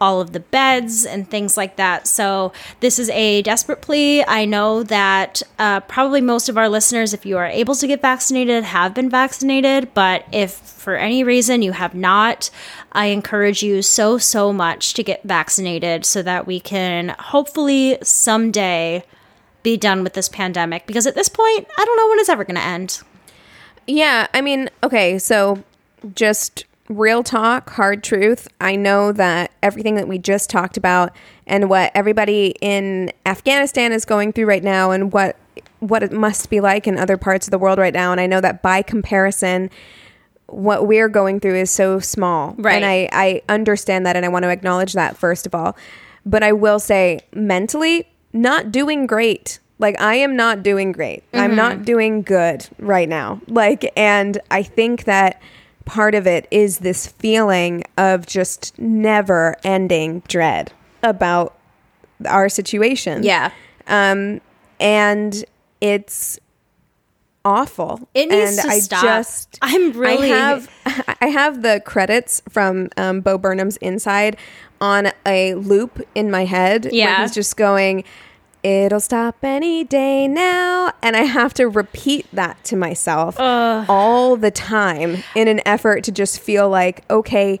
all 0.00 0.20
of 0.20 0.32
the 0.32 0.40
beds 0.40 1.04
and 1.04 1.28
things 1.28 1.56
like 1.56 1.76
that. 1.76 2.06
So, 2.06 2.52
this 2.80 2.98
is 2.98 3.10
a 3.10 3.42
desperate 3.42 3.82
plea. 3.82 4.24
I 4.24 4.46
know 4.46 4.82
that 4.84 5.42
uh, 5.58 5.80
probably 5.80 6.22
most 6.22 6.48
of 6.48 6.56
our 6.56 6.68
listeners, 6.68 7.12
if 7.12 7.26
you 7.26 7.36
are 7.36 7.46
able 7.46 7.74
to 7.74 7.86
get 7.86 8.00
vaccinated, 8.00 8.64
have 8.64 8.94
been 8.94 9.10
vaccinated. 9.10 9.92
But 9.92 10.24
if 10.32 10.52
for 10.52 10.96
any 10.96 11.22
reason 11.22 11.60
you 11.60 11.72
have 11.72 11.94
not, 11.94 12.48
I 12.92 13.06
encourage 13.06 13.62
you 13.62 13.82
so, 13.82 14.16
so 14.16 14.52
much 14.52 14.94
to 14.94 15.02
get 15.02 15.22
vaccinated 15.22 16.06
so 16.06 16.22
that 16.22 16.46
we 16.46 16.60
can 16.60 17.10
hopefully 17.18 17.98
someday 18.02 19.04
be 19.62 19.76
done 19.76 20.02
with 20.02 20.14
this 20.14 20.28
pandemic 20.28 20.86
because 20.86 21.06
at 21.06 21.14
this 21.14 21.28
point, 21.28 21.66
I 21.78 21.84
don't 21.84 21.96
know 21.96 22.08
when 22.08 22.18
it's 22.18 22.28
ever 22.28 22.44
going 22.44 22.56
to 22.56 22.62
end. 22.62 23.02
Yeah, 23.86 24.28
I 24.32 24.40
mean, 24.40 24.70
okay, 24.82 25.18
so 25.18 25.62
just 26.14 26.64
real 26.88 27.22
talk, 27.22 27.70
hard 27.70 28.02
truth. 28.02 28.48
I 28.60 28.76
know 28.76 29.12
that 29.12 29.52
everything 29.62 29.94
that 29.94 30.08
we 30.08 30.18
just 30.18 30.50
talked 30.50 30.76
about 30.76 31.14
and 31.46 31.70
what 31.70 31.92
everybody 31.94 32.54
in 32.60 33.12
Afghanistan 33.24 33.92
is 33.92 34.04
going 34.04 34.32
through 34.32 34.46
right 34.46 34.64
now 34.64 34.90
and 34.90 35.12
what 35.12 35.36
what 35.78 36.02
it 36.02 36.12
must 36.12 36.50
be 36.50 36.60
like 36.60 36.86
in 36.86 36.98
other 36.98 37.16
parts 37.16 37.46
of 37.46 37.50
the 37.50 37.58
world 37.58 37.78
right 37.78 37.94
now 37.94 38.12
and 38.12 38.20
I 38.20 38.26
know 38.26 38.40
that 38.42 38.60
by 38.60 38.82
comparison 38.82 39.70
what 40.46 40.86
we're 40.86 41.08
going 41.08 41.40
through 41.40 41.54
is 41.56 41.70
so 41.70 42.00
small. 42.00 42.54
Right. 42.58 42.74
And 42.74 42.84
I 42.84 43.08
I 43.12 43.42
understand 43.48 44.04
that 44.06 44.16
and 44.16 44.24
I 44.24 44.28
want 44.28 44.42
to 44.42 44.50
acknowledge 44.50 44.92
that 44.94 45.16
first 45.16 45.46
of 45.46 45.54
all. 45.54 45.76
But 46.26 46.42
I 46.42 46.52
will 46.52 46.78
say 46.78 47.20
mentally 47.32 48.06
not 48.32 48.72
doing 48.72 49.06
great. 49.06 49.58
Like 49.78 50.00
I 50.00 50.16
am 50.16 50.36
not 50.36 50.62
doing 50.62 50.92
great. 50.92 51.24
Mm-hmm. 51.32 51.38
I'm 51.38 51.56
not 51.56 51.84
doing 51.84 52.22
good 52.22 52.68
right 52.78 53.08
now. 53.08 53.40
Like 53.46 53.90
and 53.96 54.38
I 54.50 54.62
think 54.62 55.04
that 55.04 55.40
part 55.84 56.14
of 56.14 56.26
it 56.26 56.46
is 56.50 56.78
this 56.78 57.06
feeling 57.06 57.84
of 57.96 58.26
just 58.26 58.78
never 58.78 59.56
ending 59.64 60.22
dread 60.28 60.72
about 61.02 61.58
our 62.26 62.48
situation. 62.48 63.22
Yeah. 63.22 63.52
Um 63.86 64.40
and 64.78 65.44
it's 65.80 66.38
awful. 67.44 68.08
It 68.14 68.28
needs 68.28 68.58
and 68.58 68.68
to 68.68 68.74
I 68.74 68.78
stop. 68.80 69.02
Just, 69.02 69.58
I'm 69.62 69.92
really 69.92 70.32
I 70.32 70.36
have 70.36 71.16
I 71.20 71.26
have 71.28 71.62
the 71.62 71.82
credits 71.84 72.42
from 72.48 72.88
um, 72.96 73.20
Bo 73.20 73.38
Burnham's 73.38 73.76
Inside 73.78 74.36
on 74.80 75.12
a 75.26 75.54
loop 75.54 76.00
in 76.14 76.30
my 76.30 76.44
head. 76.44 76.88
Yeah. 76.92 77.22
he's 77.22 77.34
just 77.34 77.56
going. 77.56 78.04
It'll 78.62 79.00
stop 79.00 79.36
any 79.42 79.84
day 79.84 80.28
now, 80.28 80.92
and 81.02 81.16
I 81.16 81.22
have 81.22 81.54
to 81.54 81.66
repeat 81.66 82.26
that 82.34 82.62
to 82.64 82.76
myself 82.76 83.36
all 83.40 84.36
the 84.36 84.50
time 84.50 85.22
in 85.34 85.48
an 85.48 85.62
effort 85.64 86.04
to 86.04 86.12
just 86.12 86.40
feel 86.40 86.68
like, 86.68 87.02
okay, 87.08 87.58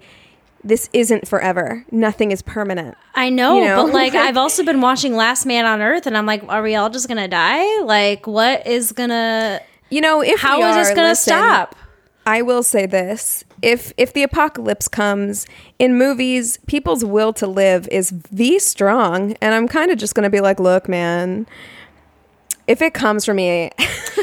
this 0.62 0.90
isn't 0.92 1.26
forever. 1.26 1.86
Nothing 1.90 2.32
is 2.32 2.42
permanent. 2.42 2.98
I 3.14 3.30
know, 3.30 3.58
You 3.58 3.64
know? 3.64 3.84
but 3.86 3.94
like 3.94 4.14
I've 4.14 4.36
also 4.36 4.62
been 4.62 4.82
watching 4.82 5.16
Last 5.16 5.46
Man 5.46 5.64
on 5.64 5.80
Earth 5.80 6.06
and 6.06 6.18
I'm 6.18 6.26
like, 6.26 6.42
are 6.48 6.62
we 6.62 6.74
all 6.74 6.90
just 6.90 7.08
going 7.08 7.16
to 7.16 7.28
die? 7.28 7.80
Like 7.82 8.26
what 8.26 8.66
is 8.66 8.92
going 8.92 9.08
to 9.08 9.62
You 9.90 10.00
know, 10.00 10.22
if 10.22 10.40
How 10.40 10.62
is 10.62 10.76
this 10.76 10.96
gonna 10.96 11.08
listen, 11.10 11.32
stop? 11.32 11.76
I 12.26 12.42
will 12.42 12.62
say 12.62 12.86
this: 12.86 13.44
if 13.62 13.92
if 13.96 14.12
the 14.12 14.22
apocalypse 14.22 14.88
comes 14.88 15.46
in 15.78 15.98
movies, 15.98 16.58
people's 16.66 17.04
will 17.04 17.32
to 17.34 17.46
live 17.46 17.88
is 17.88 18.10
v 18.10 18.58
strong, 18.58 19.36
and 19.40 19.54
I'm 19.54 19.68
kind 19.68 19.90
of 19.90 19.98
just 19.98 20.14
gonna 20.14 20.30
be 20.30 20.40
like, 20.40 20.60
look, 20.60 20.88
man. 20.88 21.46
If 22.70 22.80
it 22.82 22.94
comes 22.94 23.24
for 23.24 23.34
me, 23.34 23.70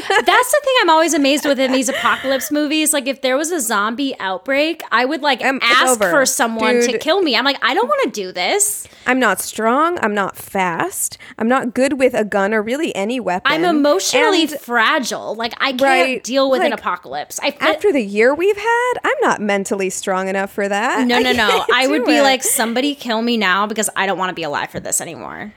That's 0.08 0.50
the 0.52 0.60
thing 0.64 0.74
I'm 0.80 0.88
always 0.90 1.12
amazed 1.12 1.44
with 1.44 1.58
in 1.58 1.70
these 1.72 1.88
apocalypse 1.90 2.50
movies. 2.50 2.94
Like, 2.94 3.06
if 3.06 3.20
there 3.20 3.36
was 3.36 3.50
a 3.50 3.60
zombie 3.60 4.18
outbreak, 4.20 4.82
I 4.90 5.04
would 5.04 5.20
like 5.20 5.40
it's 5.42 5.58
ask 5.62 5.98
for 6.00 6.24
someone 6.24 6.80
to 6.80 6.98
kill 6.98 7.20
me. 7.20 7.36
I'm 7.36 7.44
like, 7.44 7.58
I 7.62 7.74
don't 7.74 7.86
want 7.86 8.02
to 8.04 8.10
do 8.10 8.32
this. 8.32 8.86
I'm 9.06 9.20
not 9.20 9.38
strong. 9.40 9.98
I'm 10.00 10.14
not 10.14 10.34
fast. 10.36 11.18
I'm 11.36 11.48
not 11.48 11.74
good 11.74 11.98
with 11.98 12.14
a 12.14 12.24
gun 12.24 12.54
or 12.54 12.62
really 12.62 12.94
any 12.96 13.20
weapon. 13.20 13.52
I'm 13.52 13.64
emotionally 13.64 14.42
And 14.42 14.50
fragile. 14.52 15.34
Like, 15.34 15.52
I 15.58 15.72
can't 15.72 15.82
Right, 15.82 16.24
deal 16.24 16.50
with 16.50 16.62
an 16.62 16.72
apocalypse. 16.72 17.38
I 17.42 17.54
after 17.60 17.92
the 17.92 18.02
year 18.02 18.34
we've 18.34 18.56
had, 18.56 18.92
I'm 19.04 19.16
not 19.20 19.42
mentally 19.42 19.90
strong 19.90 20.28
enough 20.28 20.50
for 20.50 20.68
that. 20.68 21.06
no, 21.06 21.18
no, 21.18 21.32
no. 21.34 21.64
I 21.72 21.86
would 21.86 22.00
do 22.00 22.06
be 22.06 22.16
it. 22.16 22.22
like, 22.22 22.42
somebody 22.42 22.94
kill 22.94 23.20
me 23.20 23.36
now 23.36 23.66
because 23.66 23.90
I 23.94 24.06
don't 24.06 24.16
want 24.18 24.30
to 24.30 24.34
be 24.34 24.42
alive 24.42 24.70
for 24.70 24.80
this 24.80 25.00
anymore. 25.02 25.52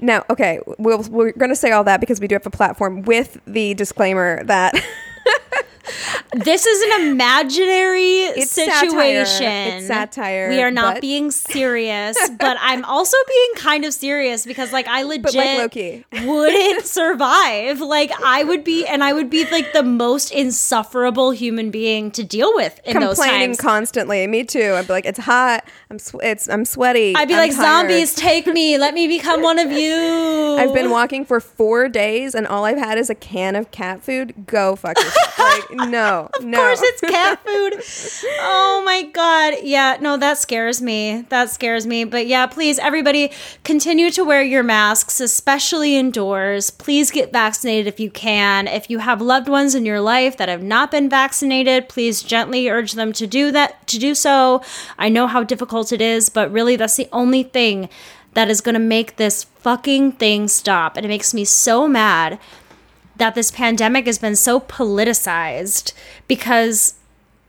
No, 0.00 0.24
okay. 0.30 0.60
We'll, 0.78 1.02
we're 1.10 1.32
going 1.32 1.50
to 1.50 1.56
say 1.56 1.70
all 1.72 1.84
that 1.84 2.00
because 2.00 2.20
we 2.20 2.28
do 2.28 2.34
have 2.34 2.46
a 2.46 2.50
platform 2.50 3.02
with 3.02 3.40
the 3.46 3.74
disclaimer 3.74 4.42
that 4.44 4.74
This 6.34 6.66
is 6.66 6.82
an 6.94 7.08
imaginary 7.10 8.20
It's 8.22 8.50
satire. 8.52 8.88
situation. 8.88 9.46
It's 9.78 9.86
satire, 9.86 10.48
We 10.48 10.62
are 10.62 10.70
not 10.70 10.94
but- 10.94 11.00
being 11.00 11.30
serious, 11.30 12.16
but 12.38 12.56
I'm 12.60 12.84
also 12.84 13.16
being 13.28 13.50
kind 13.56 13.84
of 13.84 13.92
serious 13.94 14.44
because, 14.46 14.72
like, 14.72 14.86
I 14.88 15.02
legit 15.02 15.34
like 15.34 16.04
wouldn't 16.24 16.86
survive. 16.86 17.80
Like, 17.80 18.10
I 18.24 18.44
would 18.44 18.64
be, 18.64 18.86
and 18.86 19.02
I 19.04 19.12
would 19.12 19.28
be 19.30 19.44
like 19.50 19.72
the 19.72 19.82
most 19.82 20.30
insufferable 20.32 21.30
human 21.32 21.70
being 21.70 22.10
to 22.12 22.24
deal 22.24 22.54
with 22.54 22.80
in 22.84 22.98
those 23.00 23.16
complaining 23.18 23.48
times. 23.50 23.60
constantly. 23.60 24.26
Me 24.26 24.44
too. 24.44 24.74
I'd 24.76 24.86
be 24.86 24.92
like, 24.92 25.04
it's 25.06 25.18
hot. 25.20 25.64
I'm 25.90 25.98
sw- 25.98 26.16
it's 26.22 26.48
I'm 26.48 26.64
sweaty. 26.64 27.14
I'd 27.16 27.28
be 27.28 27.34
I'm 27.34 27.40
like, 27.40 27.52
tired." 27.54 27.62
zombies, 27.88 28.14
take 28.14 28.46
me. 28.46 28.78
Let 28.78 28.94
me 28.94 29.06
become 29.08 29.42
one 29.42 29.58
of 29.58 29.70
you. 29.82 30.56
I've 30.58 30.74
been 30.74 30.90
walking 30.90 31.24
for 31.24 31.40
four 31.40 31.88
days 31.88 32.34
and 32.34 32.46
all 32.46 32.64
I've 32.64 32.78
had 32.78 32.96
is 32.98 33.10
a 33.10 33.14
can 33.14 33.56
of 33.56 33.70
cat 33.70 34.02
food. 34.02 34.46
Go 34.46 34.76
fuck 34.76 34.96
yourself. 34.98 35.38
like, 35.38 35.70
no, 35.90 36.11
no. 36.12 36.28
Of 36.62 36.78
course, 36.78 36.80
it's 36.82 37.00
cat 37.00 37.40
food. 37.46 38.28
Oh 38.40 38.82
my 38.84 39.02
god. 39.02 39.54
Yeah, 39.62 39.96
no, 40.00 40.16
that 40.16 40.38
scares 40.38 40.80
me. 40.80 41.24
That 41.28 41.50
scares 41.50 41.86
me. 41.86 42.04
But 42.04 42.26
yeah, 42.26 42.46
please, 42.46 42.78
everybody, 42.78 43.32
continue 43.64 44.10
to 44.12 44.24
wear 44.24 44.42
your 44.42 44.62
masks, 44.62 45.20
especially 45.20 45.96
indoors. 45.96 46.70
Please 46.70 47.10
get 47.10 47.32
vaccinated 47.32 47.86
if 47.86 48.00
you 48.00 48.10
can. 48.10 48.68
If 48.68 48.90
you 48.90 48.98
have 48.98 49.20
loved 49.20 49.48
ones 49.48 49.74
in 49.74 49.84
your 49.84 50.00
life 50.00 50.36
that 50.36 50.48
have 50.48 50.62
not 50.62 50.90
been 50.90 51.08
vaccinated, 51.08 51.88
please 51.88 52.22
gently 52.22 52.68
urge 52.68 52.92
them 52.92 53.12
to 53.14 53.26
do 53.26 53.50
that. 53.52 53.86
To 53.88 53.98
do 53.98 54.14
so. 54.14 54.62
I 54.98 55.08
know 55.08 55.26
how 55.26 55.42
difficult 55.42 55.92
it 55.92 56.00
is, 56.00 56.28
but 56.28 56.50
really, 56.50 56.76
that's 56.76 56.96
the 56.96 57.08
only 57.12 57.42
thing 57.42 57.88
that 58.34 58.48
is 58.48 58.60
going 58.60 58.74
to 58.74 58.80
make 58.80 59.16
this 59.16 59.44
fucking 59.44 60.12
thing 60.12 60.48
stop. 60.48 60.96
And 60.96 61.04
it 61.04 61.08
makes 61.08 61.34
me 61.34 61.44
so 61.44 61.86
mad 61.86 62.38
that 63.16 63.34
this 63.34 63.50
pandemic 63.50 64.06
has 64.06 64.18
been 64.18 64.36
so 64.36 64.60
politicized 64.60 65.92
because 66.28 66.94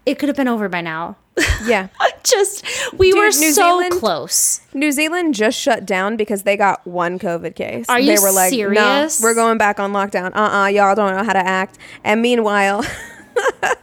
it 0.05 0.19
could 0.19 0.29
have 0.29 0.35
been 0.35 0.47
over 0.47 0.69
by 0.69 0.81
now. 0.81 1.15
Yeah. 1.65 1.87
just 2.23 2.65
we 2.97 3.09
Dude, 3.11 3.19
were 3.19 3.25
New 3.27 3.51
so 3.53 3.61
Zealand- 3.79 3.93
close. 3.93 4.59
New 4.73 4.91
Zealand 4.91 5.33
just 5.33 5.57
shut 5.57 5.85
down 5.85 6.17
because 6.17 6.43
they 6.43 6.57
got 6.57 6.85
one 6.85 7.17
COVID 7.19 7.55
case. 7.55 7.85
Are 7.87 8.01
they 8.01 8.13
you 8.15 8.21
were 8.21 8.31
like, 8.31 8.49
serious? 8.49 9.21
No, 9.21 9.25
we're 9.25 9.33
going 9.33 9.57
back 9.57 9.79
on 9.79 9.93
lockdown. 9.93 10.31
Uh 10.35 10.39
uh-uh, 10.39 10.63
uh, 10.63 10.67
you 10.67 10.81
all 10.81 10.93
don't 10.93 11.15
know 11.15 11.23
how 11.23 11.31
to 11.33 11.39
act. 11.45 11.77
And 12.03 12.21
meanwhile, 12.21 12.83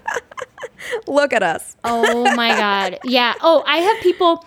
look 1.07 1.33
at 1.33 1.43
us. 1.43 1.77
Oh 1.85 2.35
my 2.35 2.51
god. 2.57 2.99
Yeah. 3.05 3.35
Oh, 3.41 3.63
I 3.67 3.79
have 3.79 4.01
people 4.03 4.45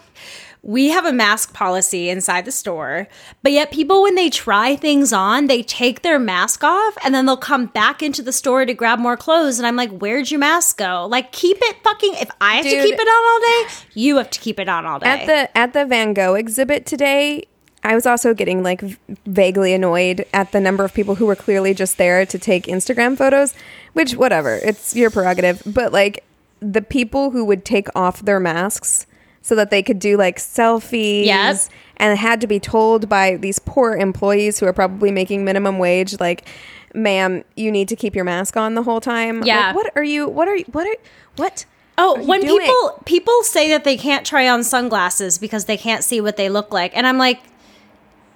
we 0.66 0.90
have 0.90 1.06
a 1.06 1.12
mask 1.12 1.54
policy 1.54 2.10
inside 2.10 2.46
the 2.46 2.52
store, 2.52 3.10
but 3.42 3.52
yet 3.52 3.70
people 3.70 4.02
when 4.02 4.16
they 4.16 4.30
try 4.30 4.78
things 4.78 5.12
on, 5.12 5.48
they 5.48 5.62
take 5.62 6.02
their 6.04 6.18
mask 6.18 6.64
off 6.64 6.98
and 7.04 7.14
then 7.14 7.26
they'll 7.26 7.36
come 7.36 7.66
back 7.66 8.02
into 8.02 8.22
the 8.22 8.32
store 8.32 8.66
to 8.66 8.74
grab 8.74 8.98
more 8.98 9.18
clothes 9.18 9.60
and 9.60 9.68
I'm 9.68 9.76
like, 9.76 9.92
"Where'd 9.92 10.32
your 10.32 10.40
mask 10.40 10.78
go?" 10.78 11.06
Like 11.10 11.34
keep 11.34 11.58
it 11.60 11.76
fucking 11.84 12.14
if 12.14 12.32
I 12.40 12.56
have 12.56 12.64
to 12.64 12.70
keep 12.70 12.96
it 12.96 13.08
on 13.08 13.32
all 13.32 13.40
day, 13.42 13.76
you 13.94 14.18
have 14.18 14.30
to 14.30 14.40
keep 14.40 14.58
it 14.58 14.70
on 14.70 14.86
all 14.86 15.00
day. 15.00 15.08
At 15.08 15.26
the 15.26 15.58
at 15.58 15.74
the 15.74 15.86
Van 15.86 16.14
Gogh 16.14 16.36
exhibit 16.36 16.86
today, 16.86 17.46
I 17.84 17.94
was 17.94 18.06
also 18.06 18.34
getting 18.34 18.64
like 18.64 18.82
vaguely 19.26 19.74
annoyed 19.74 20.26
at 20.34 20.54
the 20.54 20.62
number 20.62 20.86
of 20.86 20.94
people 20.94 21.16
who 21.16 21.26
were 21.26 21.36
clearly 21.36 21.74
just 21.74 21.98
there 21.98 22.26
to 22.26 22.40
take 22.40 22.68
Instagram 22.68 23.18
photos, 23.18 23.54
which 23.92 24.16
whatever, 24.16 24.56
it's 24.64 24.96
your 24.96 25.12
prerogative, 25.12 25.62
but 25.66 25.92
like 25.92 26.24
the 26.62 26.82
people 26.82 27.32
who 27.32 27.44
would 27.44 27.66
take 27.66 27.90
off 27.94 28.22
their 28.22 28.40
masks 28.40 29.06
so 29.44 29.54
that 29.56 29.70
they 29.70 29.84
could 29.84 30.00
do 30.00 30.18
like 30.18 30.38
selfies 30.38 31.26
Yep. 31.26 31.58
and 31.98 32.18
had 32.18 32.42
to 32.42 32.48
be 32.48 32.60
told 32.60 33.08
by 33.08 33.36
these 33.36 33.60
poor 33.60 33.96
employees 33.96 34.60
who 34.60 34.66
are 34.66 34.74
probably 34.74 35.12
making 35.12 35.46
minimum 35.46 35.78
wage 35.78 36.20
like 36.20 36.48
ma'am 36.96 37.44
you 37.56 37.72
need 37.72 37.88
to 37.90 37.96
keep 37.96 38.16
your 38.16 38.24
mask 38.26 38.58
on 38.58 38.74
the 38.74 38.84
whole 38.84 39.02
time 39.02 39.40
Like, 39.42 39.48
Yeah. 39.48 39.74
what 39.74 39.92
are 39.96 40.04
you 40.04 40.28
what 40.28 40.48
are 40.48 40.56
you 40.56 40.66
what 40.72 40.88
are 40.88 40.96
what 41.36 41.66
Oh, 41.96 42.20
when 42.26 42.42
doing? 42.42 42.60
people 42.60 43.04
people 43.06 43.44
say 43.44 43.70
that 43.70 43.84
they 43.84 43.98
can't 43.98 44.26
try 44.26 44.48
on 44.50 44.64
sunglasses 44.64 45.38
because 45.38 45.66
they 45.66 45.78
can't 45.78 46.04
see 46.04 46.20
what 46.22 46.38
they 46.38 46.50
look 46.50 46.74
like, 46.74 46.92
and 46.98 47.06
I'm 47.06 47.20
like, 47.20 47.40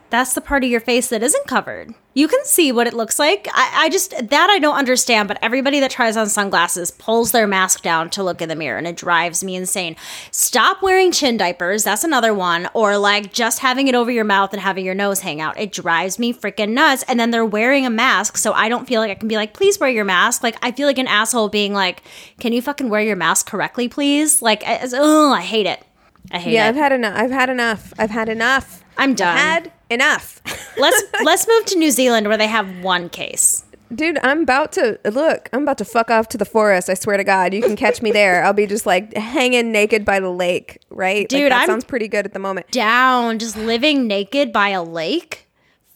that's 0.10 0.34
the 0.34 0.42
part 0.42 0.64
of 0.64 0.70
your 0.70 0.80
face 0.80 1.10
that 1.10 1.22
isn't 1.24 1.48
covered. 1.48 1.94
You 2.14 2.28
can 2.28 2.44
see 2.46 2.72
what 2.72 2.88
it 2.88 2.94
looks 2.94 3.20
like. 3.20 3.48
I, 3.54 3.86
I 3.86 3.90
just 3.90 4.12
that 4.12 4.50
I 4.50 4.58
don't 4.58 4.76
understand. 4.76 5.28
But 5.28 5.38
everybody 5.42 5.80
that 5.82 5.92
tries 5.92 6.18
on 6.18 6.28
sunglasses 6.30 6.90
pulls 6.90 7.32
their 7.32 7.46
mask 7.46 7.84
down 7.84 8.10
to 8.12 8.24
look 8.24 8.42
in 8.42 8.50
the 8.50 8.56
mirror, 8.56 8.78
and 8.78 8.88
it 8.88 8.96
drives 8.96 9.44
me 9.44 9.56
insane. 9.56 9.96
Stop 10.32 10.82
wearing 10.82 11.12
chin 11.12 11.38
diapers. 11.38 11.84
That's 11.84 12.04
another 12.04 12.34
one. 12.34 12.70
Or 12.74 12.98
like 12.98 13.32
just 13.34 13.60
having 13.60 13.88
it 13.88 13.94
over 13.96 14.10
your 14.10 14.24
mouth 14.24 14.52
and 14.54 14.62
having 14.62 14.86
your 14.86 14.96
nose 14.96 15.20
hang 15.20 15.42
out. 15.42 15.60
It 15.60 15.72
drives 15.72 16.18
me 16.18 16.34
freaking 16.34 16.70
nuts. 16.70 17.04
And 17.08 17.20
then 17.20 17.32
they're 17.32 17.46
wearing 17.46 17.86
a 17.86 17.90
mask, 17.92 18.38
so 18.38 18.54
I 18.54 18.68
don't 18.70 18.88
feel 18.88 19.00
like 19.02 19.12
I 19.12 19.16
can 19.16 19.28
be 19.28 19.36
like, 19.36 19.54
please 19.54 19.80
wear 19.80 19.90
your 19.90 20.06
mask. 20.06 20.42
Like 20.42 20.58
I 20.64 20.72
feel 20.72 20.88
like 20.88 20.98
an 20.98 21.08
asshole 21.08 21.50
being 21.50 21.74
like, 21.74 22.02
can 22.40 22.52
you 22.54 22.62
fucking 22.62 22.90
wear 22.90 23.02
your 23.02 23.16
mask 23.16 23.48
correctly, 23.48 23.88
please? 23.88 24.42
Like, 24.42 24.64
oh, 24.66 25.32
I 25.34 25.42
hate 25.42 25.68
it. 25.68 25.84
I 26.30 26.40
hate 26.40 26.52
yeah 26.54 26.66
it. 26.66 26.70
i've 26.72 26.76
had 26.76 26.92
enough 26.92 27.14
i've 27.16 27.32
had 27.32 27.50
enough 27.50 27.94
i've 27.98 28.10
had 28.10 28.28
enough 28.28 28.84
I'm 28.98 29.14
done. 29.14 29.38
had 29.38 29.72
enough. 29.90 30.42
Let's 30.78 31.02
let's 31.24 31.48
move 31.48 31.66
to 31.66 31.78
New 31.80 31.90
Zealand 31.90 32.28
where 32.28 32.38
they 32.38 32.46
have 32.48 32.82
one 32.84 33.10
case. 33.10 33.64
dude 33.96 34.20
i'm 34.22 34.42
about 34.42 34.72
to 34.74 35.00
look 35.06 35.50
i'm 35.54 35.64
about 35.64 35.78
to 35.80 35.86
fuck 35.86 36.12
off 36.12 36.28
to 36.28 36.38
the 36.38 36.44
forest 36.46 36.90
i 36.90 36.94
swear 36.94 37.18
to 37.18 37.24
god. 37.24 37.54
You 37.54 37.62
can 37.64 37.76
catch 37.76 38.02
me 38.02 38.12
there. 38.12 38.44
I'll 38.44 38.54
be 38.54 38.68
just 38.68 38.86
like 38.86 39.16
hanging 39.16 39.72
naked 39.72 40.06
by 40.06 40.20
the 40.20 40.30
lake 40.30 40.80
right? 40.92 41.20
Like, 41.22 41.30
Dude, 41.30 41.52
that 41.52 41.60
I'm- 41.62 41.68
sounds 41.68 41.84
pretty 41.86 42.08
good 42.08 42.26
at 42.26 42.34
the 42.34 42.40
moment. 42.40 42.70
Down, 42.70 43.40
just 43.40 43.58
living 43.58 44.06
naked 44.08 44.52
by 44.54 44.70
a 44.70 44.84
lake. 44.84 45.47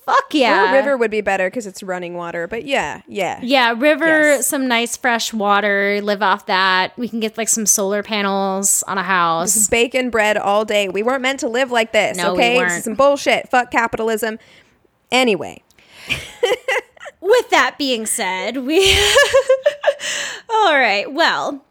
Fuck 0.05 0.33
or 0.33 0.37
yeah. 0.37 0.71
a 0.71 0.73
river 0.73 0.97
would 0.97 1.11
be 1.11 1.21
better 1.21 1.47
because 1.47 1.67
it's 1.67 1.83
running 1.83 2.15
water 2.15 2.47
but 2.47 2.65
yeah 2.65 3.01
yeah 3.07 3.39
Yeah, 3.43 3.75
river, 3.77 4.05
Yes. 4.07 4.47
some 4.47 4.67
nice 4.67 4.97
fresh 4.97 5.31
water, 5.33 5.99
live 6.01 6.23
off 6.23 6.47
that. 6.47 6.97
We 6.97 7.07
can 7.07 7.19
get 7.19 7.37
like 7.37 7.47
some 7.49 7.65
solar 7.67 8.01
panels 8.01 8.83
on 8.87 8.97
a 8.97 9.03
house. 9.03 9.67
bacon 9.67 10.09
bread 10.09 10.37
all 10.37 10.65
day 10.65 10.89
we 10.89 11.03
weren't 11.03 11.21
meant 11.21 11.39
to 11.41 11.47
live 11.47 11.69
like 11.71 11.91
this 11.91 12.17
No, 12.17 12.33
we 12.33 12.39
okay 12.39 12.57
weren't. 12.57 12.83
some 12.83 12.95
bullshit 12.95 13.49
fuck 13.49 13.69
capitalism 13.71 14.39
anyway 15.11 15.61
With 17.23 17.49
that 17.51 17.75
being 17.77 18.07
said, 18.07 18.57
we 18.57 18.79
All 20.49 20.73
right. 20.75 21.05
Well, 21.11 21.63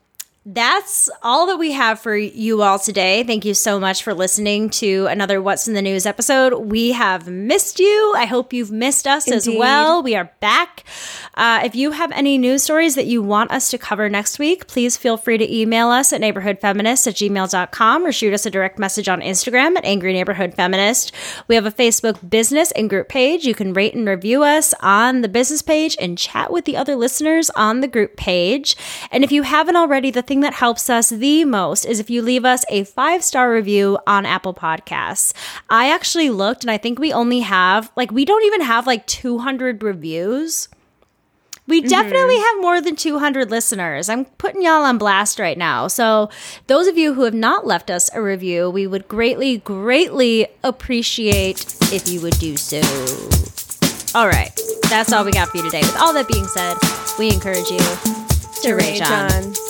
that's 0.55 1.09
all 1.23 1.47
that 1.47 1.59
we 1.59 1.73
have 1.73 2.01
for 2.01 2.17
you 2.17 2.63
all 2.63 2.79
today. 2.79 3.23
Thank 3.23 3.45
you 3.45 3.55
so 3.55 3.79
much 3.79 4.03
for 4.03 4.15
listening 4.15 4.71
to 4.71 5.07
another 5.07 5.41
What's 5.41 5.69
in 5.69 5.75
the 5.75 5.83
News 5.83 6.07
episode. 6.07 6.55
We 6.55 6.93
have 6.93 7.29
missed 7.29 7.79
you. 7.79 8.15
I 8.17 8.25
hope 8.25 8.53
you've 8.53 8.73
missed 8.73 9.07
us 9.07 9.31
as 9.31 9.49
well. 9.49 10.03
We 10.03 10.17
are 10.17 10.33
back. 10.41 10.85
Uh, 11.35 11.61
if 11.65 11.77
you 11.77 11.93
have 11.93 12.11
any 12.13 12.37
news 12.37 12.65
stories 12.65 12.97
that 12.97 13.07
you 13.07 13.23
want 13.23 13.53
us 13.53 13.71
to 13.71 13.79
cover 13.79 14.09
next 14.09 14.39
week, 14.39 14.67
please 14.67 14.97
feel 14.97 15.17
free 15.17 15.39
to 15.39 15.55
email 15.55 15.89
us 15.89 16.13
at 16.13 16.21
neighborhoodfeminist 16.21 17.07
at 17.07 17.15
gmail.com 17.15 18.05
or 18.05 18.13
shoot 18.13 18.35
us 18.35 18.45
a 18.45 18.51
direct 18.51 18.79
message 18.79 19.09
on 19.09 19.21
Instagram 19.21 19.77
at 19.77 19.85
Angry 19.85 20.13
Neighborhood 20.13 20.55
Feminist. 20.55 21.13
We 21.47 21.55
have 21.55 21.67
a 21.67 21.71
Facebook 21.71 22.29
business 22.29 22.73
and 22.73 22.91
group 22.91 23.09
page. 23.09 23.47
You 23.47 23.55
can 23.55 23.73
rate 23.73 23.95
and 23.95 24.07
review 24.07 24.43
us 24.43 24.75
on 24.81 25.21
the 25.21 25.29
business 25.29 25.63
page 25.63 25.97
and 26.01 26.19
chat 26.19 26.53
with 26.53 26.65
the 26.65 26.77
other 26.77 26.97
listeners 26.97 27.51
on 27.51 27.81
the 27.81 27.89
group 27.89 28.17
page. 28.17 28.77
And 29.13 29.23
if 29.23 29.31
you 29.31 29.43
haven't 29.43 29.77
already, 29.77 30.11
the 30.11 30.23
thing 30.23 30.40
that 30.41 30.55
helps 30.55 30.91
us 30.91 31.11
the 31.11 31.45
most 31.45 31.85
is 31.85 32.01
if 32.01 32.11
you 32.11 32.23
leave 32.23 32.45
us 32.45 32.65
a 32.69 32.85
five 32.85 33.23
star 33.23 33.53
review 33.53 33.99
on 34.07 34.27
Apple 34.27 34.55
Podcasts. 34.55 35.33
I 35.69 35.91
actually 35.91 36.31
looked 36.31 36.65
and 36.65 36.71
I 36.71 36.79
think 36.79 36.99
we 36.99 37.13
only 37.13 37.41
have, 37.41 37.91
like, 37.97 38.11
we 38.11 38.25
don't 38.25 38.45
even 38.45 38.63
have 38.63 38.87
like 38.87 39.07
200 39.07 39.83
reviews. 39.83 40.69
We 41.71 41.81
mm-hmm. 41.81 41.89
definitely 41.89 42.37
have 42.37 42.61
more 42.61 42.81
than 42.81 42.97
200 42.97 43.51
listeners. 43.51 44.09
I'm 44.09 44.25
putting 44.25 44.63
y'all 44.63 44.83
on 44.83 44.99
blast 44.99 45.39
right 45.39 45.57
now. 45.57 45.87
So, 45.87 46.29
those 46.67 46.89
of 46.89 46.99
you 46.99 47.15
who 47.15 47.23
have 47.23 47.35
not 47.35 47.65
left 47.65 47.91
us 47.91 48.11
a 48.13 48.21
review, 48.21 48.69
we 48.69 48.89
would 48.89 49.07
greatly, 49.07 49.59
greatly 49.59 50.49
appreciate 50.65 51.65
if 51.93 52.09
you 52.11 52.21
would 52.23 52.39
do 52.39 52.57
so. 52.57 52.81
All 54.19 54.27
right, 54.27 54.51
that's 54.89 55.13
all 55.13 55.25
we 55.25 55.31
got 55.31 55.49
for 55.51 55.59
you 55.59 55.63
today. 55.63 55.83
With 55.83 55.97
all 56.01 56.13
that 56.15 56.27
being 56.27 56.47
said, 56.47 56.77
we 57.19 57.33
encourage 57.33 57.71
you 57.71 57.79
to 58.63 58.75
rage 58.75 59.01
on. 59.03 59.70